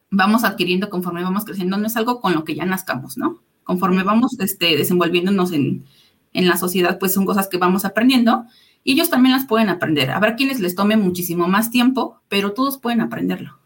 vamos 0.10 0.44
adquiriendo 0.44 0.90
conforme 0.90 1.24
vamos 1.24 1.46
creciendo, 1.46 1.78
no 1.78 1.88
es 1.88 1.96
algo 1.96 2.20
con 2.22 2.34
lo 2.34 2.44
que 2.44 2.56
ya 2.56 2.66
nazcamos, 2.66 3.18
¿no? 3.18 3.42
Conforme 3.64 4.04
vamos 4.04 4.38
este, 4.40 4.76
desenvolviéndonos 4.76 5.52
en, 5.52 5.86
en 6.34 6.48
la 6.48 6.58
sociedad, 6.58 7.00
pues 7.00 7.14
son 7.14 7.26
cosas 7.26 7.48
que 7.48 7.58
vamos 7.58 7.86
aprendiendo 7.86 8.46
y 8.84 8.94
ellos 8.94 9.10
también 9.10 9.34
las 9.34 9.46
pueden 9.46 9.70
aprender. 9.70 10.12
Habrá 10.12 10.36
quienes 10.36 10.60
les 10.60 10.76
tome 10.76 10.98
muchísimo 10.98 11.48
más 11.48 11.72
tiempo, 11.72 12.20
pero 12.28 12.54
todos 12.54 12.78
pueden 12.78 13.02
aprenderlo. 13.02 13.60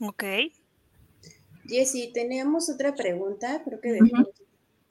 Ok. 0.00 0.24
Jessy, 1.66 2.10
teníamos 2.12 2.68
otra 2.68 2.94
pregunta, 2.94 3.62
creo 3.64 3.80
que 3.80 3.92
de 3.92 4.02
uh 4.02 4.06
-huh. 4.06 4.28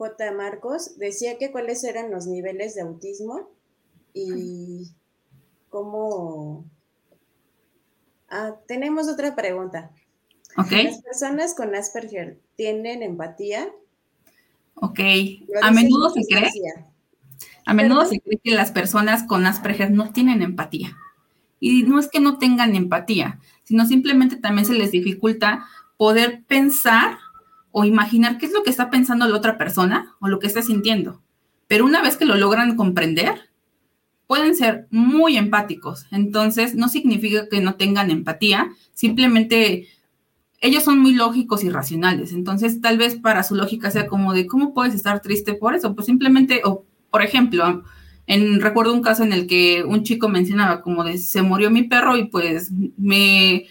J. 0.00 0.32
Marcos. 0.32 0.96
Decía 0.96 1.36
que 1.36 1.52
cuáles 1.52 1.84
eran 1.84 2.10
los 2.10 2.26
niveles 2.26 2.74
de 2.74 2.80
autismo 2.80 3.50
y 4.14 4.90
cómo... 5.68 6.64
Ah, 8.30 8.56
tenemos 8.66 9.08
otra 9.08 9.36
pregunta. 9.36 9.90
Ok. 10.56 10.72
¿Las 10.72 11.02
personas 11.02 11.54
con 11.54 11.74
Asperger 11.74 12.40
tienen 12.56 13.02
empatía? 13.02 13.70
Ok. 14.76 15.00
A 15.60 15.70
menudo 15.70 16.08
se 16.08 16.22
cree. 16.26 16.50
A 17.66 17.74
menudo 17.74 18.06
se 18.06 18.20
cree 18.20 18.40
que 18.42 18.52
las 18.52 18.72
personas 18.72 19.24
con 19.24 19.44
Asperger 19.44 19.90
no 19.90 20.12
tienen 20.14 20.40
empatía. 20.40 20.96
Y 21.58 21.82
no 21.82 21.98
es 21.98 22.08
que 22.08 22.20
no 22.20 22.38
tengan 22.38 22.74
empatía, 22.74 23.38
sino 23.64 23.84
simplemente 23.84 24.36
también 24.36 24.64
se 24.64 24.72
les 24.72 24.92
dificulta 24.92 25.66
poder 25.98 26.42
pensar 26.46 27.18
o 27.72 27.84
imaginar 27.84 28.38
qué 28.38 28.46
es 28.46 28.52
lo 28.52 28.62
que 28.62 28.70
está 28.70 28.90
pensando 28.90 29.26
la 29.28 29.36
otra 29.36 29.58
persona 29.58 30.14
o 30.20 30.28
lo 30.28 30.38
que 30.38 30.46
está 30.46 30.62
sintiendo. 30.62 31.22
Pero 31.68 31.84
una 31.84 32.02
vez 32.02 32.16
que 32.16 32.24
lo 32.24 32.34
logran 32.34 32.76
comprender, 32.76 33.50
pueden 34.26 34.54
ser 34.54 34.86
muy 34.90 35.36
empáticos. 35.36 36.06
Entonces, 36.10 36.74
no 36.74 36.88
significa 36.88 37.48
que 37.48 37.60
no 37.60 37.74
tengan 37.74 38.10
empatía, 38.10 38.70
simplemente 38.92 39.88
ellos 40.60 40.84
son 40.84 40.98
muy 40.98 41.14
lógicos 41.14 41.64
y 41.64 41.70
racionales. 41.70 42.32
Entonces, 42.32 42.80
tal 42.80 42.98
vez 42.98 43.16
para 43.16 43.42
su 43.42 43.54
lógica 43.54 43.90
sea 43.90 44.06
como 44.06 44.32
de, 44.32 44.46
¿cómo 44.46 44.74
puedes 44.74 44.94
estar 44.94 45.20
triste 45.20 45.54
por 45.54 45.74
eso? 45.74 45.94
Pues 45.94 46.06
simplemente, 46.06 46.60
o 46.64 46.84
por 47.10 47.22
ejemplo, 47.22 47.82
en, 48.26 48.60
recuerdo 48.60 48.92
un 48.92 49.02
caso 49.02 49.24
en 49.24 49.32
el 49.32 49.46
que 49.46 49.82
un 49.84 50.04
chico 50.04 50.28
mencionaba 50.28 50.82
como 50.82 51.02
de, 51.02 51.18
se 51.18 51.42
murió 51.42 51.70
mi 51.70 51.84
perro 51.84 52.16
y 52.16 52.26
pues 52.26 52.70
me 52.96 53.66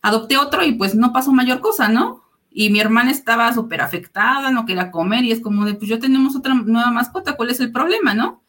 adopté 0.00 0.38
otro 0.38 0.64
y 0.64 0.72
pues 0.72 0.94
no 0.94 1.12
pasó 1.12 1.32
mayor 1.32 1.60
cosa, 1.60 1.88
¿no? 1.88 2.21
Y 2.54 2.70
mi 2.70 2.80
hermana 2.80 3.10
estaba 3.10 3.52
súper 3.52 3.80
afectada, 3.80 4.50
no 4.50 4.66
quería 4.66 4.90
comer 4.90 5.24
y 5.24 5.32
es 5.32 5.40
como 5.40 5.64
de, 5.64 5.74
pues 5.74 5.88
yo 5.88 5.98
tenemos 5.98 6.36
otra 6.36 6.54
nueva 6.54 6.90
mascota, 6.90 7.36
¿cuál 7.36 7.50
es 7.50 7.60
el 7.60 7.72
problema, 7.72 8.14
no? 8.14 8.42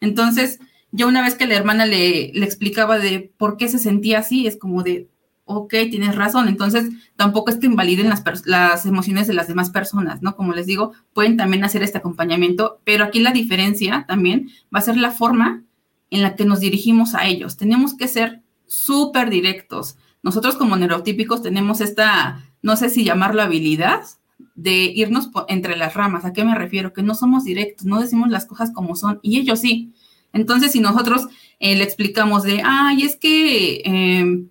Entonces, 0.00 0.60
yo 0.92 1.08
una 1.08 1.22
vez 1.22 1.34
que 1.34 1.46
la 1.46 1.56
hermana 1.56 1.86
le, 1.86 2.32
le 2.32 2.44
explicaba 2.44 2.98
de 2.98 3.32
por 3.36 3.56
qué 3.56 3.68
se 3.68 3.78
sentía 3.78 4.20
así, 4.20 4.46
es 4.46 4.56
como 4.56 4.82
de, 4.82 5.08
ok, 5.48 5.70
tienes 5.90 6.14
razón. 6.14 6.46
Entonces, 6.46 6.90
tampoco 7.16 7.50
es 7.50 7.56
que 7.56 7.66
invaliden 7.66 8.08
las, 8.08 8.22
las, 8.44 8.86
emociones 8.86 9.26
de 9.26 9.34
las 9.34 9.48
demás 9.48 9.70
personas, 9.70 10.22
¿no? 10.22 10.36
Como 10.36 10.52
les 10.52 10.66
digo, 10.66 10.92
pueden 11.14 11.36
también 11.36 11.64
hacer 11.64 11.82
este 11.82 11.98
acompañamiento, 11.98 12.80
pero 12.84 13.04
aquí 13.04 13.18
la 13.20 13.32
diferencia 13.32 14.04
también 14.06 14.50
va 14.74 14.78
a 14.80 14.82
ser 14.82 14.98
la 14.98 15.10
forma 15.10 15.64
en 16.10 16.22
la 16.22 16.36
que 16.36 16.44
nos 16.44 16.60
dirigimos 16.60 17.14
a 17.14 17.26
ellos. 17.26 17.56
Tenemos 17.56 17.96
que 17.96 18.08
ser 18.08 18.42
súper 18.66 19.30
directos. 19.30 19.96
Nosotros 20.22 20.56
como 20.56 20.76
neurotípicos 20.76 21.42
tenemos 21.42 21.80
esta, 21.80 22.44
no 22.62 22.76
sé 22.76 22.90
si 22.90 23.04
llamarlo 23.04 23.42
habilidad, 23.42 24.02
de 24.54 24.84
irnos 24.84 25.30
entre 25.48 25.76
las 25.76 25.94
ramas. 25.94 26.24
¿A 26.24 26.32
qué 26.32 26.44
me 26.44 26.54
refiero? 26.54 26.92
Que 26.92 27.02
no 27.02 27.14
somos 27.14 27.44
directos, 27.44 27.86
no 27.86 28.00
decimos 28.00 28.28
las 28.28 28.46
cosas 28.46 28.72
como 28.72 28.96
son, 28.96 29.20
y 29.22 29.38
ellos 29.38 29.60
sí. 29.60 29.92
Entonces, 30.32 30.72
si 30.72 30.80
nosotros 30.80 31.28
eh, 31.60 31.76
le 31.76 31.84
explicamos 31.84 32.42
de, 32.42 32.62
ay, 32.64 33.02
es 33.02 33.16
que... 33.16 33.82
Eh, 33.84 34.48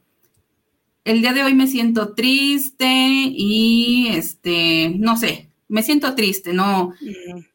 el 1.08 1.22
día 1.22 1.32
de 1.32 1.42
hoy 1.42 1.54
me 1.54 1.68
siento 1.68 2.14
triste 2.16 2.86
y, 2.86 4.10
este, 4.10 4.94
no 5.00 5.16
sé, 5.16 5.50
me 5.70 5.82
siento 5.82 6.16
triste, 6.16 6.52
¿no? 6.52 6.94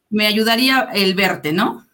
Me 0.09 0.27
ayudaría 0.27 0.89
el 0.95 1.15
verte, 1.15 1.53
¿no? 1.53 1.87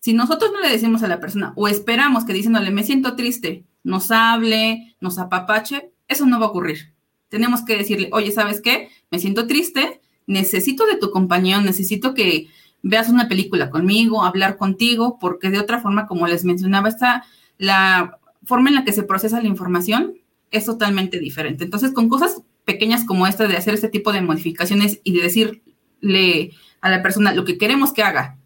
Si 0.00 0.12
nosotros 0.12 0.52
no 0.52 0.60
le 0.60 0.68
decimos 0.68 1.02
a 1.02 1.08
la 1.08 1.20
persona 1.20 1.54
o 1.56 1.68
esperamos 1.68 2.26
que 2.26 2.34
diciéndole, 2.34 2.70
me 2.70 2.84
siento 2.84 3.16
triste, 3.16 3.64
nos 3.82 4.10
hable, 4.10 4.94
nos 5.00 5.18
apapache, 5.18 5.90
eso 6.06 6.26
no 6.26 6.38
va 6.38 6.46
a 6.46 6.50
ocurrir. 6.50 6.93
Tenemos 7.28 7.64
que 7.64 7.76
decirle, 7.76 8.10
oye, 8.12 8.30
¿sabes 8.32 8.60
qué? 8.60 8.88
Me 9.10 9.18
siento 9.18 9.46
triste, 9.46 10.00
necesito 10.26 10.86
de 10.86 10.96
tu 10.96 11.10
compañía, 11.10 11.60
necesito 11.60 12.14
que 12.14 12.48
veas 12.82 13.08
una 13.08 13.28
película 13.28 13.70
conmigo, 13.70 14.24
hablar 14.24 14.56
contigo, 14.56 15.18
porque 15.18 15.50
de 15.50 15.58
otra 15.58 15.80
forma, 15.80 16.06
como 16.06 16.26
les 16.26 16.44
mencionaba, 16.44 16.88
está 16.88 17.24
la 17.58 18.18
forma 18.44 18.68
en 18.68 18.76
la 18.76 18.84
que 18.84 18.92
se 18.92 19.02
procesa 19.02 19.40
la 19.40 19.48
información 19.48 20.14
es 20.50 20.66
totalmente 20.66 21.18
diferente. 21.18 21.64
Entonces, 21.64 21.92
con 21.92 22.08
cosas 22.08 22.42
pequeñas 22.64 23.04
como 23.04 23.26
esta 23.26 23.46
de 23.46 23.56
hacer 23.56 23.74
este 23.74 23.88
tipo 23.88 24.12
de 24.12 24.22
modificaciones 24.22 25.00
y 25.02 25.16
de 25.16 25.22
decirle 25.22 26.52
a 26.80 26.90
la 26.90 27.02
persona 27.02 27.34
lo 27.34 27.44
que 27.44 27.58
queremos 27.58 27.92
que 27.92 28.02
haga 28.02 28.38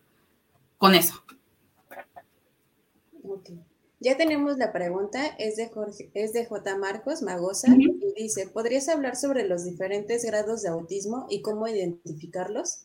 con 0.76 0.94
eso. 0.94 1.22
Ya 4.00 4.16
tenemos 4.16 4.58
la 4.58 4.72
pregunta, 4.72 5.26
es 5.38 5.56
de, 5.56 5.68
Jorge, 5.68 6.10
es 6.14 6.32
de 6.32 6.46
J. 6.46 6.78
Marcos 6.78 7.20
Magosa 7.22 7.74
y 7.76 8.22
dice, 8.22 8.46
¿podrías 8.46 8.88
hablar 8.88 9.16
sobre 9.16 9.48
los 9.48 9.64
diferentes 9.64 10.24
grados 10.24 10.62
de 10.62 10.68
autismo 10.68 11.26
y 11.28 11.42
cómo 11.42 11.66
identificarlos? 11.66 12.82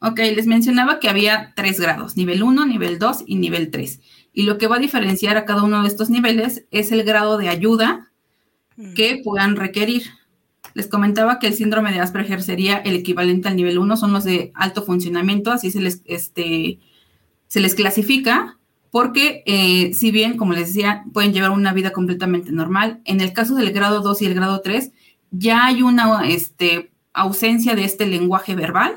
Ok, 0.00 0.18
les 0.18 0.46
mencionaba 0.46 0.98
que 0.98 1.08
había 1.08 1.52
tres 1.54 1.78
grados, 1.78 2.16
nivel 2.16 2.42
1, 2.42 2.66
nivel 2.66 2.98
2 2.98 3.24
y 3.26 3.36
nivel 3.36 3.70
3. 3.70 4.00
Y 4.32 4.42
lo 4.42 4.58
que 4.58 4.66
va 4.66 4.76
a 4.76 4.80
diferenciar 4.80 5.36
a 5.36 5.44
cada 5.44 5.62
uno 5.62 5.82
de 5.82 5.88
estos 5.88 6.10
niveles 6.10 6.66
es 6.72 6.90
el 6.90 7.04
grado 7.04 7.38
de 7.38 7.48
ayuda 7.48 8.10
que 8.96 9.20
puedan 9.24 9.54
requerir. 9.54 10.04
Les 10.74 10.88
comentaba 10.88 11.38
que 11.38 11.46
el 11.46 11.54
síndrome 11.54 11.92
de 11.92 12.00
Asperger 12.00 12.42
sería 12.42 12.78
el 12.78 12.96
equivalente 12.96 13.48
al 13.48 13.56
nivel 13.56 13.78
1, 13.78 13.96
son 13.96 14.12
los 14.12 14.24
de 14.24 14.50
alto 14.54 14.82
funcionamiento, 14.82 15.52
así 15.52 15.70
se 15.70 15.80
les, 15.80 16.02
este, 16.04 16.78
se 17.46 17.60
les 17.60 17.74
clasifica 17.74 18.57
porque 18.90 19.42
eh, 19.46 19.92
si 19.94 20.10
bien, 20.10 20.36
como 20.36 20.52
les 20.52 20.68
decía, 20.68 21.04
pueden 21.12 21.32
llevar 21.32 21.50
una 21.50 21.72
vida 21.72 21.92
completamente 21.92 22.52
normal, 22.52 23.00
en 23.04 23.20
el 23.20 23.32
caso 23.32 23.54
del 23.54 23.72
grado 23.72 24.00
2 24.00 24.22
y 24.22 24.26
el 24.26 24.34
grado 24.34 24.60
3 24.60 24.92
ya 25.30 25.66
hay 25.66 25.82
una 25.82 26.26
este, 26.26 26.90
ausencia 27.12 27.74
de 27.74 27.84
este 27.84 28.06
lenguaje 28.06 28.54
verbal. 28.54 28.96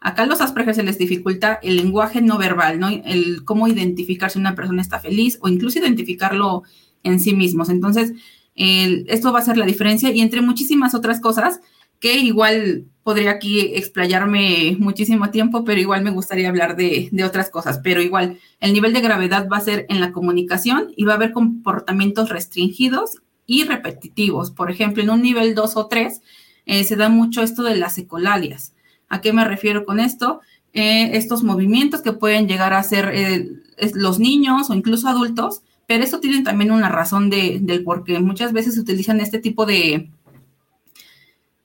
Acá 0.00 0.22
a 0.22 0.26
los 0.26 0.40
Asperger 0.40 0.74
se 0.74 0.82
les 0.82 0.98
dificulta 0.98 1.58
el 1.62 1.76
lenguaje 1.76 2.22
no 2.22 2.38
verbal, 2.38 2.78
¿no? 2.78 2.88
El 2.88 3.44
cómo 3.44 3.68
identificar 3.68 4.30
si 4.30 4.38
una 4.38 4.54
persona 4.54 4.82
está 4.82 4.98
feliz 4.98 5.38
o 5.42 5.48
incluso 5.48 5.78
identificarlo 5.78 6.62
en 7.02 7.20
sí 7.20 7.34
mismos. 7.34 7.68
Entonces, 7.68 8.14
esto 8.54 9.32
va 9.32 9.38
a 9.38 9.44
ser 9.44 9.56
la 9.56 9.66
diferencia 9.66 10.10
y 10.10 10.20
entre 10.20 10.42
muchísimas 10.42 10.94
otras 10.94 11.20
cosas 11.20 11.60
que 11.98 12.18
igual 12.18 12.86
podría 13.02 13.32
aquí 13.32 13.72
explayarme 13.74 14.76
muchísimo 14.78 15.30
tiempo, 15.30 15.64
pero 15.64 15.80
igual 15.80 16.02
me 16.02 16.10
gustaría 16.10 16.48
hablar 16.48 16.76
de, 16.76 17.10
otras 17.24 17.50
cosas. 17.50 17.80
Pero 17.82 18.02
igual, 18.02 18.38
el 18.60 18.72
nivel 18.72 18.92
de 18.92 19.00
gravedad 19.00 19.48
va 19.50 19.58
a 19.58 19.62
ser 19.62 19.86
en 19.88 20.00
la 20.00 20.12
comunicación 20.12 20.92
y 20.96 21.04
va 21.04 21.12
a 21.12 21.16
haber 21.16 21.32
comportamientos 21.32 22.28
restringidos 22.28 23.22
y 23.46 23.64
repetitivos. 23.64 24.50
Por 24.50 24.70
ejemplo, 24.70 25.02
en 25.02 25.10
un 25.10 25.22
nivel 25.22 25.54
2 25.54 25.76
o 25.76 25.86
3 25.86 26.20
eh, 26.66 26.84
se 26.84 26.96
da 26.96 27.08
mucho 27.08 27.42
esto 27.42 27.62
de 27.62 27.76
las 27.76 27.98
ecolalias. 27.98 28.74
¿A 29.08 29.20
qué 29.20 29.32
me 29.32 29.44
refiero 29.44 29.84
con 29.84 29.98
esto? 29.98 30.40
Eh, 30.72 31.16
estos 31.16 31.42
movimientos 31.42 32.02
que 32.02 32.12
pueden 32.12 32.46
llegar 32.46 32.72
a 32.72 32.78
hacer 32.78 33.10
eh, 33.12 33.48
los 33.94 34.20
niños 34.20 34.70
o 34.70 34.74
incluso 34.74 35.08
adultos, 35.08 35.62
pero 35.88 36.04
eso 36.04 36.20
tiene 36.20 36.44
también 36.44 36.70
una 36.70 36.88
razón 36.88 37.28
de, 37.28 37.58
del 37.60 37.82
por 37.82 38.04
qué 38.04 38.20
muchas 38.20 38.52
veces 38.52 38.74
se 38.74 38.80
utilizan 38.80 39.18
este 39.18 39.40
tipo 39.40 39.66
de, 39.66 40.10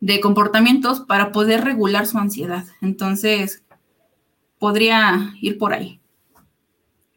de 0.05 0.19
comportamientos 0.19 0.99
para 0.99 1.31
poder 1.31 1.63
regular 1.63 2.05
su 2.05 2.19
ansiedad. 2.19 2.63
Entonces, 2.79 3.63
podría 4.59 5.33
ir 5.41 5.57
por 5.57 5.73
ahí. 5.73 5.99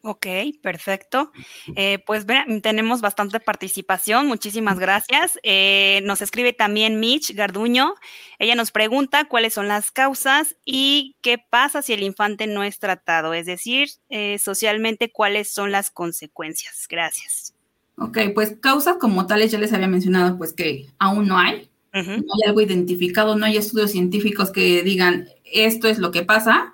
Ok, 0.01 0.25
perfecto. 0.63 1.31
Eh, 1.75 1.99
pues 2.07 2.25
tenemos 2.63 3.01
bastante 3.01 3.39
participación, 3.39 4.25
muchísimas 4.25 4.79
gracias. 4.79 5.37
Eh, 5.43 6.01
nos 6.03 6.23
escribe 6.23 6.51
también 6.51 6.99
Mitch 6.99 7.35
Garduño. 7.35 7.93
Ella 8.39 8.55
nos 8.55 8.71
pregunta 8.71 9.25
cuáles 9.25 9.53
son 9.53 9.67
las 9.67 9.91
causas 9.91 10.55
y 10.65 11.15
qué 11.21 11.37
pasa 11.37 11.83
si 11.83 11.93
el 11.93 12.01
infante 12.01 12.47
no 12.47 12.63
es 12.63 12.79
tratado, 12.79 13.35
es 13.35 13.45
decir, 13.45 13.89
eh, 14.09 14.39
socialmente 14.39 15.11
cuáles 15.11 15.51
son 15.51 15.71
las 15.71 15.91
consecuencias. 15.91 16.87
Gracias. 16.89 17.53
Ok, 17.97 18.17
pues 18.33 18.55
causas 18.59 18.95
como 18.99 19.27
tales 19.27 19.51
ya 19.51 19.59
les 19.59 19.73
había 19.73 19.87
mencionado, 19.87 20.39
pues 20.39 20.53
que 20.53 20.87
aún 20.97 21.27
no 21.27 21.37
hay, 21.37 21.69
no 21.93 22.01
hay 22.01 22.47
algo 22.47 22.61
identificado, 22.61 23.35
no 23.35 23.45
hay 23.45 23.57
estudios 23.57 23.91
científicos 23.91 24.51
que 24.51 24.83
digan 24.83 25.27
esto 25.43 25.87
es 25.87 25.99
lo 25.99 26.11
que 26.11 26.23
pasa, 26.23 26.73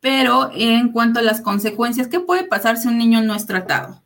pero 0.00 0.50
en 0.54 0.92
cuanto 0.92 1.20
a 1.20 1.22
las 1.22 1.40
consecuencias, 1.40 2.08
¿qué 2.08 2.20
puede 2.20 2.44
pasar 2.44 2.76
si 2.76 2.88
un 2.88 2.98
niño 2.98 3.20
no 3.22 3.34
es 3.34 3.46
tratado? 3.46 4.02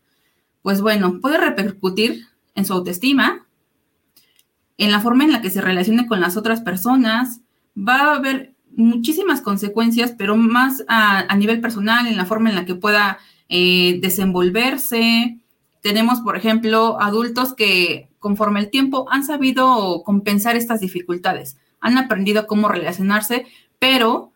Pues 0.62 0.80
bueno, 0.80 1.20
puede 1.20 1.38
repercutir 1.38 2.26
en 2.54 2.64
su 2.64 2.72
autoestima, 2.72 3.46
en 4.78 4.90
la 4.90 5.00
forma 5.00 5.24
en 5.24 5.32
la 5.32 5.42
que 5.42 5.50
se 5.50 5.60
relacione 5.60 6.06
con 6.06 6.20
las 6.20 6.36
otras 6.36 6.60
personas, 6.60 7.40
va 7.76 7.96
a 7.96 8.14
haber 8.16 8.54
muchísimas 8.74 9.42
consecuencias, 9.42 10.14
pero 10.16 10.36
más 10.36 10.84
a, 10.88 11.34
nivel 11.36 11.60
personal, 11.60 12.06
en 12.06 12.16
la 12.16 12.24
forma 12.24 12.48
en 12.48 12.56
la 12.56 12.64
que 12.64 12.74
pueda 12.74 13.18
eh, 13.48 13.98
desenvolverse. 14.00 15.38
Tenemos, 15.82 16.20
por 16.20 16.36
ejemplo, 16.36 17.00
adultos 17.00 17.54
que 17.54 18.08
conforme 18.18 18.60
el 18.60 18.70
tiempo 18.70 19.06
han 19.10 19.24
sabido 19.24 20.02
compensar 20.04 20.56
estas 20.56 20.80
dificultades, 20.80 21.58
han 21.80 21.98
aprendido 21.98 22.46
cómo 22.46 22.68
relacionarse, 22.68 23.46
pero 23.78 24.32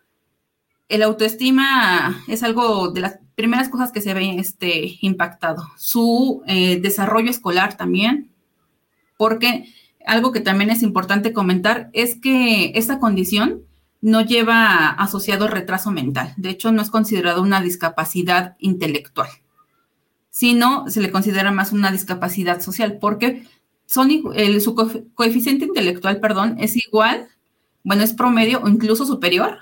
el 0.88 1.02
autoestima 1.02 2.22
es 2.28 2.42
algo 2.42 2.90
de 2.90 3.00
las 3.00 3.18
primeras 3.35 3.68
cosas 3.68 3.92
que 3.92 4.00
se 4.00 4.14
ve 4.14 4.37
este, 4.38 4.98
impactado. 5.00 5.64
Su 5.76 6.42
eh, 6.46 6.80
desarrollo 6.80 7.30
escolar 7.30 7.76
también, 7.76 8.30
porque 9.16 9.72
algo 10.04 10.32
que 10.32 10.40
también 10.40 10.70
es 10.70 10.82
importante 10.82 11.32
comentar 11.32 11.90
es 11.92 12.16
que 12.20 12.72
esta 12.74 12.98
condición 12.98 13.62
no 14.00 14.20
lleva 14.20 14.88
asociado 14.88 15.48
retraso 15.48 15.90
mental. 15.90 16.32
De 16.37 16.50
hecho, 16.50 16.70
no 16.70 16.82
es 16.82 16.90
considerado 16.90 17.42
una 17.42 17.61
discapacidad 17.61 18.56
intelectual, 18.59 19.28
sino 20.37 20.85
se 20.90 21.01
le 21.01 21.11
considera 21.11 21.51
más 21.51 21.72
una 21.72 21.90
discapacidad 21.90 22.61
social, 22.61 22.99
porque 23.01 23.44
son, 23.87 24.11
el, 24.35 24.61
su 24.61 24.75
coeficiente 25.14 25.64
intelectual, 25.64 26.20
perdón, 26.20 26.57
es 26.61 26.77
igual, 26.77 27.29
bueno, 27.85 28.03
es 28.03 28.12
promedio 28.12 28.61
o 28.62 28.68
incluso 28.68 29.07
superior 29.07 29.57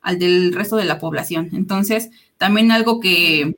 al 0.00 0.20
del 0.20 0.52
resto 0.52 0.76
de 0.76 0.84
la 0.84 1.00
población. 1.00 1.50
Entonces, 1.52 2.10
también 2.36 2.70
algo 2.70 3.00
que 3.00 3.56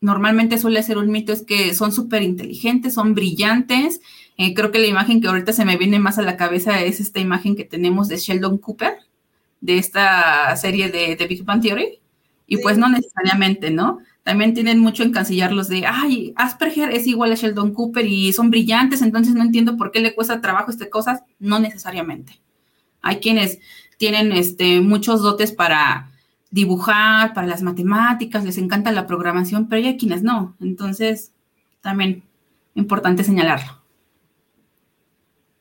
normalmente 0.00 0.58
suele 0.58 0.80
ser 0.84 0.96
un 0.96 1.10
mito 1.10 1.32
es 1.32 1.42
que 1.42 1.74
son 1.74 1.90
súper 1.90 2.22
inteligentes, 2.22 2.94
son 2.94 3.16
brillantes. 3.16 4.00
Eh, 4.36 4.54
creo 4.54 4.70
que 4.70 4.78
la 4.78 4.86
imagen 4.86 5.20
que 5.20 5.26
ahorita 5.26 5.52
se 5.52 5.64
me 5.64 5.76
viene 5.76 5.98
más 5.98 6.18
a 6.18 6.22
la 6.22 6.36
cabeza 6.36 6.80
es 6.84 7.00
esta 7.00 7.18
imagen 7.18 7.56
que 7.56 7.64
tenemos 7.64 8.06
de 8.06 8.18
Sheldon 8.18 8.58
Cooper, 8.58 8.94
de 9.60 9.78
esta 9.78 10.54
serie 10.54 10.88
de, 10.88 11.16
de 11.16 11.26
Big 11.26 11.42
Bang 11.42 11.60
Theory. 11.60 11.98
Y 12.46 12.58
pues 12.58 12.78
no 12.78 12.88
necesariamente, 12.88 13.72
¿no? 13.72 13.98
También 14.22 14.54
tienen 14.54 14.78
mucho 14.78 15.02
en 15.02 15.12
cancillarlos 15.12 15.68
de, 15.68 15.86
ay, 15.86 16.32
Asperger 16.36 16.90
es 16.90 17.06
igual 17.06 17.32
a 17.32 17.36
Sheldon 17.36 17.72
Cooper 17.72 18.06
y 18.06 18.32
son 18.32 18.50
brillantes, 18.50 19.02
entonces 19.02 19.34
no 19.34 19.42
entiendo 19.42 19.76
por 19.76 19.90
qué 19.90 20.00
le 20.00 20.14
cuesta 20.14 20.40
trabajo 20.40 20.70
estas 20.70 20.88
cosas. 20.88 21.22
No 21.38 21.58
necesariamente. 21.58 22.40
Hay 23.00 23.16
quienes 23.16 23.58
tienen 23.96 24.32
este, 24.32 24.80
muchos 24.80 25.22
dotes 25.22 25.52
para 25.52 26.10
dibujar, 26.50 27.32
para 27.32 27.46
las 27.46 27.62
matemáticas, 27.62 28.44
les 28.44 28.58
encanta 28.58 28.92
la 28.92 29.06
programación, 29.06 29.68
pero 29.68 29.86
hay 29.86 29.96
quienes 29.96 30.22
no. 30.22 30.56
Entonces, 30.60 31.32
también 31.80 32.22
importante 32.74 33.24
señalarlo. 33.24 33.80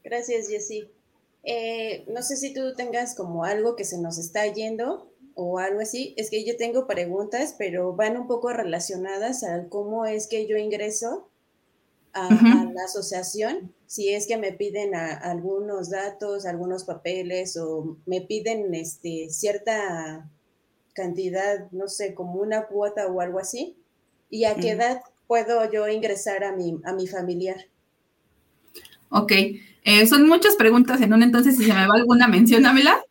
Gracias, 0.03 0.49
Jessy. 0.49 0.89
Eh, 1.43 2.05
no 2.13 2.21
sé 2.21 2.35
si 2.35 2.53
tú 2.53 2.73
tengas 2.75 3.15
como 3.15 3.45
algo 3.45 3.75
que 3.75 3.85
se 3.85 4.01
nos 4.01 4.17
está 4.17 4.45
yendo 4.47 5.08
o 5.41 5.57
algo 5.57 5.79
así, 5.79 6.13
es 6.17 6.29
que 6.29 6.43
yo 6.43 6.57
tengo 6.57 6.85
preguntas, 6.85 7.55
pero 7.57 7.95
van 7.95 8.17
un 8.17 8.27
poco 8.27 8.51
relacionadas 8.51 9.45
a 9.45 9.69
cómo 9.69 10.05
es 10.05 10.27
que 10.27 10.47
yo 10.47 10.57
ingreso 10.57 11.29
a, 12.11 12.27
la 12.73 12.83
asociación, 12.83 13.73
si 13.85 14.09
es 14.09 14.27
que 14.27 14.35
me 14.35 14.51
piden 14.51 14.95
algunos 14.95 15.89
datos, 15.89 16.45
algunos 16.45 16.83
papeles 16.83 17.55
o 17.55 17.95
me 18.05 18.19
piden 18.19 18.75
este, 18.75 19.29
cierta 19.29 20.29
cantidad, 20.93 21.71
no 21.71 21.87
sé, 21.87 22.13
como 22.13 22.41
una 22.41 22.65
cuota 22.65 23.07
o 23.07 23.21
algo 23.21 23.39
así, 23.39 23.77
y 24.29 24.43
a 24.43 24.55
qué 24.55 24.71
edad 24.71 25.01
puedo 25.25 25.71
yo 25.71 25.87
ingresar 25.87 26.43
a 26.43 26.51
mi, 26.51 26.81
a 26.83 26.91
mi 26.91 27.07
familiar. 27.07 27.67
Ok, 29.07 29.31
eh, 29.83 30.05
son 30.05 30.27
muchas 30.27 30.57
preguntas 30.57 30.99
en 30.99 31.13
un 31.13 31.23
entonces, 31.23 31.55
si 31.55 31.63
se 31.63 31.73
me 31.73 31.87
va 31.87 31.95
alguna, 31.95 32.27
menciónamela. 32.27 33.01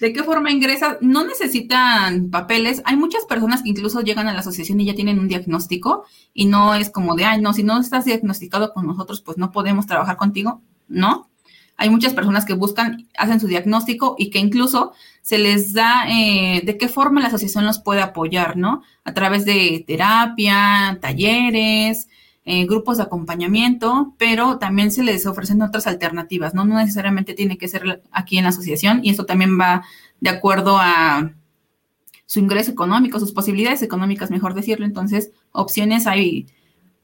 ¿De 0.00 0.12
qué 0.12 0.22
forma 0.22 0.50
ingresa? 0.50 0.98
No 1.00 1.24
necesitan 1.24 2.30
papeles. 2.30 2.82
Hay 2.84 2.96
muchas 2.96 3.24
personas 3.24 3.62
que 3.62 3.70
incluso 3.70 4.00
llegan 4.02 4.28
a 4.28 4.32
la 4.32 4.40
asociación 4.40 4.80
y 4.80 4.86
ya 4.86 4.94
tienen 4.94 5.18
un 5.18 5.28
diagnóstico 5.28 6.04
y 6.34 6.46
no 6.46 6.74
es 6.74 6.90
como 6.90 7.14
de, 7.14 7.24
ay, 7.24 7.40
no, 7.40 7.52
si 7.52 7.62
no 7.62 7.80
estás 7.80 8.04
diagnosticado 8.04 8.72
con 8.72 8.86
nosotros, 8.86 9.22
pues 9.22 9.38
no 9.38 9.52
podemos 9.52 9.86
trabajar 9.86 10.16
contigo. 10.16 10.60
No. 10.88 11.30
Hay 11.78 11.90
muchas 11.90 12.14
personas 12.14 12.44
que 12.44 12.54
buscan, 12.54 13.06
hacen 13.18 13.38
su 13.38 13.46
diagnóstico 13.46 14.16
y 14.18 14.30
que 14.30 14.38
incluso 14.38 14.92
se 15.22 15.38
les 15.38 15.72
da 15.72 16.06
eh, 16.08 16.62
de 16.64 16.78
qué 16.78 16.88
forma 16.88 17.20
la 17.20 17.28
asociación 17.28 17.66
los 17.66 17.78
puede 17.78 18.00
apoyar, 18.00 18.56
¿no? 18.56 18.82
A 19.04 19.12
través 19.12 19.44
de 19.44 19.84
terapia, 19.86 20.98
talleres, 21.00 22.08
eh, 22.48 22.64
grupos 22.64 22.96
de 22.96 23.02
acompañamiento, 23.02 24.14
pero 24.18 24.58
también 24.58 24.92
se 24.92 25.02
les 25.02 25.26
ofrecen 25.26 25.62
otras 25.62 25.88
alternativas, 25.88 26.54
¿no? 26.54 26.64
Necesariamente 26.64 27.34
tiene 27.34 27.58
que 27.58 27.66
ser 27.66 28.02
aquí 28.12 28.38
en 28.38 28.44
la 28.44 28.50
asociación 28.50 29.00
y 29.02 29.10
esto 29.10 29.26
también 29.26 29.58
va 29.58 29.84
de 30.20 30.30
acuerdo 30.30 30.78
a 30.78 31.32
su 32.24 32.38
ingreso 32.38 32.70
económico, 32.70 33.18
sus 33.18 33.32
posibilidades 33.32 33.82
económicas, 33.82 34.30
mejor 34.30 34.54
decirlo. 34.54 34.86
Entonces, 34.86 35.32
opciones 35.50 36.06
hay 36.06 36.46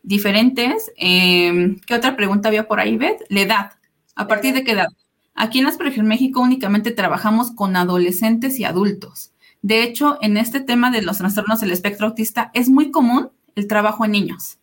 diferentes. 0.04 0.92
Em, 0.96 1.76
¿Qué 1.86 1.94
otra 1.94 2.14
pregunta 2.14 2.48
había 2.48 2.68
por 2.68 2.78
ahí, 2.78 2.96
Beth? 2.96 3.24
La 3.28 3.40
edad. 3.40 3.72
¿A 4.14 4.28
partir 4.28 4.54
de 4.54 4.62
qué 4.62 4.72
edad? 4.72 4.88
Aquí 5.34 5.58
en 5.58 5.66
Asperger 5.66 6.04
México 6.04 6.40
únicamente 6.40 6.92
trabajamos 6.92 7.50
con 7.50 7.74
adolescentes 7.74 8.60
y 8.60 8.64
adultos. 8.64 9.32
De 9.60 9.82
hecho, 9.82 10.18
en 10.20 10.36
este 10.36 10.60
tema 10.60 10.92
de 10.92 11.02
los 11.02 11.18
trastornos 11.18 11.58
del 11.58 11.72
espectro 11.72 12.06
autista 12.06 12.52
es 12.54 12.68
muy 12.68 12.92
común 12.92 13.30
el 13.56 13.66
trabajo 13.66 14.04
en 14.04 14.12
niños. 14.12 14.58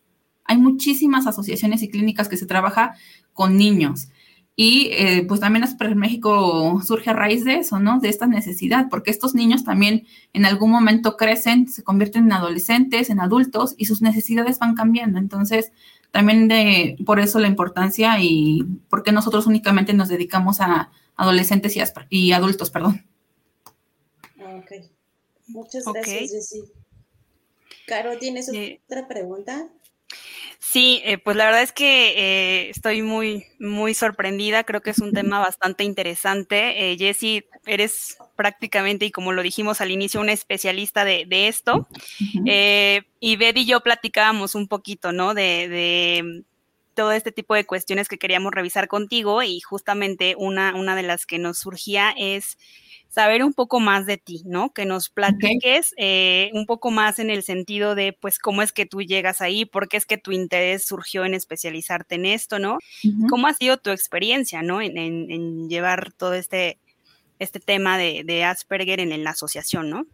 Hay 0.50 0.58
muchísimas 0.58 1.28
asociaciones 1.28 1.84
y 1.84 1.90
clínicas 1.90 2.28
que 2.28 2.36
se 2.36 2.48
trabaja 2.48 2.96
con 3.34 3.56
niños. 3.56 4.10
Y 4.56 4.90
eh, 4.94 5.26
pues 5.28 5.40
también 5.40 5.64
Asperger 5.64 5.96
México 5.96 6.82
surge 6.84 7.12
a 7.12 7.14
raíz 7.14 7.46
de 7.46 7.58
eso, 7.58 7.80
¿no? 7.80 8.00
De 8.00 8.10
esta 8.10 8.26
necesidad, 8.26 8.88
porque 8.90 9.12
estos 9.12 9.36
niños 9.36 9.64
también 9.64 10.08
en 10.34 10.46
algún 10.46 10.72
momento 10.72 11.18
crecen, 11.18 11.70
se 11.70 11.84
convierten 11.84 12.26
en 12.26 12.34
adolescentes, 12.34 13.12
en 13.12 13.20
adultos 13.20 13.76
y 13.78 13.86
sus 13.86 14.02
necesidades 14.02 14.58
van 14.58 14.74
cambiando. 14.74 15.20
Entonces, 15.20 15.72
también 16.10 16.48
de, 16.48 16.98
por 17.06 17.20
eso 17.20 17.38
la 17.38 17.48
importancia 17.48 18.18
y 18.20 18.66
por 18.90 19.04
qué 19.04 19.12
nosotros 19.12 19.46
únicamente 19.46 19.94
nos 19.94 20.10
dedicamos 20.10 20.62
a 20.62 20.92
adolescentes 21.16 21.78
y, 21.78 21.82
y 22.10 22.32
adultos, 22.32 22.72
perdón. 22.72 23.06
Ok. 24.42 24.72
Muchas 25.46 25.86
gracias, 25.86 26.32
Jessy. 26.32 26.64
Caro, 27.86 28.18
¿tienes 28.18 28.50
otra 28.50 29.08
pregunta? 29.08 29.70
Sí, 30.60 31.02
eh, 31.06 31.18
pues 31.18 31.38
la 31.38 31.46
verdad 31.46 31.64
es 31.64 31.72
que 31.72 32.14
eh, 32.18 32.70
estoy 32.70 33.02
muy, 33.02 33.46
muy 33.60 33.94
sorprendida. 33.94 34.66
Creo 34.66 34.82
que 34.82 34.90
es 34.90 35.00
un 35.00 35.14
tema 35.14 35.40
bastante 35.40 35.86
interesante. 35.86 36.92
Eh, 36.92 36.98
Jessy, 36.98 37.46
eres 37.66 38.18
prácticamente, 38.36 39.06
y 39.06 39.12
como 39.12 39.32
lo 39.32 39.42
dijimos 39.42 39.80
al 39.82 39.90
inicio, 39.90 40.20
una 40.20 40.34
especialista 40.34 41.06
de, 41.06 41.48
esto. 41.48 41.88
Eh, 42.46 43.04
y 43.20 43.36
Betty 43.38 43.62
y 43.62 43.66
yo 43.66 43.80
platicábamos 43.82 44.54
un 44.54 44.68
poquito, 44.68 45.12
¿no? 45.14 45.34
De, 45.34 45.70
de, 45.70 46.44
todo 46.94 47.14
este 47.14 47.32
tipo 47.32 47.56
de 47.56 47.66
cuestiones 47.66 48.10
que 48.10 48.18
queríamos 48.18 48.52
revisar 48.52 48.90
contigo 48.90 49.42
y 49.42 49.62
justamente 49.62 50.36
una, 50.38 50.76
una 50.76 50.98
de 50.98 51.04
las 51.04 51.26
que 51.26 51.40
nos 51.40 51.58
surgía 51.58 52.14
es 52.18 52.58
saber 53.10 53.44
un 53.44 53.54
poco 53.54 53.80
más 53.80 54.06
de 54.06 54.18
ti, 54.18 54.44
¿no? 54.46 54.72
Que 54.72 54.86
nos 54.86 55.10
platiques 55.10 55.94
eh, 55.98 56.52
un 56.54 56.66
poco 56.66 56.92
más 56.92 57.20
en 57.20 57.30
el 57.30 57.44
sentido 57.44 57.96
de, 57.96 58.14
pues, 58.14 58.38
cómo 58.38 58.62
es 58.62 58.72
que 58.72 58.86
tú 58.86 59.02
llegas 59.02 59.42
ahí, 59.42 59.66
por 59.66 59.90
qué 59.90 59.98
es 59.98 60.06
que 60.06 60.18
tu 60.18 60.32
interés 60.32 60.86
surgió 60.86 61.26
en 61.26 61.34
especializarte 61.34 62.16
en 62.16 62.26
esto, 62.26 62.60
¿no? 62.60 62.78
¿Cómo 63.30 63.48
ha 63.48 63.54
sido 63.54 63.78
tu 63.78 63.90
experiencia, 63.90 64.62
¿no? 64.62 64.82
En, 64.82 65.68
llevar 65.70 66.14
todo 66.14 66.34
este, 66.34 66.78
este 67.40 67.60
tema 67.60 67.98
de, 67.98 68.44
Asperger 68.44 69.00
en, 69.00 69.24
la 69.24 69.32
asociación, 69.32 69.90
¿no? 69.90 70.06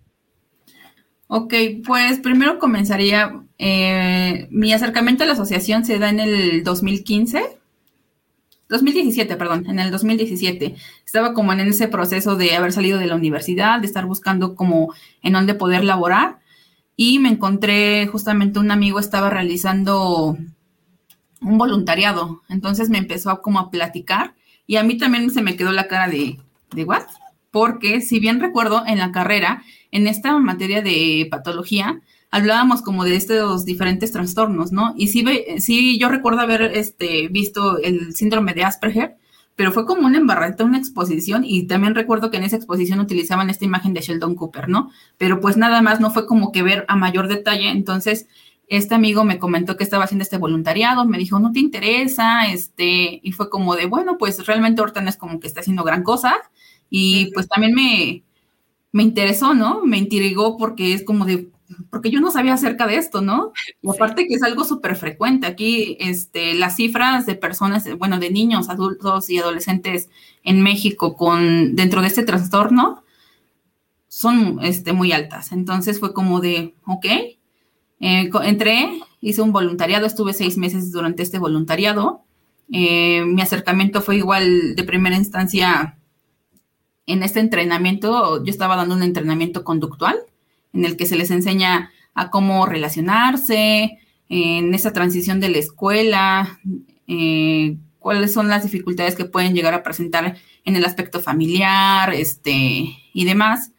Ok, 1.27 1.53
pues 1.85 2.19
primero 2.19 2.59
comenzaría, 2.59 3.41
eh, 3.57 4.47
mi 4.51 4.71
acercamiento 4.73 5.23
a 5.23 5.27
la 5.27 5.33
asociación 5.33 5.83
se 5.83 5.97
da 5.97 6.09
en 6.09 6.19
el 6.19 6.63
2015 6.63 7.57
2017, 8.69 9.35
perdón, 9.37 9.65
en 9.67 9.79
el 9.79 9.91
2017. 9.91 10.75
Estaba 11.05 11.33
como 11.33 11.53
en 11.53 11.59
ese 11.61 11.87
proceso 11.87 12.35
de 12.35 12.55
haber 12.55 12.71
salido 12.71 12.99
de 12.99 13.07
la 13.07 13.15
universidad, 13.15 13.79
de 13.79 13.87
estar 13.87 14.05
buscando 14.05 14.55
como 14.55 14.93
en 15.21 15.33
dónde 15.33 15.53
poder 15.53 15.83
laborar 15.83 16.39
y 16.95 17.19
me 17.19 17.29
encontré 17.29 18.07
justamente 18.07 18.59
un 18.59 18.71
amigo 18.71 18.99
estaba 18.99 19.29
realizando 19.29 20.37
un 21.41 21.57
voluntariado, 21.57 22.41
entonces 22.49 22.89
me 22.89 22.97
empezó 22.97 23.29
a 23.29 23.41
como 23.41 23.59
a 23.59 23.69
platicar 23.69 24.33
y 24.65 24.77
a 24.77 24.83
mí 24.83 24.97
también 24.97 25.29
se 25.29 25.41
me 25.41 25.55
quedó 25.55 25.71
la 25.71 25.87
cara 25.87 26.07
de, 26.07 26.39
de 26.71 26.83
what? 26.85 27.03
Porque 27.51 28.01
si 28.01 28.19
bien 28.19 28.39
recuerdo 28.39 28.83
en 28.87 28.97
la 28.97 29.11
carrera, 29.11 29.63
en 29.91 30.07
esta 30.07 30.37
materia 30.39 30.81
de 30.81 31.27
patología, 31.29 32.01
hablábamos 32.31 32.81
como 32.81 33.03
de 33.03 33.15
estos 33.15 33.65
diferentes 33.65 34.11
trastornos, 34.11 34.71
¿no? 34.71 34.93
Y 34.97 35.07
sí, 35.07 35.25
sí 35.57 35.97
yo 35.99 36.09
recuerdo 36.09 36.41
haber 36.41 36.63
este, 36.63 37.27
visto 37.29 37.77
el 37.79 38.13
síndrome 38.15 38.53
de 38.53 38.63
Asperger, 38.63 39.17
pero 39.55 39.71
fue 39.71 39.85
como 39.85 40.05
una 40.05 40.17
embarrada, 40.17 40.65
una 40.65 40.77
exposición, 40.77 41.43
y 41.45 41.63
también 41.67 41.95
recuerdo 41.95 42.29
que 42.29 42.37
en 42.37 42.43
esa 42.43 42.57
exposición 42.57 42.99
utilizaban 42.99 43.49
esta 43.49 43.65
imagen 43.65 43.93
de 43.93 44.01
Sheldon 44.01 44.35
Cooper, 44.35 44.67
¿no? 44.67 44.91
Pero 45.17 45.39
pues 45.39 45.55
nada 45.55 45.81
más 45.81 45.99
no 46.01 46.11
fue 46.11 46.27
como 46.27 46.51
que 46.51 46.61
ver 46.61 46.85
a 46.89 46.95
mayor 46.95 47.27
detalle, 47.27 47.69
entonces 47.69 48.27
este 48.67 48.95
amigo 48.95 49.23
me 49.23 49.39
comentó 49.39 49.77
que 49.77 49.83
estaba 49.83 50.05
haciendo 50.05 50.23
este 50.23 50.37
voluntariado, 50.37 51.05
me 51.05 51.17
dijo, 51.17 51.39
no 51.39 51.51
te 51.51 51.59
interesa, 51.59 52.47
este, 52.47 53.21
y 53.23 53.31
fue 53.31 53.49
como 53.49 53.75
de, 53.75 53.85
bueno, 53.85 54.17
pues 54.17 54.45
realmente 54.45 54.81
Horton 54.81 55.07
es 55.07 55.17
como 55.17 55.39
que 55.39 55.47
está 55.47 55.61
haciendo 55.61 55.83
gran 55.83 56.03
cosa, 56.03 56.35
y 56.89 57.31
pues 57.33 57.47
también 57.47 57.73
me, 57.73 58.23
me 58.91 59.03
interesó, 59.03 59.53
¿no? 59.53 59.83
Me 59.85 59.97
intrigó 59.97 60.57
porque 60.57 60.93
es 60.93 61.03
como 61.03 61.25
de, 61.25 61.49
porque 61.89 62.11
yo 62.11 62.19
no 62.21 62.31
sabía 62.31 62.53
acerca 62.53 62.87
de 62.87 62.97
esto, 62.97 63.21
¿no? 63.21 63.51
Y 63.81 63.89
aparte 63.89 64.27
que 64.27 64.35
es 64.35 64.43
algo 64.43 64.63
súper 64.63 64.95
frecuente. 64.95 65.47
Aquí, 65.47 65.97
este, 65.99 66.53
las 66.53 66.75
cifras 66.75 67.25
de 67.25 67.35
personas, 67.35 67.87
bueno, 67.97 68.19
de 68.19 68.29
niños, 68.29 68.69
adultos 68.69 69.29
y 69.29 69.39
adolescentes 69.39 70.09
en 70.43 70.61
México 70.61 71.15
con, 71.15 71.75
dentro 71.75 72.01
de 72.01 72.07
este 72.07 72.23
trastorno 72.23 73.03
son 74.07 74.59
este, 74.61 74.93
muy 74.93 75.11
altas. 75.11 75.51
Entonces 75.51 75.99
fue 75.99 76.13
como 76.13 76.39
de, 76.39 76.75
ok, 76.85 77.05
eh, 77.05 78.29
entré, 78.43 78.99
hice 79.21 79.41
un 79.41 79.51
voluntariado, 79.51 80.05
estuve 80.05 80.33
seis 80.33 80.57
meses 80.57 80.91
durante 80.91 81.23
este 81.23 81.39
voluntariado. 81.39 82.21
Eh, 82.71 83.23
mi 83.25 83.41
acercamiento 83.41 84.01
fue 84.01 84.17
igual 84.17 84.75
de 84.75 84.83
primera 84.83 85.15
instancia 85.15 85.97
en 87.07 87.21
este 87.21 87.39
entrenamiento, 87.39 88.43
yo 88.43 88.49
estaba 88.49 88.75
dando 88.75 88.95
un 88.95 89.03
entrenamiento 89.03 89.63
conductual 89.63 90.17
en 90.75 90.85
el 90.85 90.97
que 90.97 91.05
se 91.05 91.15
les 91.15 91.31
enseña 91.31 91.91
a 92.13 92.29
cómo 92.29 92.65
relacionarse, 92.65 93.97
en 94.29 94.73
esa 94.73 94.91
transición 94.93 95.39
de 95.39 95.49
la 95.49 95.57
escuela, 95.59 96.59
eh, 97.07 97.77
cuáles 97.99 98.33
son 98.33 98.47
las 98.47 98.63
dificultades 98.63 99.15
que 99.15 99.25
pueden 99.25 99.53
llegar 99.53 99.73
a 99.73 99.83
presentar 99.83 100.37
en 100.63 100.75
el 100.75 100.85
aspecto 100.85 101.21
familiar, 101.21 102.13
este, 102.13 102.97
y 103.13 103.25
demás. 103.25 103.71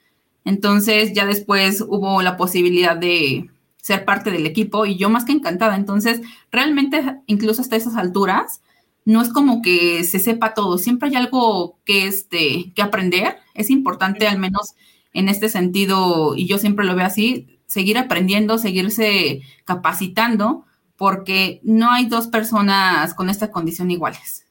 Entonces 0.44 1.12
ya 1.12 1.26
después 1.26 1.80
hubo 1.80 2.22
la 2.22 2.36
posibilidad 2.36 2.96
de 2.96 3.50
ser 3.76 4.04
parte 4.04 4.30
del 4.30 4.46
equipo 4.46 4.86
y 4.86 4.96
yo 4.96 5.10
más 5.10 5.24
que 5.24 5.32
encantada. 5.32 5.76
Entonces, 5.76 6.20
realmente, 6.50 7.20
incluso 7.26 7.60
hasta 7.60 7.76
esas 7.76 7.96
alturas, 7.96 8.62
no 9.04 9.22
es 9.22 9.28
como 9.28 9.62
que 9.62 10.02
se 10.04 10.18
sepa 10.18 10.54
todo, 10.54 10.78
siempre 10.78 11.08
hay 11.08 11.14
algo 11.14 11.78
que, 11.84 12.06
este, 12.08 12.72
que 12.74 12.82
aprender. 12.82 13.36
Es 13.54 13.70
importante 13.70 14.26
al 14.26 14.38
menos 14.38 14.74
en 15.16 15.28
este 15.28 15.48
sentido, 15.48 16.36
y 16.36 16.46
yo 16.46 16.58
siempre 16.58 16.84
lo 16.84 16.94
veo 16.94 17.06
así, 17.06 17.58
seguir 17.66 17.96
aprendiendo, 17.96 18.58
seguirse 18.58 19.40
capacitando, 19.64 20.66
porque 20.96 21.60
no 21.64 21.90
hay 21.90 22.06
dos 22.06 22.26
personas 22.28 23.14
con 23.14 23.30
esta 23.30 23.50
condición 23.50 23.90
iguales. 23.90 24.46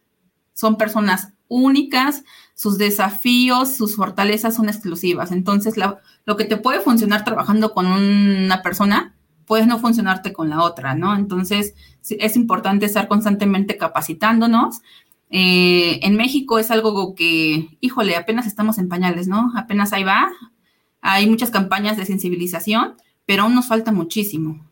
Son 0.54 0.78
personas 0.78 1.34
únicas, 1.48 2.24
sus 2.56 2.78
desafíos, 2.78 3.76
sus 3.76 3.96
fortalezas 3.96 4.56
son 4.56 4.68
exclusivas. 4.68 5.32
Entonces, 5.32 5.76
lo 5.78 6.38
que 6.38 6.46
te 6.46 6.58
puede 6.58 6.80
funcionar 6.80 7.24
trabajando 7.24 7.74
con 7.74 7.86
una 7.86 8.62
persona, 8.62 9.16
puede 9.46 9.68
no 9.68 9.78
funcionarte 9.78 10.34
con 10.34 10.50
la 10.50 10.64
otra, 10.64 10.96
¿no? 10.96 11.16
Entonces, 11.16 11.76
es 12.10 12.36
importante 12.36 12.88
estar 12.88 13.08
constantemente 13.08 13.78
capacitándonos. 13.78 14.82
Eh, 15.30 16.00
en 16.02 16.16
México 16.16 16.58
es 16.58 16.72
algo 16.72 17.14
que, 17.14 17.78
híjole, 17.82 18.16
apenas 18.16 18.48
estamos 18.48 18.80
en 18.80 18.90
pañales, 18.90 19.28
¿no? 19.28 19.52
Apenas 19.56 19.94
ahí 19.94 20.04
va, 20.04 20.32
hay 21.08 21.28
muchas 21.30 21.52
campañas 21.52 21.98
de 21.98 22.06
sensibilización, 22.06 22.96
pero 23.28 23.44
aún 23.44 23.54
nos 23.54 23.68
falta 23.68 23.92
muchísimo, 23.92 24.66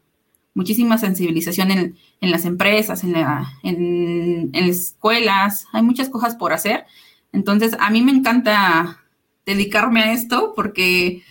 muchísima 0.56 0.98
sensibilización 0.98 1.70
en, 1.70 1.96
las 2.22 2.46
empresas, 2.46 3.04
en, 3.04 3.16
en, 3.62 4.52
las 4.52 4.78
escuelas, 4.78 5.68
hay 5.72 5.84
muchas 5.84 6.10
cosas 6.10 6.36
por 6.36 6.52
hacer. 6.52 6.86
Entonces, 7.34 7.78
a 7.80 7.92
mí 7.92 8.02
me 8.02 8.12
encanta 8.12 9.04
dedicarme 9.46 10.02
a 10.02 10.14
esto 10.14 10.54
porque 10.56 11.22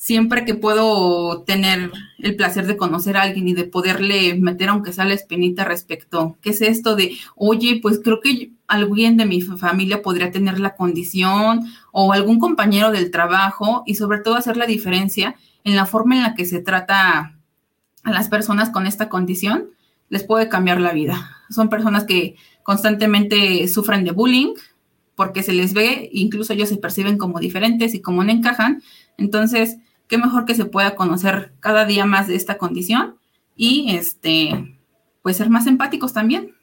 siempre 0.00 0.46
que 0.46 0.54
puedo 0.54 1.42
tener 1.42 1.92
el 2.20 2.34
placer 2.34 2.66
de 2.66 2.78
conocer 2.78 3.18
a 3.18 3.22
alguien 3.22 3.48
y 3.48 3.52
de 3.52 3.64
poderle 3.64 4.34
meter 4.34 4.70
aunque 4.70 4.94
sea 4.94 5.04
la 5.04 5.12
espinita 5.12 5.66
respecto, 5.66 6.38
¿qué 6.40 6.50
es 6.50 6.62
esto 6.62 6.96
de, 6.96 7.18
oye, 7.36 7.80
pues 7.82 8.00
creo 8.02 8.18
que 8.22 8.50
alguien 8.66 9.18
de 9.18 9.26
mi 9.26 9.42
familia 9.42 10.00
podría 10.00 10.30
tener 10.30 10.58
la 10.58 10.74
condición 10.74 11.66
o 11.92 12.14
algún 12.14 12.38
compañero 12.38 12.90
del 12.90 13.10
trabajo 13.10 13.82
y 13.84 13.96
sobre 13.96 14.20
todo 14.20 14.36
hacer 14.36 14.56
la 14.56 14.64
diferencia 14.64 15.36
en 15.64 15.76
la 15.76 15.84
forma 15.84 16.16
en 16.16 16.22
la 16.22 16.34
que 16.34 16.46
se 16.46 16.60
trata 16.60 17.38
a 18.02 18.10
las 18.10 18.30
personas 18.30 18.70
con 18.70 18.86
esta 18.86 19.10
condición, 19.10 19.68
les 20.08 20.24
puede 20.24 20.48
cambiar 20.48 20.80
la 20.80 20.92
vida. 20.92 21.30
Son 21.50 21.68
personas 21.68 22.04
que 22.04 22.36
constantemente 22.62 23.68
sufren 23.68 24.04
de 24.04 24.12
bullying 24.12 24.54
porque 25.14 25.42
se 25.42 25.52
les 25.52 25.74
ve, 25.74 26.08
incluso 26.10 26.54
ellos 26.54 26.70
se 26.70 26.78
perciben 26.78 27.18
como 27.18 27.38
diferentes 27.38 27.92
y 27.92 28.00
como 28.00 28.24
no 28.24 28.32
encajan. 28.32 28.82
Entonces, 29.18 29.76
qué 30.10 30.18
mejor 30.18 30.44
que 30.44 30.56
se 30.56 30.64
pueda 30.66 30.96
conocer 30.96 31.52
cada 31.60 31.86
día 31.86 32.04
más 32.04 32.26
de 32.26 32.34
esta 32.34 32.58
condición 32.58 33.18
y 33.56 33.94
este, 33.94 34.78
pues 35.22 35.36
ser 35.36 35.48
más 35.48 35.68
empáticos 35.68 36.12
también. 36.12 36.54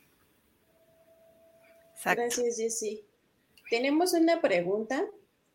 Gracias, 2.03 2.57
Jessy. 2.57 3.03
Tenemos 3.69 4.13
una 4.13 4.41
pregunta, 4.41 5.03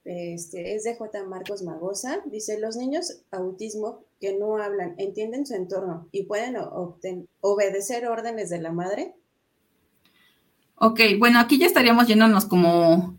este, 0.04 0.74
es 0.74 0.84
de 0.84 0.96
J. 0.96 1.24
Marcos 1.24 1.62
Magosa. 1.62 2.20
Dice, 2.26 2.58
los 2.58 2.76
niños 2.76 3.22
autismo 3.30 4.04
que 4.20 4.34
no 4.34 4.56
hablan, 4.56 4.94
entienden 4.98 5.46
su 5.46 5.54
entorno 5.54 6.08
y 6.12 6.24
pueden 6.24 6.56
obedecer 7.40 8.06
órdenes 8.06 8.48
de 8.50 8.60
la 8.60 8.72
madre. 8.72 9.14
Ok, 10.76 11.00
bueno, 11.18 11.40
aquí 11.40 11.58
ya 11.58 11.66
estaríamos 11.66 12.06
yéndonos 12.06 12.46
como 12.46 13.18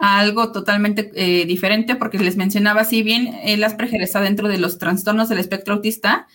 algo 0.00 0.50
totalmente 0.50 1.12
eh, 1.14 1.44
diferente, 1.44 1.94
porque 1.94 2.18
les 2.18 2.36
mencionaba, 2.36 2.84
si 2.84 3.02
bien 3.02 3.38
el 3.44 3.62
Asperger 3.62 4.00
está 4.00 4.20
dentro 4.20 4.48
de 4.48 4.58
los 4.58 4.78
trastornos 4.78 5.28
del 5.28 5.38
espectro 5.38 5.74
autista, 5.74 6.26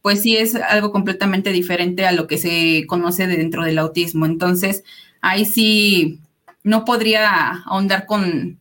pues 0.00 0.22
sí 0.22 0.36
es 0.36 0.54
algo 0.54 0.90
completamente 0.90 1.52
diferente 1.52 2.06
a 2.06 2.12
lo 2.12 2.26
que 2.26 2.38
se 2.38 2.86
conoce 2.86 3.26
dentro 3.26 3.62
del 3.62 3.78
autismo. 3.78 4.24
Entonces, 4.24 4.84
ahí 5.20 5.44
sí 5.44 6.18
no 6.62 6.86
podría 6.86 7.62
ahondar 7.66 8.06
con 8.06 8.58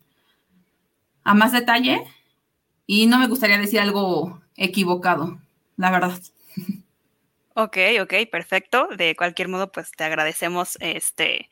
a 1.24 1.34
más 1.34 1.53
detalle 1.53 2.01
y 2.86 3.05
no 3.05 3.20
me 3.20 3.28
gustaría 3.28 3.57
decir 3.57 3.80
algo 3.80 4.41
equivocado, 4.57 5.39
la 5.78 5.91
verdad. 5.91 6.20
Ok, 7.53 7.78
ok, 8.01 8.14
perfecto. 8.32 8.88
De 8.97 9.16
cualquier 9.16 9.47
modo, 9.47 9.72
pues 9.72 9.91
te 9.91 10.03
agradecemos 10.03 10.78
este 10.82 11.49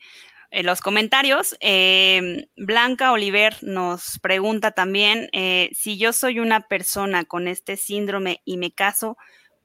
en 0.50 0.66
los 0.66 0.80
comentarios. 0.80 1.56
Em, 1.60 2.46
Blanca 2.56 3.12
Oliver 3.12 3.56
nos 3.62 4.18
pregunta 4.20 4.72
también 4.72 5.28
eh, 5.32 5.70
si 5.72 5.98
yo 5.98 6.12
soy 6.12 6.40
una 6.40 6.60
persona 6.60 7.24
con 7.24 7.48
este 7.48 7.76
síndrome 7.76 8.40
y 8.44 8.56
me 8.56 8.72
caso, 8.72 9.16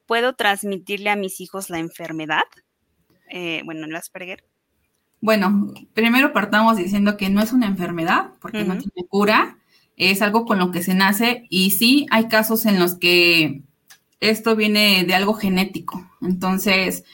¿puedo 0.06 0.34
transmitirle 0.34 1.10
a 1.10 1.16
mis 1.16 1.40
hijos 1.40 1.70
la 1.70 1.78
enfermedad? 1.78 2.44
Eh, 3.30 3.62
bueno, 3.64 3.86
el 3.86 3.96
Asperger. 3.96 4.44
Bueno, 5.20 5.72
primero 5.94 6.34
partamos 6.34 6.76
diciendo 6.76 7.16
que 7.16 7.30
no 7.30 7.40
es 7.40 7.52
una 7.52 7.66
enfermedad, 7.66 8.32
porque 8.40 8.62
no 8.64 8.76
tiene 8.76 9.08
cura, 9.08 9.58
es 9.96 10.20
algo 10.20 10.44
con 10.44 10.58
lo 10.58 10.70
que 10.70 10.82
se 10.82 10.92
nace 10.92 11.46
y 11.48 11.70
sí 11.70 12.06
hay 12.10 12.28
casos 12.28 12.66
en 12.66 12.78
los 12.78 12.96
que 12.98 13.62
esto 14.20 14.54
viene 14.54 15.04
de 15.04 15.14
algo 15.14 15.32
genético. 15.32 16.10
Entonces, 16.20 17.04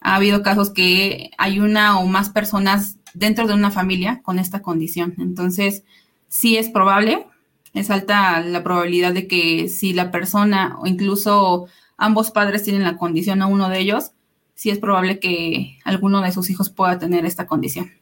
ha 0.00 0.14
habido 0.14 0.42
casos 0.42 0.70
que 0.70 1.30
hay 1.36 1.60
una 1.60 1.98
o 1.98 2.06
más 2.06 2.30
personas 2.30 2.97
dentro 3.14 3.46
de 3.46 3.54
una 3.54 3.70
familia 3.70 4.20
con 4.22 4.38
esta 4.38 4.62
condición. 4.62 5.14
Entonces, 5.18 5.84
sí 6.28 6.56
es 6.56 6.68
probable, 6.68 7.26
es 7.74 7.90
alta 7.90 8.40
la 8.40 8.62
probabilidad 8.62 9.12
de 9.12 9.26
que 9.26 9.68
si 9.68 9.92
la 9.92 10.10
persona 10.10 10.76
o 10.80 10.86
incluso 10.86 11.66
ambos 11.96 12.30
padres 12.30 12.62
tienen 12.62 12.84
la 12.84 12.96
condición 12.96 13.42
o 13.42 13.48
uno 13.48 13.68
de 13.68 13.80
ellos, 13.80 14.12
sí 14.54 14.70
es 14.70 14.78
probable 14.78 15.20
que 15.20 15.78
alguno 15.84 16.20
de 16.20 16.32
sus 16.32 16.50
hijos 16.50 16.70
pueda 16.70 16.98
tener 16.98 17.24
esta 17.24 17.46
condición. 17.46 17.92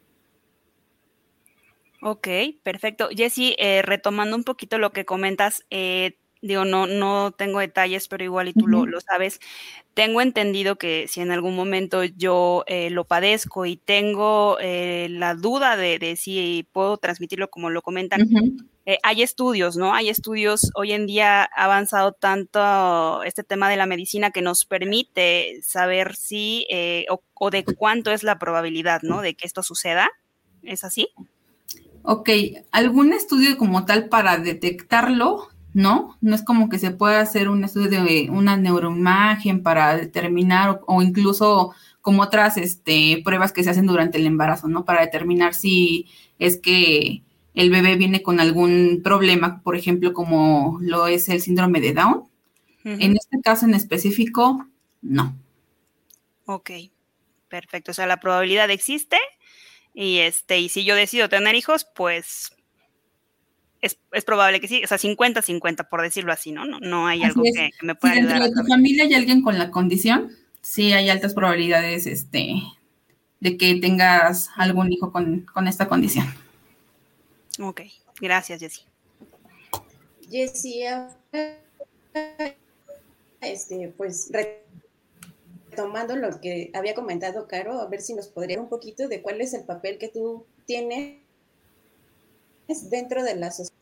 Ok, 2.03 2.29
perfecto. 2.63 3.09
Jessy, 3.11 3.57
eh, 3.59 3.83
retomando 3.83 4.37
un 4.37 4.45
poquito 4.45 4.79
lo 4.79 4.93
que 4.93 5.05
comentas, 5.05 5.65
eh, 5.71 6.19
digo, 6.47 6.65
no, 6.65 6.87
no 6.87 7.33
tengo 7.33 7.61
detalles, 7.61 8.09
pero 8.09 8.25
igual 8.25 8.49
y 8.49 8.53
tú 8.53 8.67
lo, 8.67 9.01
sabes. 9.01 9.41
Tengo 9.95 10.21
entendido 10.21 10.77
que 10.77 11.07
si 11.09 11.21
en 11.21 11.31
algún 11.31 11.57
momento 11.57 12.05
yo 12.05 12.65
eh, 12.67 12.91
lo 12.91 13.05
padezco 13.05 13.67
y 13.67 13.77
tengo 13.77 14.59
la 14.61 15.35
duda 15.35 15.77
de, 15.77 16.17
si 16.17 16.69
puedo 16.73 16.99
transmitirlo 16.99 17.49
como 17.49 17.71
lo 17.71 17.83
comentan, 17.83 18.29
hay 19.03 19.23
estudios, 19.23 19.77
¿no? 19.77 19.95
Hay 19.95 20.09
estudios, 20.09 20.71
hoy 20.75 20.93
en 20.93 21.07
día 21.07 21.43
ha 21.43 21.65
avanzado 21.65 22.13
tanto 22.13 23.23
este 23.25 23.43
tema 23.43 23.69
de 23.69 23.77
la 23.77 23.87
medicina 23.87 24.31
que 24.31 24.43
nos 24.43 24.65
permite 24.65 25.61
saber 25.63 26.15
si 26.15 26.67
o, 27.11 27.23
o 27.35 27.51
de 27.51 27.65
cuánto 27.65 28.11
es 28.13 28.23
la 28.23 28.39
probabilidad, 28.39 29.03
¿no? 29.03 29.23
De 29.23 29.35
que 29.35 29.47
esto 29.47 29.63
suceda. 29.63 30.11
¿Es 30.63 30.85
así? 30.85 31.09
Ok, 32.09 32.31
¿algún 32.71 33.13
estudio 33.13 33.59
como 33.59 33.85
tal 33.85 34.09
para 34.09 34.39
detectarlo? 34.39 35.49
No, 35.77 36.17
no 36.23 36.35
es 36.35 36.43
como 36.43 36.71
que 36.71 36.79
se 36.79 36.91
pueda 36.91 37.21
hacer 37.21 37.51
un 37.51 37.63
estudio 37.63 38.03
de 38.03 38.31
una 38.31 38.57
neuroimagen 38.57 39.63
para 39.63 39.95
determinar 39.95 40.81
o, 40.87 41.03
incluso 41.03 41.75
como 42.01 42.23
otras 42.23 42.57
este, 42.57 43.21
pruebas 43.23 43.53
que 43.53 43.63
se 43.63 43.69
hacen 43.69 43.87
durante 43.87 44.17
el 44.17 44.25
embarazo, 44.25 44.69
¿no? 44.69 44.87
Para 44.87 45.03
determinar 45.03 45.53
si 45.53 46.07
es 46.39 46.57
que 46.57 47.25
el 47.53 47.69
bebé 47.69 47.97
viene 47.97 48.23
con 48.23 48.41
algún 48.41 49.03
problema, 49.05 49.61
por 49.63 49.77
ejemplo, 49.77 50.15
como 50.15 50.79
lo 50.81 51.09
es 51.09 51.29
el 51.29 51.43
síndrome 51.43 51.83
de 51.83 51.93
Down. 51.93 52.25
En 52.85 53.13
este 53.13 53.39
caso 53.43 53.67
en 53.67 53.75
específico, 53.75 54.67
no. 55.03 55.37
Ok, 56.47 56.71
perfecto. 57.49 57.91
O 57.91 57.95
sea, 57.95 58.07
la 58.07 58.19
probabilidad 58.19 58.71
existe, 58.71 59.19
y 59.93 60.21
este, 60.21 60.59
y 60.59 60.71
si 60.71 60.85
yo 60.85 60.95
decido 60.95 61.29
tener 61.29 61.55
hijos, 61.55 61.87
pues 61.95 62.56
es, 63.81 64.25
probable 64.25 64.61
que 64.61 64.69
sí, 64.69 64.83
o 64.85 64.87
sea, 64.87 64.99
50-50, 64.99 65.89
por 65.89 66.03
decirlo 66.03 66.33
así, 66.33 66.53
¿no? 66.53 66.65
No, 66.65 66.81
no 66.81 67.07
hay 67.07 67.23
algo 67.23 67.43
que, 67.43 67.71
me 67.83 67.95
pueda 67.95 68.15
si 68.15 68.21
ayudar. 68.21 68.41
Dentro 68.41 68.57
de 68.57 68.63
tu 68.63 68.69
familia 68.69 69.05
hay 69.05 69.15
alguien 69.15 69.43
con 69.43 69.59
la 69.59 69.71
condición, 69.71 70.33
sí 70.61 70.93
hay 70.93 71.09
altas 71.09 71.35
probabilidades 71.35 72.07
este, 72.07 72.63
de 73.41 73.57
que 73.57 73.75
tengas 73.77 74.51
algún 74.57 74.93
hijo 74.93 75.13
con, 75.13 75.47
esta 75.67 75.89
condición. 75.89 76.27
Ok, 77.61 77.83
gracias, 78.21 78.61
Jessie. 78.61 78.85
Jessie, 80.31 80.87
este, 83.41 83.93
pues 83.97 84.31
tomando 85.77 86.17
lo 86.17 86.41
que 86.41 86.71
había 86.75 86.95
comentado 86.95 87.47
Caro, 87.47 87.81
a 87.81 87.87
ver 87.87 88.01
si 88.01 88.15
nos 88.15 88.29
podría 88.29 88.61
un 88.61 88.69
poquito 88.69 89.09
de 89.09 89.23
cuál 89.23 89.41
es 89.41 89.55
el 89.55 89.65
papel 89.65 89.99
que 89.99 90.09
tú 90.09 90.47
tienes 90.65 91.19
dentro 92.91 93.23
de 93.23 93.37
la 93.37 93.51
sociedad. 93.51 93.75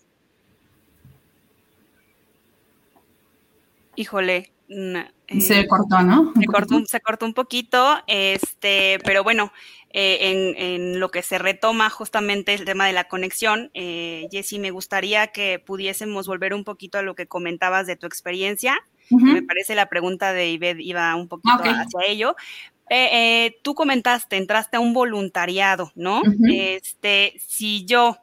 Híjole, 3.97 4.51
se 4.69 5.61
eh, 5.61 5.69
cortó, 5.69 6.03
¿no? 6.03 6.33
Se 6.39 6.47
cortó, 6.47 6.85
se 6.87 7.01
cortó, 7.01 7.27
un 7.27 7.35
poquito, 7.35 7.97
este, 8.09 8.99
pero 9.05 9.23
bueno, 9.23 9.53
eh, 9.91 10.65
en, 10.67 10.99
lo 10.99 11.11
que 11.11 11.23
se 11.23 11.39
retoma 11.39 11.91
justamente 11.91 12.55
el 12.55 12.65
tema 12.65 12.87
de 12.87 12.93
la 12.93 13.05
conexión, 13.05 13.71
eh, 13.75 14.27
Jessy, 14.33 14.59
me 14.59 14.73
gustaría 14.73 15.29
que 15.29 15.61
pudiésemos 15.61 16.27
volver 16.27 16.55
un 16.55 16.65
poquito 16.65 16.99
a 16.99 17.03
lo 17.03 17.15
que 17.15 17.29
comentabas 17.29 17.87
de 17.87 17.97
tu 17.97 18.07
experiencia 18.07 18.83
me 19.11 19.43
parece 19.43 19.75
la 19.75 19.89
pregunta 19.89 20.33
de 20.33 20.51
Ived 20.51 20.79
iba 20.79 21.15
un 21.15 21.29
poquito 21.29 21.63
hacia 21.63 22.01
ello. 22.07 22.37
Eh, 22.91 23.09
eh, 23.13 23.57
tú 23.63 23.75
comentaste, 23.75 24.37
entraste 24.37 24.77
a 24.77 24.81
un 24.81 24.93
voluntariado, 24.93 25.93
¿no? 25.95 26.23
Este, 26.49 27.35
si 27.47 27.85
yo 27.85 28.19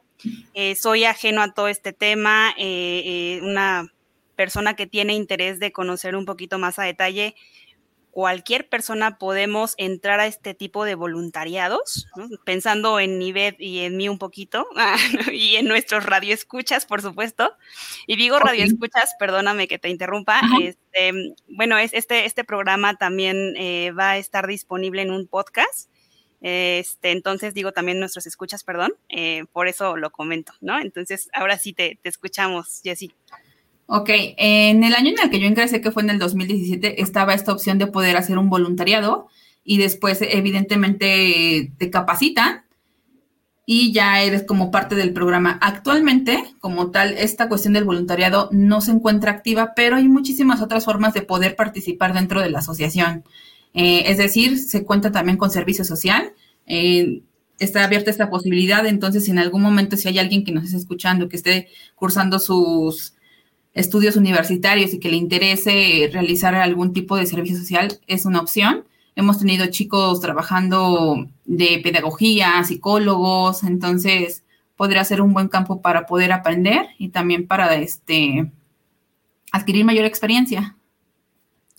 eh, 0.54 0.74
soy 0.76 1.04
ajeno 1.04 1.42
a 1.42 1.52
todo 1.52 1.68
este 1.68 1.92
tema, 1.92 2.54
una 3.42 3.92
persona 4.36 4.74
que 4.74 4.86
tiene 4.86 5.14
interés 5.14 5.60
de 5.60 5.72
conocer 5.72 6.16
un 6.16 6.24
poquito 6.24 6.58
más 6.58 6.78
a 6.78 6.84
detalle, 6.84 7.34
cualquier 8.12 8.68
persona 8.68 9.18
podemos 9.18 9.74
entrar 9.78 10.20
a 10.20 10.26
este 10.26 10.52
tipo 10.52 10.84
de 10.84 10.94
voluntariados, 10.94 12.08
pensando 12.44 13.00
en 13.00 13.18
Nivet 13.18 13.56
y 13.58 13.80
en 13.80 13.96
mí 13.96 14.08
un 14.08 14.18
poquito, 14.18 14.68
y 15.32 15.56
en 15.56 15.66
nuestros 15.66 16.04
radioescuchas, 16.04 16.84
por 16.84 17.00
supuesto. 17.00 17.56
Y 18.06 18.16
digo 18.16 18.38
radioescuchas, 18.38 19.14
perdóname 19.18 19.66
que 19.66 19.78
te 19.78 19.88
interrumpa. 19.88 20.40
Este, 20.62 21.34
bueno, 21.48 21.78
es, 21.78 21.94
este, 21.94 22.26
este 22.26 22.44
programa 22.44 22.96
también 22.96 23.54
eh, 23.56 23.92
va 23.92 24.10
a 24.10 24.18
estar 24.18 24.46
disponible 24.46 25.00
en 25.00 25.10
un 25.10 25.26
podcast. 25.26 25.88
Este, 26.42 27.12
entonces 27.12 27.54
digo 27.54 27.70
también 27.70 28.00
nuestros 28.00 28.26
escuchas, 28.26 28.64
perdón, 28.64 28.92
eh, 29.08 29.44
por 29.52 29.68
eso 29.68 29.96
lo 29.96 30.10
comento, 30.10 30.52
¿no? 30.60 30.80
Entonces, 30.80 31.30
ahora 31.32 31.56
sí 31.56 31.72
te, 31.72 32.00
escuchamos, 32.02 32.80
Jessy. 32.82 33.14
Ok, 33.86 34.10
en 34.10 34.82
el 34.82 34.94
año 34.94 35.10
en 35.10 35.20
el 35.22 35.30
que 35.30 35.38
yo 35.38 35.46
ingresé, 35.46 35.80
que 35.80 35.92
fue 35.92 36.02
en 36.02 36.10
el 36.10 36.18
2017, 36.18 37.00
estaba 37.00 37.34
esta 37.34 37.52
opción 37.52 37.78
de 37.78 37.86
poder 37.86 38.16
hacer 38.16 38.38
un 38.38 38.50
voluntariado 38.50 39.28
y 39.64 39.78
después 39.78 40.18
evidentemente 40.20 41.72
te 41.78 41.90
capacitan 41.90 42.64
y 43.64 43.92
ya 43.92 44.20
eres 44.22 44.42
como 44.42 44.72
parte 44.72 44.96
del 44.96 45.12
programa. 45.12 45.58
Actualmente, 45.62 46.42
como 46.58 46.90
tal, 46.90 47.12
esta 47.18 47.48
cuestión 47.48 47.74
del 47.74 47.84
voluntariado 47.84 48.48
no 48.50 48.80
se 48.80 48.90
encuentra 48.90 49.30
activa, 49.30 49.74
pero 49.76 49.96
hay 49.96 50.08
muchísimas 50.08 50.60
otras 50.60 50.84
formas 50.84 51.14
de 51.14 51.22
poder 51.22 51.54
participar 51.54 52.14
dentro 52.14 52.40
de 52.40 52.50
la 52.50 52.58
asociación. 52.58 53.24
Eh, 53.74 54.04
es 54.06 54.18
decir, 54.18 54.58
se 54.58 54.84
cuenta 54.84 55.12
también 55.12 55.38
con 55.38 55.50
servicio 55.50 55.84
social. 55.84 56.32
Eh, 56.66 57.22
está 57.58 57.84
abierta 57.84 58.10
esta 58.10 58.30
posibilidad, 58.30 58.86
entonces 58.86 59.28
en 59.28 59.38
algún 59.38 59.62
momento 59.62 59.96
si 59.96 60.08
hay 60.08 60.18
alguien 60.18 60.44
que 60.44 60.52
nos 60.52 60.64
esté 60.64 60.76
escuchando, 60.76 61.28
que 61.28 61.36
esté 61.36 61.68
cursando 61.94 62.38
sus 62.38 63.14
estudios 63.74 64.16
universitarios 64.16 64.92
y 64.92 64.98
que 64.98 65.10
le 65.10 65.16
interese 65.16 66.10
realizar 66.12 66.54
algún 66.54 66.92
tipo 66.92 67.16
de 67.16 67.26
servicio 67.26 67.56
social, 67.56 67.98
es 68.06 68.26
una 68.26 68.40
opción. 68.40 68.84
Hemos 69.14 69.38
tenido 69.38 69.66
chicos 69.66 70.20
trabajando 70.20 71.28
de 71.44 71.80
pedagogía, 71.82 72.62
psicólogos, 72.64 73.62
entonces 73.62 74.42
podría 74.76 75.04
ser 75.04 75.20
un 75.20 75.32
buen 75.32 75.48
campo 75.48 75.80
para 75.80 76.06
poder 76.06 76.32
aprender 76.32 76.86
y 76.98 77.10
también 77.10 77.46
para 77.46 77.74
este 77.76 78.50
adquirir 79.52 79.84
mayor 79.84 80.06
experiencia. 80.06 80.76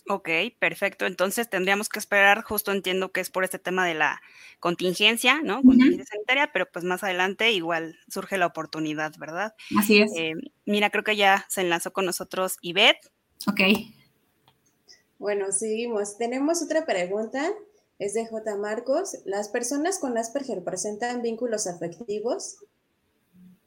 Ok, 0.06 0.28
perfecto. 0.58 1.06
Entonces 1.06 1.48
tendríamos 1.48 1.88
que 1.88 1.98
esperar, 1.98 2.42
justo 2.42 2.72
entiendo 2.72 3.12
que 3.12 3.20
es 3.20 3.30
por 3.30 3.44
este 3.44 3.58
tema 3.58 3.86
de 3.86 3.94
la 3.94 4.20
contingencia, 4.60 5.40
¿no? 5.42 5.62
Contingencia 5.62 6.04
sanitaria, 6.04 6.50
pero 6.52 6.70
pues 6.70 6.84
más 6.84 7.02
adelante 7.02 7.52
igual 7.52 7.98
surge 8.08 8.36
la 8.36 8.46
oportunidad, 8.46 9.12
¿verdad? 9.18 9.54
Así 9.78 10.00
es. 10.00 10.12
Eh, 10.16 10.34
mira, 10.66 10.90
creo 10.90 11.04
que 11.04 11.16
ya 11.16 11.46
se 11.48 11.62
enlazó 11.62 11.92
con 11.92 12.04
nosotros 12.04 12.58
Ivette. 12.60 13.10
Ok. 13.46 13.60
Bueno, 15.18 15.52
seguimos. 15.52 16.18
Tenemos 16.18 16.62
otra 16.62 16.84
pregunta. 16.84 17.50
Es 17.98 18.12
de 18.14 18.26
J. 18.26 18.56
Marcos. 18.56 19.18
¿Las 19.24 19.48
personas 19.48 19.98
con 19.98 20.18
Asperger 20.18 20.64
presentan 20.64 21.22
vínculos 21.22 21.66
afectivos? 21.66 22.58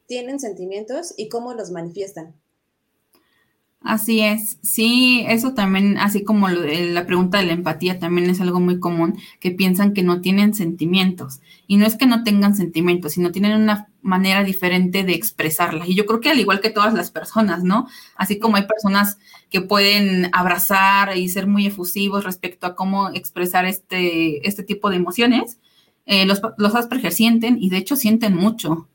tienen 0.07 0.39
sentimientos 0.39 1.13
y 1.17 1.29
cómo 1.29 1.53
los 1.53 1.69
manifiestan. 1.69 2.33
Así 3.87 4.19
es, 4.19 4.59
sí, 4.63 5.23
eso 5.29 5.53
también, 5.53 5.97
así 5.97 6.25
como 6.25 6.49
la 6.49 7.05
pregunta 7.05 7.37
de 7.37 7.45
la 7.45 7.53
empatía, 7.53 7.99
también 7.99 8.29
es 8.29 8.41
algo 8.41 8.59
muy 8.59 8.81
común, 8.81 9.17
que 9.39 9.51
piensan 9.51 9.93
que 9.93 10.03
no 10.03 10.19
tienen 10.19 10.53
sentimientos. 10.53 11.39
Y 11.67 11.77
no 11.77 11.85
es 11.85 11.95
que 11.95 12.05
no 12.05 12.25
tengan 12.25 12.53
sentimientos, 12.53 13.13
sino 13.13 13.31
tienen 13.31 13.53
una 13.53 13.87
manera 14.01 14.43
diferente 14.43 15.05
de 15.05 15.13
expresarla. 15.13 15.87
Y 15.87 15.95
yo 15.95 16.05
creo 16.05 16.19
que 16.19 16.29
al 16.29 16.39
igual 16.41 16.59
que 16.59 16.69
todas 16.69 16.93
las 16.93 17.11
personas, 17.11 17.63
¿no? 17.63 17.87
Así 18.17 18.39
como 18.39 18.57
hay 18.57 18.67
personas 18.67 19.19
que 19.49 19.61
pueden 19.61 20.31
abrazar 20.33 21.15
y 21.15 21.29
ser 21.29 21.47
muy 21.47 21.65
efusivos 21.65 22.25
respecto 22.25 22.67
a 22.67 22.75
cómo 22.75 23.07
expresar 23.11 23.63
este, 23.63 24.45
este 24.45 24.63
tipo 24.63 24.89
de 24.89 24.97
emociones, 24.97 25.59
eh, 26.05 26.25
los, 26.25 26.41
los 26.57 26.75
Asperger 26.75 27.13
sienten 27.13 27.57
y 27.57 27.69
de 27.69 27.77
hecho 27.77 27.95
sienten 27.95 28.35
mucho. 28.35 28.89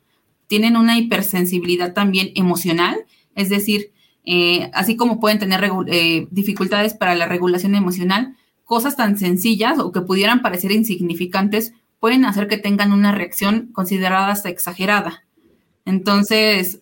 Tienen 0.48 0.76
una 0.76 0.98
hipersensibilidad 0.98 1.94
también 1.94 2.32
emocional, 2.34 3.06
es 3.34 3.48
decir, 3.48 3.90
eh, 4.24 4.70
así 4.72 4.96
como 4.96 5.20
pueden 5.20 5.38
tener 5.38 5.68
eh, 5.88 6.28
dificultades 6.30 6.94
para 6.94 7.14
la 7.14 7.26
regulación 7.26 7.74
emocional, 7.74 8.36
cosas 8.64 8.96
tan 8.96 9.18
sencillas 9.18 9.78
o 9.78 9.92
que 9.92 10.00
pudieran 10.00 10.42
parecer 10.42 10.72
insignificantes 10.72 11.74
pueden 11.98 12.24
hacer 12.24 12.48
que 12.48 12.58
tengan 12.58 12.92
una 12.92 13.12
reacción 13.12 13.68
considerada 13.72 14.28
hasta 14.28 14.48
exagerada. 14.48 15.24
Entonces, 15.84 16.80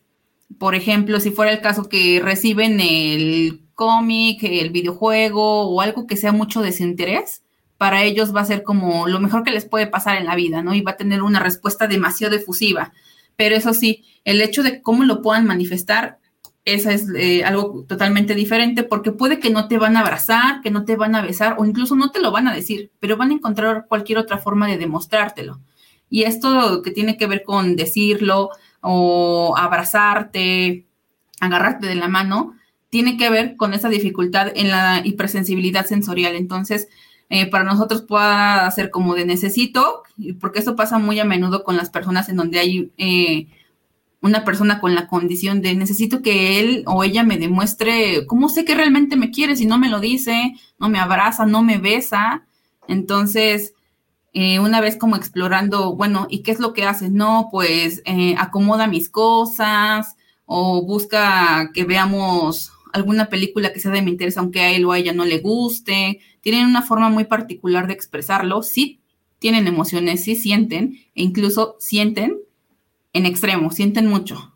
por 0.58 0.74
ejemplo, 0.74 1.20
si 1.20 1.30
fuera 1.30 1.52
el 1.52 1.60
caso 1.60 1.88
que 1.88 2.20
reciben 2.22 2.80
el 2.80 3.60
cómic, 3.74 4.42
el 4.42 4.70
videojuego 4.70 5.68
o 5.68 5.80
algo 5.80 6.06
que 6.06 6.16
sea 6.16 6.32
mucho 6.32 6.62
de 6.62 6.72
su 6.72 6.82
interés, 6.82 7.42
para 7.78 8.02
ellos 8.02 8.34
va 8.34 8.42
a 8.42 8.46
ser 8.46 8.62
como 8.62 9.08
lo 9.08 9.20
mejor 9.20 9.42
que 9.42 9.52
les 9.52 9.64
puede 9.64 9.86
pasar 9.86 10.18
en 10.18 10.26
la 10.26 10.36
vida, 10.36 10.62
¿no? 10.62 10.74
Y 10.74 10.82
va 10.82 10.92
a 10.92 10.96
tener 10.96 11.22
una 11.22 11.40
respuesta 11.40 11.86
demasiado 11.86 12.36
efusiva. 12.36 12.92
Pero 13.36 13.56
eso 13.56 13.72
sí, 13.72 14.04
el 14.24 14.42
hecho 14.42 14.62
de 14.62 14.82
cómo 14.82 15.04
lo 15.04 15.22
puedan 15.22 15.46
manifestar 15.46 16.18
esa 16.64 16.92
es 16.92 17.06
eh, 17.16 17.44
algo 17.44 17.84
totalmente 17.88 18.34
diferente 18.34 18.82
porque 18.82 19.12
puede 19.12 19.40
que 19.40 19.50
no 19.50 19.68
te 19.68 19.78
van 19.78 19.96
a 19.96 20.00
abrazar, 20.00 20.60
que 20.60 20.70
no 20.70 20.84
te 20.84 20.96
van 20.96 21.14
a 21.14 21.22
besar 21.22 21.56
o 21.58 21.64
incluso 21.64 21.96
no 21.96 22.10
te 22.10 22.20
lo 22.20 22.30
van 22.30 22.48
a 22.48 22.54
decir, 22.54 22.90
pero 23.00 23.16
van 23.16 23.30
a 23.30 23.34
encontrar 23.34 23.86
cualquier 23.88 24.18
otra 24.18 24.38
forma 24.38 24.66
de 24.68 24.78
demostrártelo. 24.78 25.60
Y 26.10 26.24
esto 26.24 26.82
que 26.82 26.90
tiene 26.90 27.16
que 27.16 27.26
ver 27.26 27.44
con 27.44 27.76
decirlo 27.76 28.50
o 28.80 29.54
abrazarte, 29.56 30.86
agarrarte 31.40 31.86
de 31.86 31.94
la 31.94 32.08
mano, 32.08 32.56
tiene 32.90 33.16
que 33.16 33.30
ver 33.30 33.56
con 33.56 33.72
esa 33.72 33.88
dificultad 33.88 34.48
en 34.54 34.70
la 34.70 35.00
hipersensibilidad 35.04 35.86
sensorial. 35.86 36.34
Entonces, 36.34 36.88
eh, 37.30 37.46
para 37.46 37.64
nosotros 37.64 38.02
pueda 38.02 38.68
ser 38.72 38.90
como 38.90 39.14
de 39.14 39.24
necesito, 39.24 40.02
porque 40.40 40.58
eso 40.58 40.74
pasa 40.76 40.98
muy 40.98 41.20
a 41.20 41.24
menudo 41.24 41.62
con 41.64 41.76
las 41.76 41.90
personas 41.90 42.28
en 42.28 42.36
donde 42.36 42.58
hay... 42.58 42.92
Eh, 42.98 43.48
una 44.22 44.44
persona 44.44 44.80
con 44.80 44.94
la 44.94 45.06
condición 45.06 45.62
de 45.62 45.74
necesito 45.74 46.22
que 46.22 46.60
él 46.60 46.82
o 46.86 47.04
ella 47.04 47.22
me 47.22 47.38
demuestre 47.38 48.26
cómo 48.26 48.48
sé 48.48 48.64
que 48.64 48.74
realmente 48.74 49.16
me 49.16 49.30
quiere 49.30 49.56
si 49.56 49.66
no 49.66 49.78
me 49.78 49.88
lo 49.88 50.00
dice, 50.00 50.54
no 50.78 50.88
me 50.88 50.98
abraza, 50.98 51.46
no 51.46 51.62
me 51.62 51.78
besa. 51.78 52.44
Entonces, 52.88 53.74
eh, 54.32 54.58
una 54.60 54.80
vez 54.80 54.96
como 54.96 55.16
explorando, 55.16 55.96
bueno, 55.96 56.26
¿y 56.30 56.42
qué 56.42 56.52
es 56.52 56.60
lo 56.60 56.72
que 56.72 56.84
hace? 56.84 57.08
No, 57.08 57.48
pues 57.50 58.02
eh, 58.04 58.34
acomoda 58.38 58.86
mis 58.86 59.08
cosas 59.08 60.16
o 60.46 60.84
busca 60.84 61.70
que 61.72 61.84
veamos 61.84 62.72
alguna 62.92 63.28
película 63.28 63.72
que 63.72 63.80
sea 63.80 63.92
de 63.92 64.02
mi 64.02 64.10
interés, 64.10 64.36
aunque 64.36 64.60
a 64.60 64.70
él 64.72 64.84
o 64.84 64.92
a 64.92 64.98
ella 64.98 65.12
no 65.12 65.24
le 65.24 65.38
guste. 65.38 66.20
Tienen 66.40 66.66
una 66.66 66.82
forma 66.82 67.08
muy 67.08 67.24
particular 67.24 67.86
de 67.86 67.94
expresarlo. 67.94 68.62
Sí 68.62 69.00
tienen 69.40 69.66
emociones, 69.66 70.22
sí 70.22 70.36
sienten 70.36 70.98
e 71.14 71.24
incluso 71.24 71.76
sienten 71.80 72.38
en 73.12 73.26
extremo, 73.26 73.70
sienten 73.70 74.06
mucho. 74.06 74.54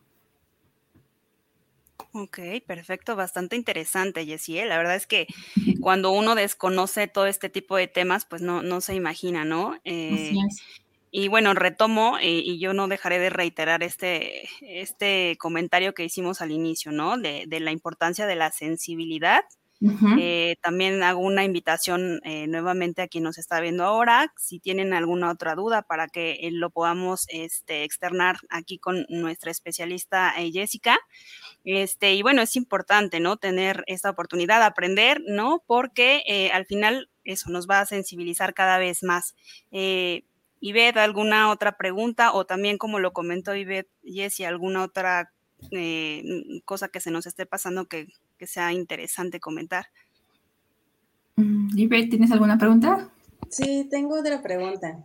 Ok, 2.17 2.39
perfecto, 2.65 3.17
bastante 3.17 3.57
interesante, 3.57 4.25
Jessie. 4.25 4.61
¿eh? 4.61 4.67
La 4.67 4.77
verdad 4.77 4.95
es 4.95 5.09
que 5.09 5.27
cuando 5.81 6.13
uno 6.13 6.37
desconoce 6.37 7.09
todo 7.09 7.27
este 7.27 7.49
tipo 7.49 7.77
de 7.77 7.89
temas, 7.89 8.25
pues 8.25 8.41
no, 8.41 8.63
no 8.63 8.81
se 8.81 8.95
imagina, 8.95 9.45
¿no? 9.45 9.81
Eh, 9.85 10.33
y 11.11 11.27
bueno, 11.27 11.55
retomo 11.55 12.19
eh, 12.19 12.41
y 12.45 12.61
yo 12.61 12.73
no 12.73 12.87
dejaré 12.87 13.19
de 13.19 13.31
reiterar 13.31 13.83
este, 13.83 14.49
este 14.61 15.37
comentario 15.41 15.93
que 15.93 16.05
hicimos 16.05 16.41
al 16.41 16.53
inicio, 16.53 16.93
¿no? 16.93 17.19
De, 17.19 17.47
de 17.49 17.59
la 17.59 17.73
importancia 17.73 18.27
de 18.27 18.37
la 18.37 18.53
sensibilidad 18.53 19.43
eh, 20.18 20.57
también 20.62 21.03
hago 21.03 21.20
una 21.20 21.45
invitación 21.45 22.20
eh, 22.25 22.47
nuevamente 22.47 23.03
a 23.03 23.09
quien 23.09 23.25
nos 23.25 23.39
está 23.39 23.61
viendo 23.61 23.85
ahora, 23.85 24.33
si 24.37 24.59
tienen 24.59 24.95
alguna 24.95 25.31
otra 25.31 25.55
duda 25.55 25.83
para 25.83 26.09
que 26.09 26.39
eh, 26.43 26.51
lo 26.51 26.70
podamos 26.70 27.27
este, 27.29 27.85
externar 27.85 28.37
aquí 28.49 28.79
con 28.79 29.05
nuestra 29.09 29.51
especialista 29.51 30.33
Jessica. 30.53 30.99
Este, 31.64 32.14
y 32.14 32.22
bueno, 32.22 32.43
es 32.43 32.57
importante, 32.57 33.20
¿no? 33.20 33.37
Tener 33.37 33.85
esta 33.87 34.11
oportunidad 34.11 34.61
de 34.61 34.66
aprender, 34.66 35.20
¿no? 35.27 35.62
Porque 35.66 36.51
al 36.53 36.66
final 36.66 37.11
eso 37.25 37.51
nos 37.51 37.68
va 37.68 37.81
a 37.81 37.87
sensibilizar 37.87 38.55
cada 38.55 38.79
vez 38.79 39.03
más. 39.03 39.35
Ivette, 40.61 40.97
¿alguna 40.99 41.51
otra 41.51 41.77
pregunta? 41.77 42.33
O 42.33 42.47
también, 42.47 42.79
como 42.79 43.01
lo 43.01 43.12
comentó 43.12 43.55
Ivette, 43.55 43.91
Jessie, 44.03 44.47
¿alguna 44.47 44.85
otra 44.85 45.31
cosa 46.64 46.89
que 46.89 47.01
se 47.01 47.11
nos 47.11 47.27
esté 47.27 47.47
pasando 47.47 47.87
que 47.87 48.09
que 48.45 48.53
sea 48.53 48.72
interesante 48.72 49.40
comentar. 49.40 49.86
Libre, 51.36 52.05
mm, 52.05 52.11
¿tienes 52.11 52.30
alguna 52.30 52.59
pregunta? 52.59 53.11
Sí, 53.49 53.88
tengo 53.90 54.18
otra 54.18 54.42
pregunta. 54.42 55.03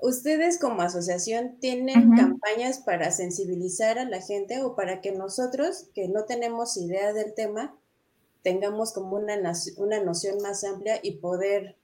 ¿Ustedes 0.00 0.58
como 0.58 0.80
asociación 0.80 1.56
tienen 1.60 2.12
campañas 2.12 2.78
para 2.78 3.10
sensibilizar 3.10 3.98
a 3.98 4.04
la 4.04 4.22
gente 4.22 4.62
o 4.62 4.74
para 4.74 5.00
que 5.02 5.12
nosotros, 5.12 5.90
que 5.94 6.08
no 6.08 6.24
tenemos 6.24 6.76
idea 6.76 7.12
del 7.12 7.34
tema, 7.34 7.74
tengamos 8.42 8.92
como 8.92 9.16
una, 9.16 9.34
una 9.76 10.02
noción 10.02 10.38
más 10.40 10.64
amplia 10.64 11.00
y 11.02 11.16
poder 11.16 11.76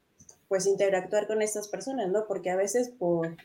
pues 0.48 0.66
interactuar 0.66 1.26
con 1.26 1.42
estas 1.42 1.68
personas, 1.68 2.08
¿no? 2.10 2.26
Porque 2.26 2.50
a 2.50 2.56
veces 2.56 2.88
por, 2.88 3.36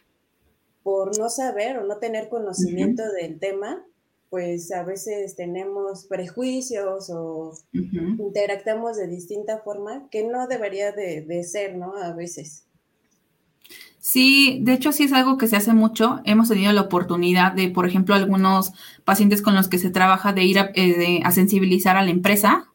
por 0.83 1.17
no 1.17 1.29
saber 1.29 1.77
o 1.79 1.85
no 1.85 1.97
tener 1.97 2.29
conocimiento 2.29 3.03
del 3.11 3.39
tema, 3.39 3.83
pues 4.29 4.71
a 4.71 4.83
veces 4.83 5.35
tenemos 5.35 6.05
prejuicios 6.05 7.09
o 7.09 7.53
interactamos 7.73 8.97
de 8.97 9.07
distinta 9.07 9.59
forma 9.59 10.07
que 10.11 10.23
no 10.23 10.47
debería 10.47 10.91
de, 10.91 11.43
ser, 11.43 11.75
¿no? 11.75 11.95
A 11.95 12.13
veces. 12.13 12.65
Sí, 13.99 14.59
de 14.61 14.73
hecho 14.73 14.91
sí 14.91 15.03
es 15.03 15.13
algo 15.13 15.37
que 15.37 15.47
se 15.47 15.55
hace 15.55 15.73
mucho. 15.73 16.21
Hemos 16.25 16.49
tenido 16.49 16.71
la 16.71 16.81
oportunidad 16.81 17.53
de, 17.53 17.69
por 17.69 17.87
ejemplo, 17.87 18.15
algunos 18.15 18.71
pacientes 19.03 19.41
con 19.41 19.55
los 19.55 19.67
que 19.67 19.79
se 19.79 19.89
trabaja 19.89 20.31
de 20.31 20.43
ir 20.43 20.59
a, 20.59 20.71
eh, 20.75 21.21
sensibilizar 21.31 21.97
a 21.97 22.03
la 22.03 22.11
empresa. 22.11 22.69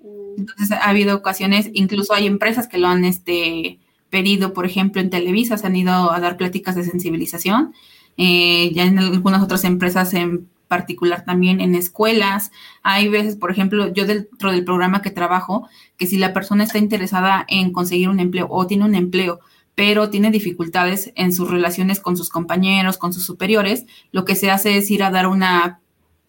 Mm. 0.00 0.40
Entonces 0.40 0.72
ha 0.72 0.88
habido 0.88 1.16
ocasiones, 1.16 1.70
incluso 1.72 2.12
hay 2.12 2.26
empresas 2.26 2.66
que 2.66 2.78
lo 2.78 2.88
han 2.88 3.04
este, 3.04 3.78
pedido, 4.10 4.52
por 4.52 4.66
ejemplo, 4.66 5.00
en 5.00 5.10
Televisa 5.10 5.58
se 5.58 5.66
han 5.66 5.76
ido 5.76 6.12
a 6.12 6.20
dar 6.20 6.36
pláticas 6.36 6.74
de 6.74 6.84
sensibilización. 6.84 7.72
Eh, 8.16 8.72
ya 8.74 8.84
en 8.84 8.98
algunas 8.98 9.42
otras 9.42 9.62
empresas 9.64 10.12
en 10.12 10.48
particular 10.68 11.24
también 11.24 11.60
en 11.60 11.74
escuelas. 11.74 12.52
Hay 12.82 13.08
veces, 13.08 13.36
por 13.36 13.50
ejemplo, 13.50 13.92
yo 13.92 14.06
dentro 14.06 14.52
del 14.52 14.64
programa 14.64 15.02
que 15.02 15.10
trabajo, 15.10 15.68
que 15.96 16.06
si 16.06 16.18
la 16.18 16.32
persona 16.32 16.64
está 16.64 16.78
interesada 16.78 17.44
en 17.48 17.72
conseguir 17.72 18.08
un 18.08 18.20
empleo 18.20 18.46
o 18.50 18.66
tiene 18.66 18.84
un 18.84 18.94
empleo, 18.94 19.40
pero 19.74 20.10
tiene 20.10 20.30
dificultades 20.30 21.12
en 21.16 21.32
sus 21.32 21.50
relaciones 21.50 22.00
con 22.00 22.16
sus 22.16 22.30
compañeros, 22.30 22.98
con 22.98 23.12
sus 23.12 23.24
superiores, 23.24 23.86
lo 24.12 24.24
que 24.24 24.34
se 24.34 24.50
hace 24.50 24.76
es 24.76 24.90
ir 24.90 25.02
a 25.02 25.10
dar 25.10 25.26
una 25.26 25.80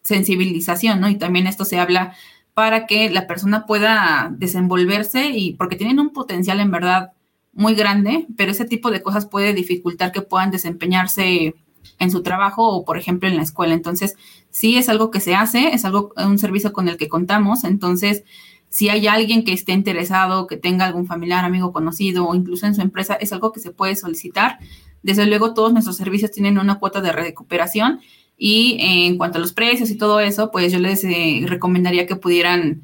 sensibilización, 0.01 1.01
¿no? 1.01 1.09
Y 1.09 1.17
también 1.17 1.47
esto 1.47 1.65
se 1.65 1.79
habla 1.79 2.15
para 2.53 2.85
que 2.87 3.09
la 3.09 3.25
persona 3.25 3.65
pueda 3.65 4.31
desenvolverse 4.37 5.29
y 5.29 5.53
porque 5.53 5.75
tienen 5.75 5.99
un 5.99 6.11
potencial 6.11 6.59
en 6.59 6.71
verdad 6.71 7.13
muy 7.53 7.73
grande, 7.73 8.27
pero 8.37 8.51
ese 8.51 8.65
tipo 8.65 8.91
de 8.91 9.01
cosas 9.01 9.25
puede 9.25 9.53
dificultar 9.53 10.11
que 10.11 10.21
puedan 10.21 10.51
desempeñarse 10.51 11.55
en 11.97 12.11
su 12.11 12.21
trabajo 12.21 12.69
o, 12.69 12.85
por 12.85 12.97
ejemplo, 12.97 13.27
en 13.27 13.37
la 13.37 13.43
escuela. 13.43 13.73
Entonces, 13.73 14.15
sí 14.49 14.77
es 14.77 14.89
algo 14.89 15.11
que 15.11 15.19
se 15.19 15.35
hace, 15.35 15.73
es 15.73 15.85
algo, 15.85 16.13
un 16.17 16.37
servicio 16.37 16.73
con 16.73 16.87
el 16.87 16.97
que 16.97 17.09
contamos. 17.09 17.63
Entonces, 17.63 18.23
si 18.69 18.89
hay 18.89 19.07
alguien 19.07 19.43
que 19.43 19.53
esté 19.53 19.71
interesado, 19.73 20.47
que 20.47 20.57
tenga 20.57 20.85
algún 20.85 21.07
familiar, 21.07 21.43
amigo 21.43 21.73
conocido 21.73 22.27
o 22.27 22.35
incluso 22.35 22.67
en 22.67 22.75
su 22.75 22.81
empresa, 22.81 23.15
es 23.15 23.33
algo 23.33 23.51
que 23.51 23.59
se 23.59 23.71
puede 23.71 23.95
solicitar. 23.95 24.59
Desde 25.01 25.25
luego, 25.25 25.53
todos 25.53 25.73
nuestros 25.73 25.97
servicios 25.97 26.31
tienen 26.31 26.59
una 26.59 26.79
cuota 26.79 27.01
de 27.01 27.11
recuperación 27.11 28.01
y 28.37 28.77
en 28.79 29.17
cuanto 29.17 29.37
a 29.37 29.41
los 29.41 29.53
precios 29.53 29.89
y 29.89 29.97
todo 29.97 30.19
eso, 30.19 30.51
pues 30.51 30.71
yo 30.71 30.79
les 30.79 31.03
eh, 31.03 31.43
recomendaría 31.45 32.05
que 32.05 32.15
pudieran 32.15 32.83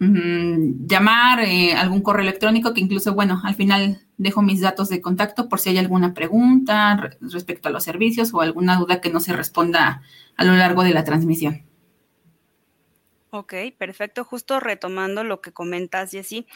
llamar, 0.00 1.40
eh, 1.40 1.72
algún 1.74 2.02
correo 2.02 2.22
electrónico, 2.22 2.72
que 2.72 2.80
incluso, 2.80 3.14
bueno, 3.14 3.40
al 3.42 3.56
final 3.56 4.00
dejo 4.18 4.42
mis 4.42 4.60
datos 4.60 4.88
de 4.88 5.00
contacto 5.00 5.48
por 5.48 5.60
si 5.60 5.70
hay 5.70 5.78
alguna 5.78 6.12
pregunta 6.12 7.10
respecto 7.20 7.68
a 7.68 7.72
los 7.72 7.84
servicios 7.84 8.34
o 8.34 8.40
alguna 8.40 8.76
duda 8.76 9.00
que 9.00 9.10
no 9.10 9.20
se 9.20 9.32
responda 9.32 10.02
a 10.36 10.44
lo 10.44 10.54
largo 10.54 10.82
de 10.82 10.92
la 10.92 11.04
transmisión. 11.04 11.64
Ok, 13.30 13.54
perfecto. 13.76 14.24
Justo 14.24 14.58
retomando 14.58 15.22
lo 15.22 15.40
que 15.40 15.52
comentas, 15.52 16.10
Jessy. 16.10 16.46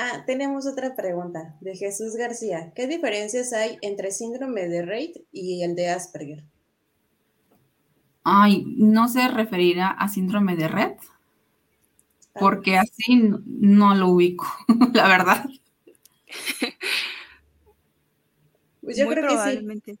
Ah, 0.00 0.22
tenemos 0.24 0.64
otra 0.64 0.94
pregunta 0.94 1.56
de 1.60 1.74
Jesús 1.74 2.14
García. 2.14 2.72
¿Qué 2.76 2.86
diferencias 2.86 3.52
hay 3.52 3.78
entre 3.82 4.12
síndrome 4.12 4.68
de 4.68 4.82
Reit 4.82 5.16
y 5.32 5.64
el 5.64 5.74
de 5.74 5.88
Asperger? 5.88 6.44
Ay, 8.22 8.64
no 8.76 9.08
se 9.08 9.26
referirá 9.26 9.88
a 9.88 10.06
síndrome 10.06 10.54
de 10.54 10.68
Rett, 10.68 11.00
ah. 11.02 12.38
porque 12.38 12.78
así 12.78 13.28
no, 13.44 13.96
lo 13.96 14.10
ubico, 14.10 14.46
la 14.94 15.08
verdad. 15.08 15.46
Pues 18.80 18.96
yo 18.96 19.08
creo 19.08 19.26
que 19.26 19.82
sí. 19.82 19.98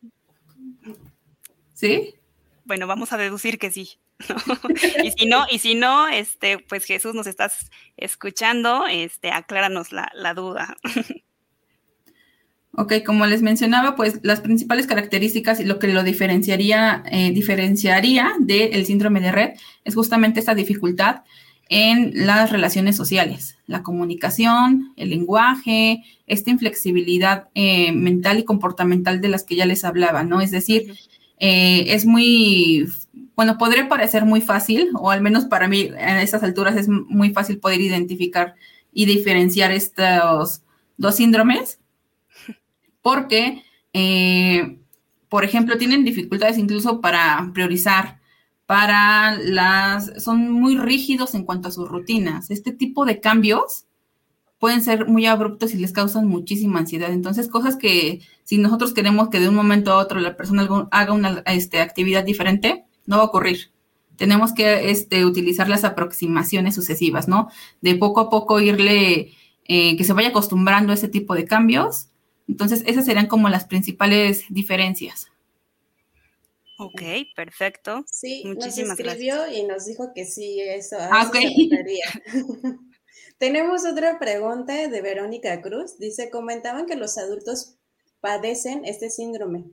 ¿Sí? 1.74 2.14
Bueno, 2.64 2.86
vamos 2.86 3.12
a 3.12 3.16
deducir 3.16 3.58
que 3.58 3.72
sí. 3.72 3.98
y 5.04 5.10
si 5.12 5.26
no, 5.26 5.46
y 5.50 5.58
si 5.58 5.74
no, 5.74 6.08
este, 6.08 6.58
pues 6.58 6.84
Jesús 6.84 7.14
nos 7.14 7.26
estás 7.26 7.70
escuchando, 7.96 8.86
este, 8.90 9.30
acláranos 9.30 9.92
la, 9.92 10.34
duda. 10.34 10.76
Ok, 12.80 12.92
como 13.04 13.26
les 13.26 13.42
mencionaba, 13.42 13.96
pues 13.96 14.20
las 14.22 14.40
principales 14.40 14.86
características 14.86 15.58
y 15.58 15.64
lo 15.64 15.80
que 15.80 15.88
lo 15.88 16.04
diferenciaría, 16.04 17.02
eh, 17.10 17.32
diferenciaría 17.32 18.34
del 18.38 18.86
síndrome 18.86 19.20
de 19.20 19.32
red 19.32 19.50
es 19.84 19.96
justamente 19.96 20.38
esta 20.38 20.54
dificultad 20.54 21.22
en 21.68 22.26
las 22.26 22.50
relaciones 22.50 22.96
sociales, 22.96 23.56
la 23.66 23.82
comunicación, 23.82 24.92
el 24.96 25.10
lenguaje, 25.10 26.02
esta 26.26 26.50
inflexibilidad 26.50 27.48
eh, 27.54 27.92
mental 27.92 28.38
y 28.38 28.44
comportamental 28.44 29.20
de 29.20 29.28
las 29.28 29.44
que 29.44 29.56
ya 29.56 29.66
les 29.66 29.84
hablaba, 29.84 30.22
¿no? 30.22 30.40
Es 30.40 30.50
decir, 30.50 30.94
eh, 31.40 31.84
es 31.88 32.06
muy, 32.06 32.86
bueno, 33.38 33.56
podría 33.56 33.88
parecer 33.88 34.24
muy 34.24 34.40
fácil, 34.40 34.90
o 34.94 35.12
al 35.12 35.20
menos 35.20 35.44
para 35.44 35.68
mí 35.68 35.90
a 35.96 36.20
estas 36.20 36.42
alturas 36.42 36.76
es 36.76 36.88
muy 36.88 37.30
fácil 37.30 37.60
poder 37.60 37.80
identificar 37.80 38.56
y 38.92 39.06
diferenciar 39.06 39.70
estos 39.70 40.62
dos 40.96 41.14
síndromes, 41.14 41.78
porque, 43.00 43.62
eh, 43.92 44.80
por 45.28 45.44
ejemplo, 45.44 45.78
tienen 45.78 46.04
dificultades 46.04 46.58
incluso 46.58 47.00
para 47.00 47.48
priorizar, 47.54 48.18
para 48.66 49.36
las, 49.36 50.20
son 50.20 50.50
muy 50.50 50.76
rígidos 50.76 51.36
en 51.36 51.44
cuanto 51.44 51.68
a 51.68 51.70
sus 51.70 51.88
rutinas. 51.88 52.50
Este 52.50 52.72
tipo 52.72 53.04
de 53.04 53.20
cambios 53.20 53.84
pueden 54.58 54.82
ser 54.82 55.06
muy 55.06 55.26
abruptos 55.26 55.74
y 55.74 55.78
les 55.78 55.92
causan 55.92 56.26
muchísima 56.26 56.80
ansiedad. 56.80 57.12
Entonces, 57.12 57.46
cosas 57.46 57.76
que 57.76 58.20
si 58.42 58.58
nosotros 58.58 58.92
queremos 58.94 59.28
que 59.28 59.38
de 59.38 59.48
un 59.48 59.54
momento 59.54 59.92
a 59.92 59.98
otro 59.98 60.18
la 60.18 60.36
persona 60.36 60.68
haga 60.90 61.12
una 61.12 61.44
este, 61.46 61.78
actividad 61.80 62.24
diferente, 62.24 62.87
no 63.08 63.16
va 63.16 63.22
a 63.22 63.26
ocurrir. 63.26 63.72
Tenemos 64.16 64.52
que 64.52 64.90
este, 64.90 65.24
utilizar 65.24 65.68
las 65.68 65.84
aproximaciones 65.84 66.74
sucesivas, 66.74 67.26
¿no? 67.26 67.50
De 67.80 67.94
poco 67.94 68.20
a 68.20 68.30
poco 68.30 68.60
irle, 68.60 69.32
eh, 69.64 69.96
que 69.96 70.04
se 70.04 70.12
vaya 70.12 70.28
acostumbrando 70.28 70.92
a 70.92 70.94
ese 70.94 71.08
tipo 71.08 71.34
de 71.34 71.46
cambios. 71.46 72.08
Entonces, 72.46 72.82
esas 72.86 73.06
serían 73.06 73.26
como 73.26 73.48
las 73.48 73.64
principales 73.64 74.44
diferencias. 74.50 75.28
Ok, 76.78 77.02
perfecto. 77.34 78.04
Sí, 78.06 78.42
Muchísimas 78.44 78.98
nos 78.98 79.00
escribió 79.00 79.52
y 79.52 79.64
nos 79.64 79.86
dijo 79.86 80.12
que 80.14 80.26
sí, 80.26 80.60
eso. 80.60 80.96
ah, 81.00 81.26
okay. 81.28 81.70
Tenemos 83.38 83.86
otra 83.86 84.18
pregunta 84.18 84.86
de 84.86 85.00
Verónica 85.00 85.62
Cruz. 85.62 85.98
Dice, 85.98 86.28
comentaban 86.28 86.86
que 86.86 86.96
los 86.96 87.16
adultos 87.16 87.76
padecen 88.20 88.84
este 88.84 89.10
síndrome. 89.10 89.64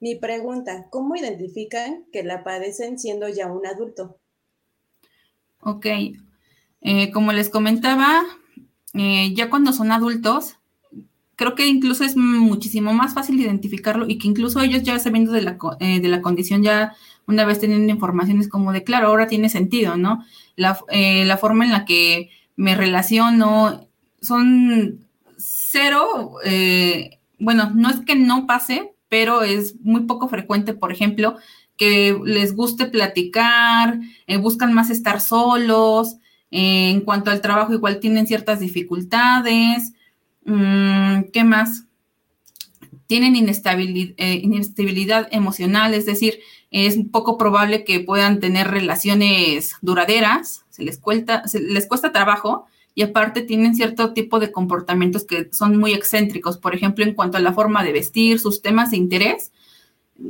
Mi 0.00 0.16
pregunta, 0.16 0.86
¿cómo 0.90 1.16
identifican 1.16 2.04
que 2.12 2.22
la 2.22 2.44
padecen 2.44 2.98
siendo 2.98 3.28
ya 3.28 3.50
un 3.50 3.66
adulto? 3.66 4.18
Ok, 5.60 5.86
eh, 6.82 7.10
como 7.12 7.32
les 7.32 7.48
comentaba, 7.48 8.22
eh, 8.92 9.32
ya 9.34 9.48
cuando 9.48 9.72
son 9.72 9.92
adultos, 9.92 10.56
creo 11.36 11.54
que 11.54 11.66
incluso 11.66 12.04
es 12.04 12.16
muchísimo 12.16 12.92
más 12.92 13.14
fácil 13.14 13.40
identificarlo 13.40 14.06
y 14.06 14.18
que 14.18 14.28
incluso 14.28 14.60
ellos 14.60 14.82
ya 14.82 14.98
sabiendo 14.98 15.32
de 15.32 15.42
la, 15.42 15.58
eh, 15.80 16.00
de 16.00 16.08
la 16.08 16.20
condición, 16.20 16.62
ya 16.62 16.94
una 17.26 17.44
vez 17.44 17.60
teniendo 17.60 17.92
información, 17.92 18.40
es 18.40 18.48
como 18.48 18.72
de, 18.72 18.84
claro, 18.84 19.08
ahora 19.08 19.26
tiene 19.26 19.48
sentido, 19.48 19.96
¿no? 19.96 20.24
La, 20.56 20.78
la 20.90 21.36
forma 21.38 21.64
en 21.64 21.72
la 21.72 21.84
que 21.86 22.28
me 22.56 22.74
relaciono, 22.74 23.88
son 24.24 25.06
cero, 25.36 26.36
eh, 26.44 27.18
bueno, 27.38 27.70
no 27.74 27.90
es 27.90 28.00
que 28.00 28.16
no 28.16 28.46
pase, 28.46 28.93
pero 29.14 29.42
es 29.42 29.76
muy 29.80 30.06
poco 30.06 30.26
frecuente, 30.26 30.74
por 30.74 30.90
ejemplo, 30.90 31.36
que 31.76 32.18
les 32.24 32.56
guste 32.56 32.86
platicar, 32.86 34.00
eh, 34.26 34.38
buscan 34.38 34.72
más 34.72 34.90
estar 34.90 35.20
solos, 35.20 36.16
eh, 36.50 36.90
en 36.90 37.00
cuanto 37.02 37.30
al 37.30 37.40
trabajo 37.40 37.72
igual 37.72 38.00
tienen 38.00 38.26
ciertas 38.26 38.58
dificultades, 38.58 39.92
mm, 40.44 41.30
¿qué 41.32 41.44
más? 41.44 41.84
Tienen 43.06 43.36
inestabilidad, 43.36 44.16
inestabilidad 44.18 45.28
emocional, 45.30 45.94
es 45.94 46.06
decir, 46.06 46.40
es 46.72 46.98
poco 47.12 47.38
probable 47.38 47.84
que 47.84 48.00
puedan 48.00 48.40
tener 48.40 48.66
relaciones 48.66 49.76
duraderas, 49.80 50.64
se 50.70 50.82
les, 50.82 50.98
cuesta, 50.98 51.46
se 51.46 51.60
les 51.60 51.86
cuesta 51.86 52.10
trabajo 52.10 52.66
y 52.94 53.02
aparte 53.02 53.42
tienen 53.42 53.74
cierto 53.74 54.12
tipo 54.12 54.38
de 54.38 54.52
comportamientos 54.52 55.24
que 55.24 55.48
son 55.52 55.78
muy 55.78 55.92
excéntricos, 55.92 56.58
por 56.58 56.74
ejemplo, 56.74 57.04
en 57.04 57.14
cuanto 57.14 57.38
a 57.38 57.40
la 57.40 57.52
forma 57.52 57.82
de 57.82 57.92
vestir, 57.92 58.38
sus 58.38 58.62
temas 58.62 58.92
de 58.92 58.98
interés. 58.98 59.52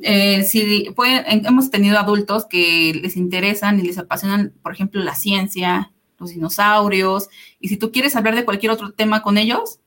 Eh, 0.03 0.45
si 0.45 0.89
hemos 0.97 1.71
tenido 1.71 1.99
adultos 1.99 2.47
que 2.47 2.95
les 2.95 3.17
interesan 3.17 3.79
y 3.79 3.83
les 3.83 3.99
apasionan, 3.99 4.55
por 4.63 4.73
ejemplo, 4.73 5.03
la 5.03 5.15
ciencia, 5.15 5.93
los 6.19 6.31
dinosaurios, 6.31 7.29
y 7.61 7.69
si 7.69 7.77
tú 7.77 7.93
quieres 7.93 8.17
hablar 8.17 8.35
de 8.35 8.47
cualquier 8.47 8.73
otro 8.73 8.93
tema 8.93 9.23
con 9.23 9.37
ellos, 9.37 9.81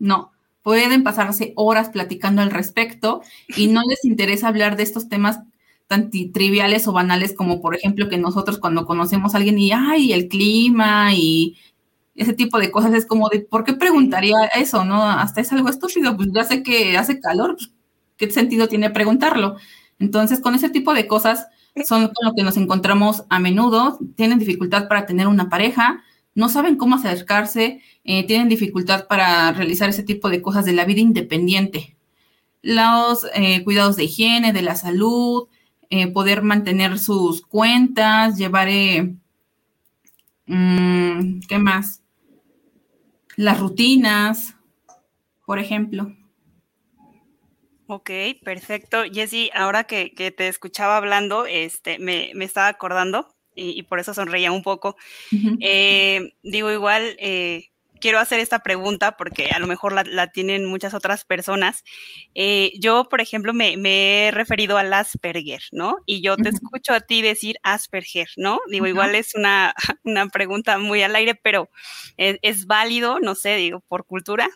no, 0.00 0.32
pueden 0.62 1.04
pasarse 1.04 1.52
horas 1.54 1.90
platicando 1.90 2.42
al 2.42 2.50
respecto 2.50 3.22
y 3.56 3.68
no 3.68 3.82
les 3.88 4.04
interesa 4.04 4.48
hablar 4.48 4.76
de 4.76 4.82
estos 4.82 5.08
temas 5.08 5.40
tan 5.86 6.10
triviales 6.10 6.88
o 6.88 6.92
banales 6.92 7.34
como 7.34 7.60
por 7.60 7.76
ejemplo 7.76 8.08
que 8.08 8.16
nosotros 8.16 8.58
cuando 8.58 8.86
conocemos 8.86 9.34
a 9.34 9.36
alguien 9.36 9.58
y, 9.58 9.72
ay, 9.72 10.12
el 10.14 10.28
clima 10.28 11.12
y 11.14 11.56
ese 12.14 12.32
tipo 12.32 12.58
de 12.58 12.70
cosas 12.70 12.94
es 12.94 13.06
como 13.06 13.28
de, 13.28 13.40
¿por 13.40 13.64
qué 13.64 13.74
preguntaría 13.74 14.36
eso? 14.54 14.84
¿No? 14.84 15.02
Hasta 15.04 15.40
es 15.40 15.52
algo 15.52 15.68
estúpido, 15.68 16.16
pues 16.16 16.28
ya 16.32 16.44
sé 16.44 16.62
que 16.62 16.96
hace 16.96 17.20
calor, 17.20 17.56
pues, 17.56 17.70
¿qué 18.16 18.30
sentido 18.30 18.68
tiene 18.68 18.90
preguntarlo? 18.90 19.56
Entonces, 19.98 20.40
con 20.40 20.54
ese 20.54 20.70
tipo 20.70 20.94
de 20.94 21.06
cosas 21.06 21.46
son 21.86 22.06
con 22.06 22.26
lo 22.28 22.34
que 22.34 22.42
nos 22.44 22.56
encontramos 22.56 23.24
a 23.30 23.38
menudo, 23.40 23.98
tienen 24.16 24.38
dificultad 24.38 24.88
para 24.88 25.06
tener 25.06 25.26
una 25.26 25.48
pareja, 25.48 26.02
no 26.34 26.48
saben 26.48 26.76
cómo 26.76 26.96
acercarse, 26.96 27.80
eh, 28.04 28.26
tienen 28.26 28.48
dificultad 28.48 29.06
para 29.08 29.52
realizar 29.52 29.88
ese 29.88 30.02
tipo 30.02 30.28
de 30.28 30.42
cosas 30.42 30.64
de 30.64 30.72
la 30.72 30.84
vida 30.84 31.00
independiente. 31.00 31.96
Los 32.62 33.26
eh, 33.34 33.62
cuidados 33.64 33.96
de 33.96 34.04
higiene, 34.04 34.52
de 34.52 34.62
la 34.62 34.76
salud, 34.76 35.48
eh, 35.90 36.08
poder 36.08 36.42
mantener 36.42 36.98
sus 36.98 37.42
cuentas, 37.42 38.36
llevar, 38.38 38.68
eh, 38.68 39.14
mm, 40.46 41.40
¿qué 41.48 41.58
más? 41.58 42.03
Las 43.36 43.58
rutinas, 43.58 44.56
por 45.44 45.58
ejemplo. 45.58 46.14
Ok, 47.86 48.10
perfecto. 48.42 49.02
Jessy, 49.12 49.50
ahora 49.54 49.84
que, 49.84 50.10
te 50.36 50.48
escuchaba 50.48 50.96
hablando, 50.96 51.44
este, 51.46 51.98
me, 51.98 52.32
estaba 52.44 52.68
acordando 52.68 53.34
y, 53.54 53.82
por 53.82 53.98
eso 54.00 54.14
sonreía 54.14 54.52
un 54.52 54.62
poco. 54.62 54.96
Eh, 55.60 56.32
digo, 56.42 56.70
igual, 56.70 57.16
eh, 57.18 57.70
quiero 58.04 58.18
hacer 58.18 58.38
esta 58.38 58.58
pregunta 58.58 59.16
porque 59.16 59.48
a 59.48 59.58
lo 59.58 59.66
mejor 59.66 59.94
la, 59.94 60.26
tienen 60.30 60.66
muchas 60.66 60.92
otras 60.92 61.24
personas. 61.24 61.84
Eh, 62.34 62.72
yo, 62.78 63.08
por 63.08 63.22
ejemplo, 63.22 63.54
me, 63.54 63.78
he 63.82 64.30
referido 64.30 64.76
al 64.76 64.92
Asperger, 64.92 65.62
¿no? 65.72 65.96
Y 66.04 66.20
yo 66.20 66.36
te 66.36 66.50
escucho 66.50 66.92
a 66.92 67.00
ti 67.00 67.22
decir 67.22 67.56
Asperger, 67.62 68.28
¿no? 68.36 68.60
Digo, 68.68 68.86
igual 68.86 69.14
es 69.14 69.34
una, 69.34 69.74
una, 70.04 70.28
pregunta 70.28 70.76
muy 70.76 71.02
al 71.02 71.16
aire, 71.16 71.34
pero 71.34 71.70
¿es, 72.18 72.38
¿es 72.42 72.66
válido? 72.66 73.20
No 73.20 73.34
sé, 73.34 73.56
digo, 73.56 73.80
por 73.88 74.04
cultura. 74.04 74.50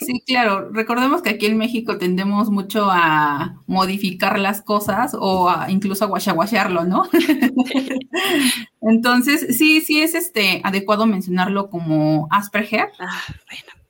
Sí, 0.00 0.22
claro. 0.26 0.70
Recordemos 0.72 1.22
que 1.22 1.30
aquí 1.30 1.46
en 1.46 1.58
México 1.58 1.98
tendemos 1.98 2.50
mucho 2.50 2.88
a 2.90 3.62
modificar 3.66 4.38
las 4.38 4.62
cosas 4.62 5.12
o 5.18 5.52
incluso 5.68 6.04
a 6.04 6.08
guachaguachearlo, 6.08 6.84
¿no? 6.84 7.08
Entonces, 8.80 9.56
sí, 9.56 9.80
sí 9.80 10.00
es 10.00 10.14
este 10.14 10.60
adecuado 10.64 11.06
mencionarlo 11.06 11.68
como 11.70 12.26
Asperger. 12.30 12.88
Ah, 12.98 13.22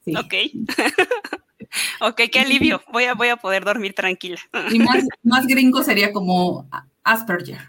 bueno. 0.05 0.20
Ok. 0.20 0.34
ok, 2.01 2.20
qué 2.32 2.41
alivio. 2.41 2.82
Voy 2.93 3.05
a, 3.05 3.14
voy 3.14 3.28
a 3.28 3.37
poder 3.37 3.64
dormir 3.64 3.95
tranquila. 3.95 4.39
y 4.70 4.78
más, 4.78 5.05
más 5.22 5.47
gringo 5.47 5.82
sería 5.82 6.12
como 6.12 6.68
Asperger. 7.05 7.61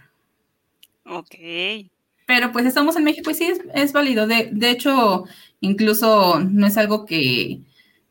Ok. 1.05 1.35
Pero 2.25 2.51
pues 2.51 2.65
estamos 2.65 2.95
en 2.97 3.05
México 3.05 3.31
y 3.31 3.35
sí 3.35 3.45
es, 3.45 3.61
es 3.73 3.93
válido. 3.93 4.27
De, 4.27 4.49
de 4.51 4.69
hecho, 4.69 5.25
incluso 5.61 6.39
no 6.41 6.67
es 6.67 6.77
algo 6.77 7.05
que 7.05 7.61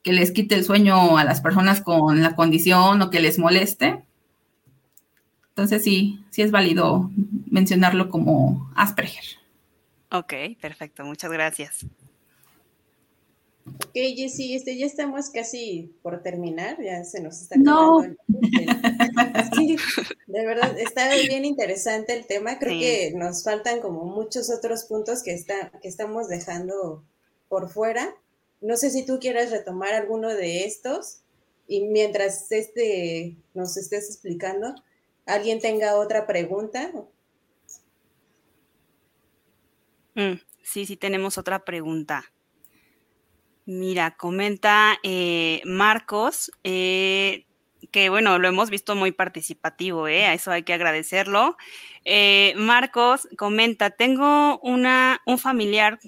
que 0.07 0.13
les 0.13 0.31
quite 0.31 0.55
el 0.55 0.63
sueño 0.63 1.19
a 1.19 1.25
las 1.25 1.41
personas 1.41 1.81
con 1.81 2.23
la 2.23 2.37
condición 2.37 3.03
o 3.03 3.11
que 3.11 3.19
les 3.19 3.41
moleste. 3.41 4.05
Entonces 5.49 5.83
sí, 5.83 6.25
sí 6.31 6.43
es 6.43 6.53
válido 6.53 7.11
mencionarlo 7.51 8.09
como 8.09 8.71
Asperger. 8.77 9.25
Ok, 10.13 10.33
perfecto, 10.61 11.05
muchas 11.05 11.33
gracias. 11.33 11.87
Ok, 13.67 13.91
Jessy, 13.95 14.55
este, 14.55 14.79
ya 14.79 14.87
estamos 14.87 15.31
casi 15.31 15.93
por 16.03 16.23
terminar, 16.23 16.81
ya 16.81 17.03
se 17.03 17.21
nos 17.21 17.41
está 17.41 17.59
acabando. 17.59 18.15
No. 18.29 18.39
sí, 19.57 19.77
de 20.29 20.47
verdad, 20.47 20.79
está 20.79 21.13
bien 21.17 21.45
interesante 21.45 22.17
el 22.17 22.27
tema. 22.27 22.61
Creo 22.61 22.79
que 22.79 23.13
nos 23.17 23.43
faltan 23.43 23.81
como 23.81 24.05
muchos 24.05 24.51
otros 24.57 24.85
puntos 24.85 25.25
que, 25.25 25.35
está, 25.35 25.73
que 25.83 25.89
estamos 25.89 26.29
dejando 26.29 27.03
por 27.49 27.69
fuera. 27.71 28.15
No 28.67 28.77
sé 28.77 28.91
si 28.91 29.07
tú 29.07 29.21
quieres 29.21 29.53
retomar 29.53 29.95
alguno 29.95 30.29
de 30.29 30.65
estos 30.65 31.21
y 31.69 31.83
mientras 31.83 32.51
este 32.51 33.37
nos 33.55 33.77
estés 33.77 34.09
explicando, 34.11 34.75
alguien 35.25 35.61
tenga 35.61 35.95
otra 35.95 36.27
pregunta. 36.27 36.91
Mm, 40.17 40.41
sí, 40.65 40.85
sí 40.85 40.97
tenemos 40.97 41.39
otra 41.39 41.65
pregunta. 41.65 42.25
Mira, 43.67 44.17
comenta 44.17 44.99
eh, 45.05 45.63
Marcos, 45.65 46.51
eh, 46.65 47.47
que 47.93 48.09
bueno, 48.09 48.41
lo 48.41 48.49
hemos 48.49 48.69
visto 48.69 48.97
muy 48.97 49.13
participativo, 49.13 50.09
¿eh? 50.09 50.25
a 50.25 50.35
eso 50.35 50.51
hay 50.51 50.65
que 50.65 50.75
agradecerlo. 50.75 51.57
Marcos 52.57 53.29
comenta, 53.39 53.91
tengo 53.91 54.59
una, 54.59 55.21
un 55.25 55.39
familiar 55.39 56.01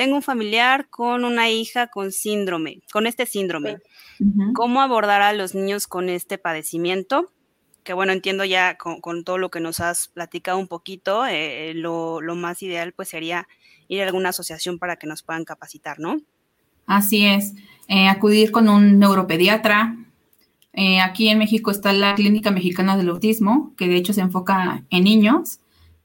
tengo 0.00 0.16
un 0.16 0.22
familiar 0.22 0.88
con 0.88 1.26
una 1.26 1.50
hija 1.50 1.88
con 1.88 2.10
síndrome, 2.10 2.80
con 2.90 3.06
este 3.06 3.26
síndrome. 3.26 3.80
¿Cómo 4.54 4.80
abordar 4.80 5.20
a 5.20 5.34
los 5.34 5.54
niños 5.54 5.86
con 5.86 6.08
este 6.08 6.38
padecimiento? 6.38 7.30
Que 7.84 7.92
bueno, 7.92 8.14
entiendo 8.14 8.46
ya 8.46 8.78
con, 8.78 9.24
todo 9.24 9.36
lo 9.36 9.50
que 9.50 9.60
nos 9.60 9.78
has 9.78 10.08
platicado 10.08 10.56
un 10.56 10.68
poquito, 10.68 11.26
eh, 11.26 11.74
lo, 11.74 12.22
más 12.34 12.62
ideal 12.62 12.94
pues 12.94 13.10
sería 13.10 13.46
ir 13.88 14.00
a 14.00 14.06
alguna 14.06 14.30
asociación 14.30 14.78
para 14.78 14.96
que 14.96 15.06
nos 15.06 15.22
puedan 15.22 15.44
capacitar, 15.44 15.98
¿no? 15.98 16.16
Así 16.86 17.26
es, 17.26 17.52
eh, 17.86 18.08
acudir 18.08 18.52
con 18.52 18.70
un 18.70 18.98
neuropediatra. 18.98 19.98
Eh, 20.72 21.02
aquí 21.02 21.28
en 21.28 21.36
México 21.36 21.70
está 21.70 21.92
la 21.92 22.14
Clínica 22.14 22.50
Mexicana 22.50 22.96
del 22.96 23.10
Autismo, 23.10 23.74
que 23.76 23.86
de 23.86 23.96
hecho 23.96 24.14
se 24.14 24.22
enfoca 24.22 24.82
en 24.88 25.04
niños. 25.04 25.60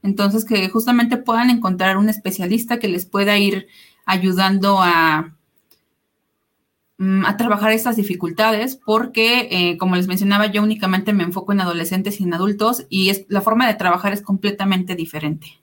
Entonces, 0.06 0.44
que 0.44 0.68
justamente 0.68 1.16
puedan 1.16 1.50
encontrar 1.50 1.96
un 1.96 2.08
especialista 2.08 2.78
que 2.78 2.86
les 2.86 3.06
pueda 3.06 3.36
ir 3.38 3.66
ayudando 4.06 4.78
a, 4.80 5.34
mm, 6.98 7.26
a 7.26 7.36
trabajar 7.36 7.72
estas 7.72 7.96
dificultades, 7.96 8.76
porque, 8.76 9.48
eh, 9.50 9.76
como 9.78 9.96
les 9.96 10.06
mencionaba, 10.06 10.46
yo 10.46 10.62
únicamente 10.62 11.12
me 11.12 11.24
enfoco 11.24 11.52
en 11.52 11.60
adolescentes 11.60 12.20
y 12.20 12.24
en 12.24 12.34
adultos 12.34 12.86
y 12.88 13.10
es, 13.10 13.26
la 13.28 13.40
forma 13.40 13.66
de 13.66 13.74
trabajar 13.74 14.12
es 14.12 14.22
completamente 14.22 14.94
diferente. 14.94 15.58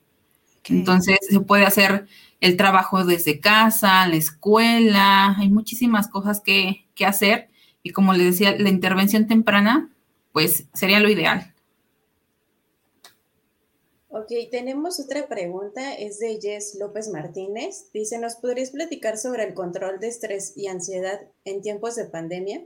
Entonces, 0.66 1.18
se 1.28 1.40
puede 1.40 1.64
hacer 1.64 2.06
el 2.40 2.56
trabajo 2.58 3.04
desde 3.04 3.40
casa, 3.40 4.06
la 4.06 4.16
escuela, 4.16 5.36
hay 5.38 5.48
muchísimas 5.48 6.08
cosas 6.08 6.40
que, 6.40 6.86
que 6.94 7.06
hacer 7.06 7.48
y 7.82 7.90
como 7.90 8.12
les 8.12 8.26
decía, 8.26 8.56
la 8.58 8.68
intervención 8.68 9.26
temprana, 9.26 9.90
pues 10.32 10.66
sería 10.74 11.00
lo 11.00 11.08
ideal. 11.10 11.53
Ok, 14.16 14.30
tenemos 14.48 15.00
otra 15.00 15.26
pregunta, 15.26 15.92
es 15.92 16.20
de 16.20 16.38
Jess 16.40 16.76
López 16.78 17.08
Martínez. 17.08 17.90
Dice, 17.92 18.16
¿nos 18.20 18.36
podrías 18.36 18.70
platicar 18.70 19.18
sobre 19.18 19.42
el 19.42 19.54
control 19.54 19.98
de 19.98 20.06
estrés 20.06 20.52
y 20.56 20.68
ansiedad 20.68 21.22
en 21.44 21.62
tiempos 21.62 21.96
de 21.96 22.04
pandemia? 22.04 22.62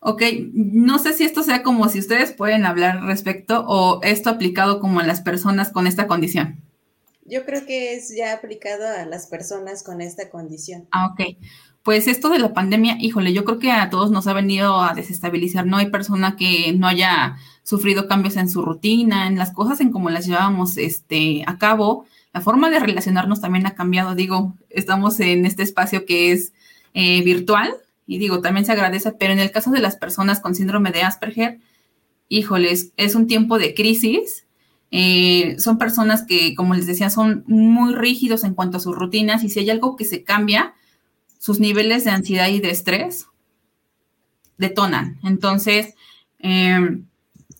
Ok, 0.00 0.22
no 0.54 0.98
sé 0.98 1.12
si 1.12 1.24
esto 1.24 1.42
sea 1.42 1.62
como 1.62 1.90
si 1.90 1.98
ustedes 1.98 2.32
pueden 2.32 2.64
hablar 2.64 3.04
respecto 3.04 3.62
o 3.68 4.00
esto 4.02 4.30
aplicado 4.30 4.80
como 4.80 5.00
a 5.00 5.06
las 5.06 5.20
personas 5.20 5.70
con 5.70 5.86
esta 5.86 6.06
condición. 6.06 6.62
Yo 7.26 7.44
creo 7.44 7.66
que 7.66 7.94
es 7.94 8.16
ya 8.16 8.32
aplicado 8.32 8.88
a 8.88 9.04
las 9.04 9.26
personas 9.26 9.82
con 9.82 10.00
esta 10.00 10.30
condición. 10.30 10.88
Ah, 10.92 11.08
ok. 11.12 11.36
Pues 11.82 12.06
esto 12.06 12.28
de 12.28 12.38
la 12.38 12.52
pandemia, 12.52 12.96
híjole, 13.00 13.32
yo 13.32 13.44
creo 13.44 13.58
que 13.58 13.72
a 13.72 13.90
todos 13.90 14.12
nos 14.12 14.28
ha 14.28 14.32
venido 14.32 14.80
a 14.80 14.94
desestabilizar. 14.94 15.66
No 15.66 15.78
hay 15.78 15.90
persona 15.90 16.36
que 16.36 16.72
no 16.72 16.86
haya 16.86 17.36
sufrido 17.64 18.06
cambios 18.06 18.36
en 18.36 18.48
su 18.48 18.62
rutina, 18.62 19.26
en 19.26 19.36
las 19.36 19.52
cosas 19.52 19.80
en 19.80 19.90
cómo 19.90 20.08
las 20.08 20.26
llevábamos 20.26 20.76
este, 20.76 21.42
a 21.46 21.58
cabo. 21.58 22.06
La 22.32 22.40
forma 22.40 22.70
de 22.70 22.78
relacionarnos 22.78 23.40
también 23.40 23.66
ha 23.66 23.74
cambiado. 23.74 24.14
Digo, 24.14 24.54
estamos 24.70 25.18
en 25.18 25.44
este 25.44 25.64
espacio 25.64 26.06
que 26.06 26.30
es 26.32 26.52
eh, 26.94 27.22
virtual 27.24 27.74
y 28.06 28.18
digo, 28.18 28.40
también 28.40 28.64
se 28.64 28.72
agradece, 28.72 29.12
pero 29.12 29.32
en 29.32 29.40
el 29.40 29.50
caso 29.50 29.70
de 29.70 29.80
las 29.80 29.96
personas 29.96 30.40
con 30.40 30.54
síndrome 30.54 30.92
de 30.92 31.02
Asperger, 31.02 31.58
híjoles, 32.28 32.92
es 32.96 33.14
un 33.14 33.26
tiempo 33.26 33.58
de 33.58 33.74
crisis. 33.74 34.46
Eh, 34.92 35.56
son 35.58 35.78
personas 35.78 36.22
que, 36.22 36.54
como 36.54 36.74
les 36.74 36.86
decía, 36.86 37.10
son 37.10 37.42
muy 37.46 37.94
rígidos 37.94 38.44
en 38.44 38.54
cuanto 38.54 38.76
a 38.76 38.80
sus 38.80 38.94
rutinas 38.94 39.42
y 39.42 39.48
si 39.48 39.60
hay 39.60 39.70
algo 39.70 39.96
que 39.96 40.04
se 40.04 40.22
cambia, 40.22 40.74
sus 41.42 41.58
niveles 41.58 42.04
de 42.04 42.12
ansiedad 42.12 42.46
y 42.46 42.60
de 42.60 42.70
estrés 42.70 43.26
detonan. 44.58 45.18
Entonces, 45.24 45.96
em, 46.38 47.06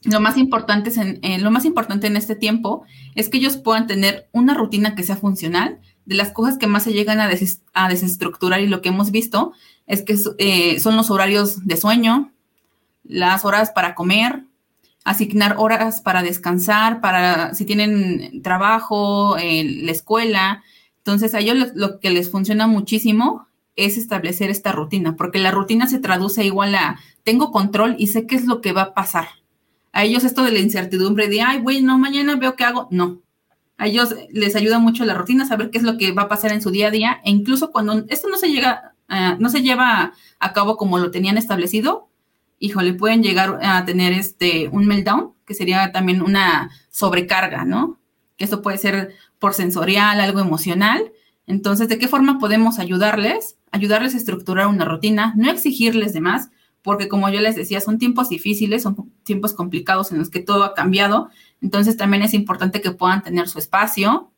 lo, 0.05 0.21
más 0.21 0.37
importante 0.37 0.93
en, 1.01 1.19
eh, 1.23 1.41
lo 1.41 1.51
más 1.51 1.65
importante 1.65 2.07
en 2.07 2.17
este 2.17 2.37
tiempo 2.37 2.85
es 3.17 3.29
que 3.29 3.39
ellos 3.39 3.57
puedan 3.57 3.89
tener 3.89 4.29
una 4.31 4.55
rutina 4.55 4.95
que 4.95 5.03
sea 5.03 5.17
funcional. 5.17 5.81
De 6.05 6.15
las 6.15 6.31
cosas 6.31 6.59
que 6.59 6.69
más 6.69 6.85
se 6.85 6.93
llegan 6.93 7.19
a, 7.19 7.89
desestructurar 7.89 8.61
y 8.61 8.69
lo 8.69 8.83
que 8.83 8.91
hemos 8.91 9.11
visto 9.11 9.53
es 9.89 10.03
que 10.03 10.17
eh, 10.39 10.79
son 10.79 10.95
los 10.97 11.11
horarios 11.11 11.67
de 11.67 11.77
sueño, 11.77 12.31
las 13.03 13.45
horas 13.45 13.73
para 13.73 13.97
comer, 13.97 14.45
asignar 15.03 15.57
horas 15.59 16.03
para 16.03 16.23
descansar, 16.23 17.01
para 17.01 17.53
si 17.55 17.65
tienen 17.65 18.43
trabajo, 18.43 19.37
eh, 19.39 19.65
la 19.83 19.91
escuela. 19.91 20.63
Entonces 20.99 21.35
a 21.35 21.41
ellos 21.41 21.73
lo 21.75 21.99
que 21.99 22.11
les 22.11 22.31
funciona 22.31 22.69
muchísimo 22.69 23.49
es 23.77 23.97
establecer 23.97 24.51
esta 24.51 24.73
rutina, 24.73 25.17
porque 25.17 25.39
la 25.39 25.51
rutina 25.51 25.87
se 25.87 25.99
traduce 25.99 26.45
igual 26.45 26.75
a 26.75 26.99
tengo 27.25 27.53
control 27.53 27.97
y 27.99 28.09
sé 28.09 28.27
qué 28.27 28.35
es 28.35 28.47
lo 28.47 28.61
que 28.61 28.73
va 28.73 28.83
a 28.83 28.95
pasar. 28.95 29.29
A 29.93 30.05
ellos 30.05 30.25
esto 30.25 30.43
de 30.43 30.53
la 30.53 30.59
incertidumbre 30.59 31.29
de, 31.29 31.43
ay, 31.43 31.61
bueno, 31.61 31.99
mañana 31.99 32.37
veo 32.37 32.57
qué 32.57 32.65
hago, 32.65 32.89
no. 32.91 33.21
A 33.79 33.87
ellos 33.87 34.15
les 34.31 34.57
ayuda 34.57 34.79
mucho 34.79 35.05
la 35.05 35.15
rutina, 35.15 35.47
saber 35.47 35.71
qué 35.71 35.79
es 35.79 35.85
lo 35.85 35.99
que 35.99 36.13
va 36.13 36.23
a 36.23 36.29
pasar 36.29 36.53
en 36.53 36.63
su 36.63 36.71
día 36.71 36.89
a 36.89 36.91
día, 36.91 37.21
e 37.25 37.31
incluso 37.31 37.71
cuando 37.71 38.05
esto 38.09 38.29
no 38.29 38.37
se 38.37 38.49
llega, 38.49 38.95
uh, 39.11 39.41
no 39.41 39.49
se 39.49 39.63
lleva 39.63 40.13
a 40.39 40.53
cabo 40.53 40.77
como 40.77 40.99
lo 40.99 41.11
tenían 41.11 41.37
establecido, 41.37 42.09
híjole, 42.59 42.95
pueden 42.95 43.23
llegar 43.23 43.59
a 43.63 43.85
tener 43.85 44.13
este 44.13 44.69
un 44.69 44.87
meltdown, 44.87 45.33
que 45.45 45.55
sería 45.55 45.91
también 45.93 46.23
una 46.23 46.71
sobrecarga, 46.91 47.65
¿no? 47.65 47.99
Que 48.37 48.45
esto 48.45 48.63
puede 48.63 48.79
ser 48.79 49.15
por 49.39 49.55
sensorial, 49.55 50.21
algo 50.21 50.41
emocional. 50.41 51.13
Entonces, 51.47 51.89
¿de 51.89 51.99
qué 51.99 52.07
forma 52.07 52.39
podemos 52.39 52.79
ayudarles? 52.79 53.57
Ayudarles 53.73 54.15
a 54.15 54.19
estructurar 54.19 54.69
una 54.69 54.85
rutina, 54.85 55.35
no 55.37 55.51
exigirles 55.51 56.13
de 56.13 56.21
más, 56.21 56.51
porque 56.83 57.09
como 57.09 57.29
yo 57.31 57.41
les 57.41 57.57
decía, 57.57 57.81
son 57.81 57.99
tiempos 57.99 58.29
difíciles, 58.29 58.83
son 58.83 59.13
tiempos 59.23 59.55
complicados 59.55 60.13
en 60.13 60.19
los 60.19 60.31
que 60.31 60.41
todo 60.41 60.65
ha 60.65 60.75
cambiado, 60.75 61.31
entonces 61.61 61.97
también 61.97 62.23
es 62.23 62.35
importante 62.35 62.81
que 62.81 62.91
puedan 62.91 63.23
tener 63.23 63.49
su 63.49 63.59
espacio. 63.59 64.31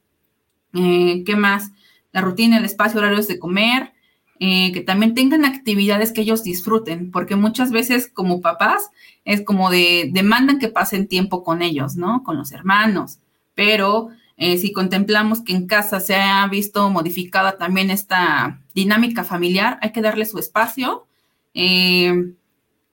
Eh, 0.75 1.23
¿Qué 1.25 1.37
más? 1.37 1.73
La 2.13 2.21
rutina, 2.21 2.59
el 2.59 2.65
espacio, 2.65 3.01
horarios 3.01 3.29
de 3.29 3.39
comer, 3.39 3.93
eh, 4.41 4.73
que 4.73 4.81
también 4.81 5.15
tengan 5.15 5.45
actividades 5.45 6.13
que 6.13 6.21
ellos 6.21 6.43
disfruten, 6.43 7.11
porque 7.11 7.37
muchas 7.37 7.71
veces 7.71 8.11
como 8.13 8.41
papás 8.41 8.91
es 9.25 9.43
como 9.43 9.71
de 9.71 10.11
demandan 10.13 10.59
que 10.59 10.69
pasen 10.69 11.09
tiempo 11.09 11.43
con 11.43 11.63
ellos, 11.63 11.97
¿no? 11.97 12.23
Con 12.25 12.37
los 12.37 12.53
hermanos. 12.53 13.19
pero 13.55 14.09
eh, 14.37 14.59
si 14.59 14.73
contemplamos 14.73 15.43
que 15.43 15.53
en 15.53 15.67
casa 15.67 16.01
se 16.01 16.17
ha 16.17 16.47
visto 16.49 16.91
modificada 16.91 17.57
también 17.57 17.91
esta 17.91 18.61
dinámica 18.75 19.25
familiar, 19.25 19.79
hay 19.81 19.93
que 19.93 20.03
darle 20.03 20.27
su 20.27 20.39
espacio, 20.39 21.07
eh, 21.55 22.35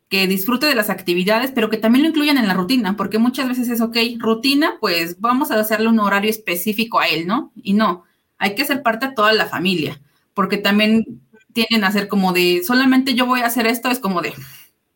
que 0.07 0.27
disfrute 0.27 0.65
de 0.65 0.75
las 0.75 0.89
actividades, 0.89 1.51
pero 1.51 1.69
que 1.69 1.77
también 1.77 2.03
lo 2.03 2.09
incluyan 2.09 2.37
en 2.37 2.47
la 2.47 2.53
rutina, 2.53 2.97
porque 2.97 3.17
muchas 3.17 3.47
veces 3.47 3.69
es, 3.69 3.81
ok, 3.81 3.97
rutina, 4.19 4.75
pues 4.79 5.19
vamos 5.19 5.51
a 5.51 5.59
hacerle 5.59 5.87
un 5.87 5.99
horario 5.99 6.29
específico 6.29 6.99
a 6.99 7.07
él, 7.07 7.25
¿no? 7.25 7.51
Y 7.55 7.73
no, 7.73 8.03
hay 8.37 8.53
que 8.53 8.65
ser 8.65 8.83
parte 8.83 9.07
de 9.07 9.13
toda 9.13 9.33
la 9.33 9.47
familia, 9.47 10.01
porque 10.33 10.57
también 10.57 11.21
tienen 11.53 11.85
a 11.85 11.91
ser 11.91 12.07
como 12.07 12.33
de, 12.33 12.61
solamente 12.63 13.13
yo 13.13 13.25
voy 13.25 13.39
a 13.39 13.47
hacer 13.47 13.67
esto, 13.67 13.89
es 13.89 13.99
como 13.99 14.21
de, 14.21 14.33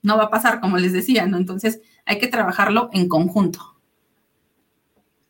no 0.01 0.17
va 0.17 0.25
a 0.25 0.29
pasar, 0.29 0.59
como 0.59 0.77
les 0.77 0.93
decía, 0.93 1.25
¿no? 1.25 1.37
Entonces 1.37 1.81
hay 2.05 2.19
que 2.19 2.27
trabajarlo 2.27 2.89
en 2.93 3.07
conjunto. 3.07 3.75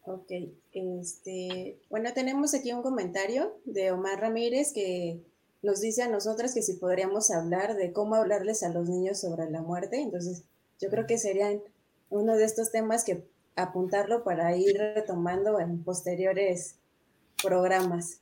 Ok, 0.03 0.31
este, 0.75 1.79
bueno, 1.89 2.13
tenemos 2.13 2.53
aquí 2.53 2.73
un 2.73 2.81
comentario 2.81 3.57
de 3.63 3.91
Omar 3.91 4.19
Ramírez 4.19 4.73
que 4.73 5.21
nos 5.63 5.79
dice 5.79 6.03
a 6.03 6.09
nosotras 6.09 6.53
que 6.53 6.61
si 6.61 6.73
podríamos 6.73 7.31
hablar 7.31 7.75
de 7.75 7.93
cómo 7.93 8.15
hablarles 8.15 8.61
a 8.61 8.69
los 8.69 8.89
niños 8.89 9.21
sobre 9.21 9.49
la 9.49 9.61
muerte. 9.61 10.01
Entonces, 10.01 10.43
yo 10.79 10.89
creo 10.89 11.07
que 11.07 11.17
serían 11.17 11.61
uno 12.09 12.35
de 12.35 12.43
estos 12.43 12.71
temas 12.71 13.03
que 13.03 13.25
apuntarlo 13.55 14.23
para 14.23 14.55
ir 14.55 14.77
retomando 14.77 15.59
en 15.59 15.83
posteriores 15.83 16.75
programas. 17.41 18.19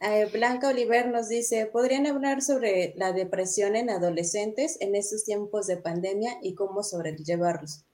Eh, 0.00 0.28
Blanca 0.32 0.68
Oliver 0.68 1.08
nos 1.08 1.28
dice, 1.28 1.66
¿podrían 1.66 2.06
hablar 2.06 2.42
sobre 2.42 2.94
la 2.96 3.12
depresión 3.12 3.76
en 3.76 3.90
adolescentes 3.90 4.78
en 4.80 4.96
estos 4.96 5.24
tiempos 5.24 5.66
de 5.66 5.76
pandemia 5.76 6.38
y 6.42 6.54
cómo 6.54 6.82
sobrellevarlos? 6.82 7.84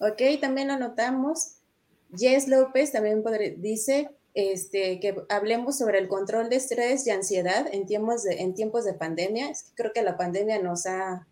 Ok, 0.00 0.22
también 0.40 0.68
lo 0.68 0.78
notamos. 0.78 1.56
Jess 2.16 2.48
López 2.48 2.92
también 2.92 3.22
dice 3.58 4.10
este, 4.34 4.98
que 5.00 5.14
hablemos 5.28 5.78
sobre 5.78 5.98
el 5.98 6.08
control 6.08 6.48
de 6.48 6.56
estrés 6.56 7.06
y 7.06 7.10
ansiedad 7.10 7.66
en 7.70 7.86
tiempos 7.86 8.22
de, 8.22 8.40
en 8.40 8.54
tiempos 8.54 8.84
de 8.84 8.94
pandemia. 8.94 9.52
creo 9.74 9.92
que 9.92 10.02
la 10.02 10.16
pandemia 10.16 10.60
nos 10.60 10.86
ha 10.86 11.26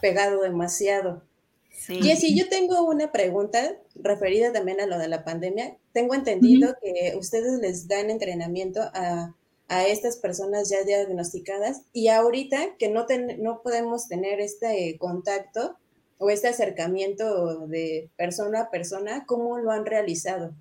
pegado 0.00 0.42
demasiado. 0.42 1.22
Sí. 1.70 2.00
Jessy, 2.02 2.38
yo 2.38 2.48
tengo 2.48 2.82
una 2.88 3.12
pregunta 3.12 3.76
referida 3.94 4.52
también 4.52 4.80
a 4.80 4.86
lo 4.86 4.98
de 4.98 5.08
la 5.08 5.24
pandemia. 5.24 5.76
Tengo 5.92 6.14
entendido 6.14 6.74
que 6.82 7.14
ustedes 7.18 7.60
les 7.60 7.86
dan 7.86 8.08
entrenamiento 8.08 8.80
a, 8.94 9.34
a, 9.68 9.86
estas 9.86 10.16
personas 10.16 10.70
ya 10.70 10.82
diagnosticadas 10.84 11.82
y 11.92 12.08
ahorita 12.08 12.76
que 12.78 12.88
no, 12.88 13.06
no 13.38 13.60
podemos 13.62 14.08
tener 14.08 14.40
este 14.40 14.96
contacto, 14.98 15.76
o 16.18 16.30
este 16.30 16.48
acercamiento 16.48 17.66
de 17.66 18.10
persona 18.16 18.62
a 18.62 18.70
persona, 18.70 19.24
¿cómo 19.26 19.58
lo 19.58 19.70
han 19.70 19.86
realizado? 19.86 20.54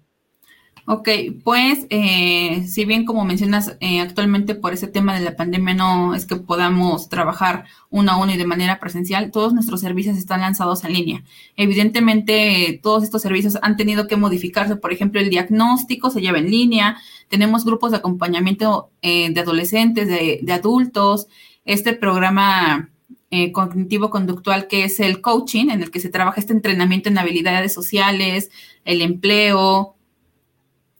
Ok, 0.88 1.10
pues 1.43 1.88
eh, 1.89 2.64
si 2.68 2.86
bien 2.86 3.06
como 3.06 3.26
mencionas, 3.26 3.76
eh, 3.80 4.01
actualmente 4.01 4.53
por 4.53 4.72
ese 4.72 4.86
tema 4.88 5.16
de 5.16 5.26
la 5.26 5.36
pandemia 5.36 5.74
no 5.74 6.14
es 6.14 6.28
que 6.28 6.36
podamos 6.36 7.10
trabajar 7.10 7.66
uno 7.89 8.12
a 8.12 8.18
uno 8.18 8.32
y 8.32 8.38
de 8.38 8.45
manera 8.45 8.80
presencial, 8.80 9.32
todos 9.32 9.51
nuestros 9.51 9.82
servicios 9.82 10.16
están 10.16 10.41
lanzados 10.41 10.84
en 10.84 10.93
línea. 10.93 11.24
Evidentemente, 11.58 12.80
todos 12.84 13.03
estos 13.03 13.24
servicios 13.24 13.58
han 13.64 13.78
tenido 13.78 14.06
que 14.06 14.16
modificarse, 14.16 14.76
por 14.76 14.93
ejemplo, 14.93 15.20
el 15.20 15.32
diagnóstico 15.32 16.12
se 16.12 16.22
lleva 16.22 16.38
en 16.38 16.51
línea, 16.51 16.97
tenemos 17.30 17.66
grupos 17.66 17.89
de 17.89 17.97
acompañamiento 17.97 18.91
eh, 19.01 19.32
de 19.34 19.41
adolescentes, 19.41 20.08
de, 20.08 20.39
de 20.43 20.53
adultos, 20.53 21.28
este 21.66 21.93
programa 21.93 22.91
eh, 23.36 23.52
cognitivo-conductual, 23.52 24.68
que 24.68 24.86
es 24.86 25.02
el 25.02 25.20
coaching, 25.20 25.70
en 25.70 25.84
el 25.84 25.92
que 25.92 26.00
se 26.00 26.08
trabaja 26.08 26.40
este 26.40 26.54
entrenamiento 26.54 27.10
en 27.10 27.18
habilidades 27.18 27.74
sociales, 27.74 28.50
el 28.86 29.02
empleo, 29.02 29.98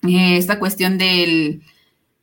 eh, 0.04 0.36
esta 0.36 0.60
cuestión 0.60 0.98
de 0.98 1.62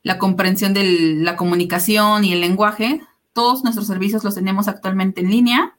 la 0.03 0.19
comprensión 0.19 0.75
de 0.75 1.17
la 1.17 1.37
comunicación 1.37 2.27
y 2.27 2.35
el 2.35 2.43
lenguaje. 2.43 3.01
Todos 3.33 3.65
nuestros 3.65 3.87
servicios 3.87 4.23
los 4.23 4.35
tenemos 4.35 4.69
actualmente 4.69 5.23
en 5.23 5.31
línea. 5.31 5.79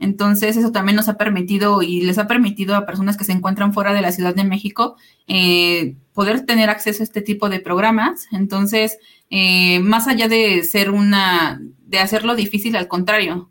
Entonces, 0.00 0.56
eso 0.56 0.72
también 0.72 0.96
nos 0.96 1.08
ha 1.08 1.16
permitido 1.16 1.80
y 1.80 2.00
les 2.00 2.18
ha 2.18 2.26
permitido 2.26 2.74
a 2.74 2.86
personas 2.86 3.16
que 3.16 3.24
se 3.24 3.32
encuentran 3.32 3.72
fuera 3.72 3.92
de 3.92 4.00
la 4.00 4.10
Ciudad 4.10 4.34
de 4.34 4.42
México 4.42 4.96
eh, 5.28 5.94
poder 6.12 6.44
tener 6.44 6.70
acceso 6.70 7.02
a 7.02 7.04
este 7.04 7.22
tipo 7.22 7.48
de 7.48 7.60
programas. 7.60 8.26
Entonces, 8.32 8.98
más 9.80 10.08
allá 10.08 10.26
de 10.26 10.64
ser 10.64 10.90
una, 10.90 11.60
de 11.86 12.00
hacerlo 12.00 12.34
difícil, 12.34 12.74
al 12.74 12.88
contrario, 12.88 13.50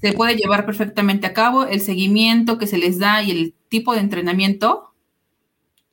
se 0.00 0.12
puede 0.12 0.36
llevar 0.36 0.66
perfectamente 0.66 1.26
a 1.26 1.34
cabo. 1.34 1.64
El 1.66 1.80
seguimiento 1.80 2.58
que 2.58 2.66
se 2.66 2.78
les 2.78 2.98
da 2.98 3.22
y 3.22 3.30
el 3.30 3.54
tipo 3.68 3.94
de 3.94 4.00
entrenamiento 4.00 4.92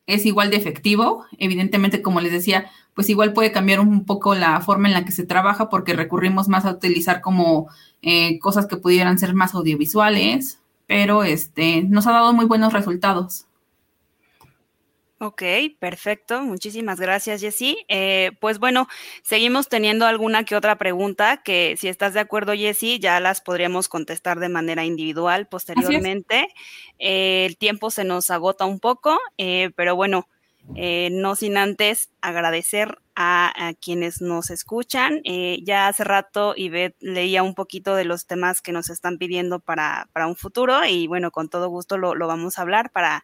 es 0.05 0.25
igual 0.25 0.49
de 0.49 0.57
efectivo. 0.57 1.25
Evidentemente, 1.37 2.01
como 2.01 2.21
les 2.21 2.31
decía, 2.31 2.69
pues 2.93 3.09
igual 3.09 3.33
puede 3.33 3.51
cambiar 3.51 3.79
un 3.79 4.05
poco 4.05 4.35
la 4.35 4.59
forma 4.61 4.87
en 4.87 4.93
la 4.93 5.05
que 5.05 5.11
se 5.11 5.25
trabaja 5.25 5.69
porque 5.69 5.93
recurrimos 5.93 6.47
más 6.47 6.65
a 6.65 6.71
utilizar 6.71 7.21
como 7.21 7.67
eh, 8.01 8.39
cosas 8.39 8.67
que 8.67 8.77
pudieran 8.77 9.19
ser 9.19 9.33
más 9.33 9.53
audiovisuales, 9.53 10.59
pero 10.87 11.23
este, 11.23 11.83
nos 11.83 12.07
ha 12.07 12.11
dado 12.11 12.33
muy 12.33 12.45
buenos 12.45 12.73
resultados. 12.73 13.46
Ok, 15.19 15.41
perfecto. 15.79 16.43
Muchísimas 16.43 16.99
gracias, 16.99 17.41
Jessy. 17.41 17.75
Eh, 17.87 18.33
pues 18.39 18.59
bueno, 18.59 18.87
seguimos 19.23 19.67
teniendo 19.67 20.05
alguna 20.05 20.43
que 20.43 20.55
otra 20.55 20.77
pregunta 20.77 21.37
que 21.37 21.75
si 21.75 21.87
estás 21.87 22.13
de 22.13 22.19
acuerdo, 22.19 22.53
Jessy, 22.53 22.99
ya 22.99 23.19
las 23.19 23.41
podríamos 23.41 23.89
contestar 23.89 24.39
de 24.39 24.49
manera 24.49 24.85
individual 24.85 25.47
posteriormente. 25.47 26.49
Eh, 26.99 27.45
el 27.47 27.57
tiempo 27.57 27.89
se 27.89 28.03
nos 28.03 28.29
agota 28.29 28.65
un 28.65 28.79
poco, 28.79 29.19
eh, 29.39 29.71
pero 29.75 29.95
bueno, 29.95 30.27
no 30.75 31.35
sin 31.35 31.57
antes 31.57 32.09
agradecer 32.21 32.99
a, 33.15 33.73
quienes 33.81 34.21
nos 34.21 34.51
escuchan. 34.51 35.21
ya 35.63 35.87
hace 35.87 36.03
rato 36.03 36.53
Ivette 36.57 36.97
leía 36.99 37.41
un 37.41 37.55
poquito 37.55 37.95
de 37.95 38.03
los 38.03 38.27
temas 38.27 38.61
que 38.61 38.73
nos 38.73 38.89
están 38.89 39.17
pidiendo 39.17 39.59
para, 39.61 40.09
para 40.11 40.27
un 40.27 40.35
futuro 40.35 40.85
y 40.85 41.07
bueno, 41.07 41.31
con 41.31 41.49
todo 41.49 41.69
gusto 41.69 41.97
lo, 41.97 42.15
lo 42.15 42.27
vamos 42.27 42.59
a 42.59 42.63
hablar 42.63 42.91
para 42.91 43.23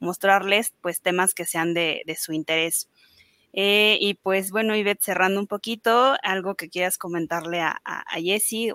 mostrarles 0.00 0.72
pues 0.80 1.00
temas 1.00 1.34
que 1.34 1.46
sean 1.46 1.74
de, 1.74 2.02
su 2.18 2.32
interés. 2.32 2.88
Eh, 3.52 3.98
y 4.00 4.14
pues 4.14 4.50
bueno, 4.50 4.74
Ivette, 4.74 5.02
cerrando 5.02 5.40
un 5.40 5.46
poquito, 5.46 6.14
algo 6.22 6.56
que 6.56 6.68
quieras 6.68 6.98
comentarle 6.98 7.60
a, 7.60 7.80
a, 7.84 8.20
Jessie. 8.20 8.72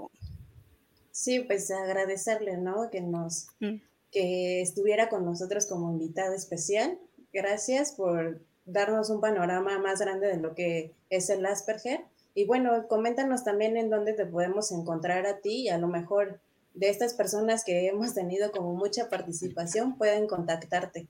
Sí, 1.12 1.42
pues 1.42 1.70
agradecerle, 1.70 2.58
¿no? 2.58 2.90
Que 2.90 3.02
nos, 3.02 3.48
mm. 3.60 3.76
que 4.12 4.62
estuviera 4.62 5.10
con 5.10 5.26
nosotros 5.26 5.68
como 5.68 5.92
invitada 5.92 6.36
especial. 6.36 6.98
Gracias 7.34 7.92
por 7.92 8.42
darnos 8.66 9.10
un 9.10 9.20
panorama 9.20 9.80
más 9.80 10.00
grande 10.00 10.28
de 10.28 10.38
lo 10.38 10.56
que 10.56 10.94
es 11.10 11.30
el 11.30 11.46
Asperger. 11.46 12.06
Y 12.34 12.46
bueno, 12.46 12.88
coméntanos 12.88 13.44
también 13.44 13.76
en 13.76 13.90
dónde 13.90 14.14
te 14.14 14.26
podemos 14.26 14.72
encontrar 14.72 15.26
a 15.26 15.40
ti 15.40 15.64
y 15.64 15.70
a 15.70 15.78
lo 15.78 15.88
mejor 15.88 16.40
de 16.80 16.90
estas 16.90 17.14
personas 17.14 17.64
que 17.66 17.88
hemos 17.88 18.14
tenido 18.14 18.52
como 18.52 18.74
mucha 18.74 19.10
participación 19.10 19.98
pueden 19.98 20.28
contactarte. 20.28 21.08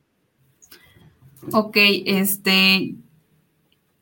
Ok, 1.54 1.78
este, 2.06 2.96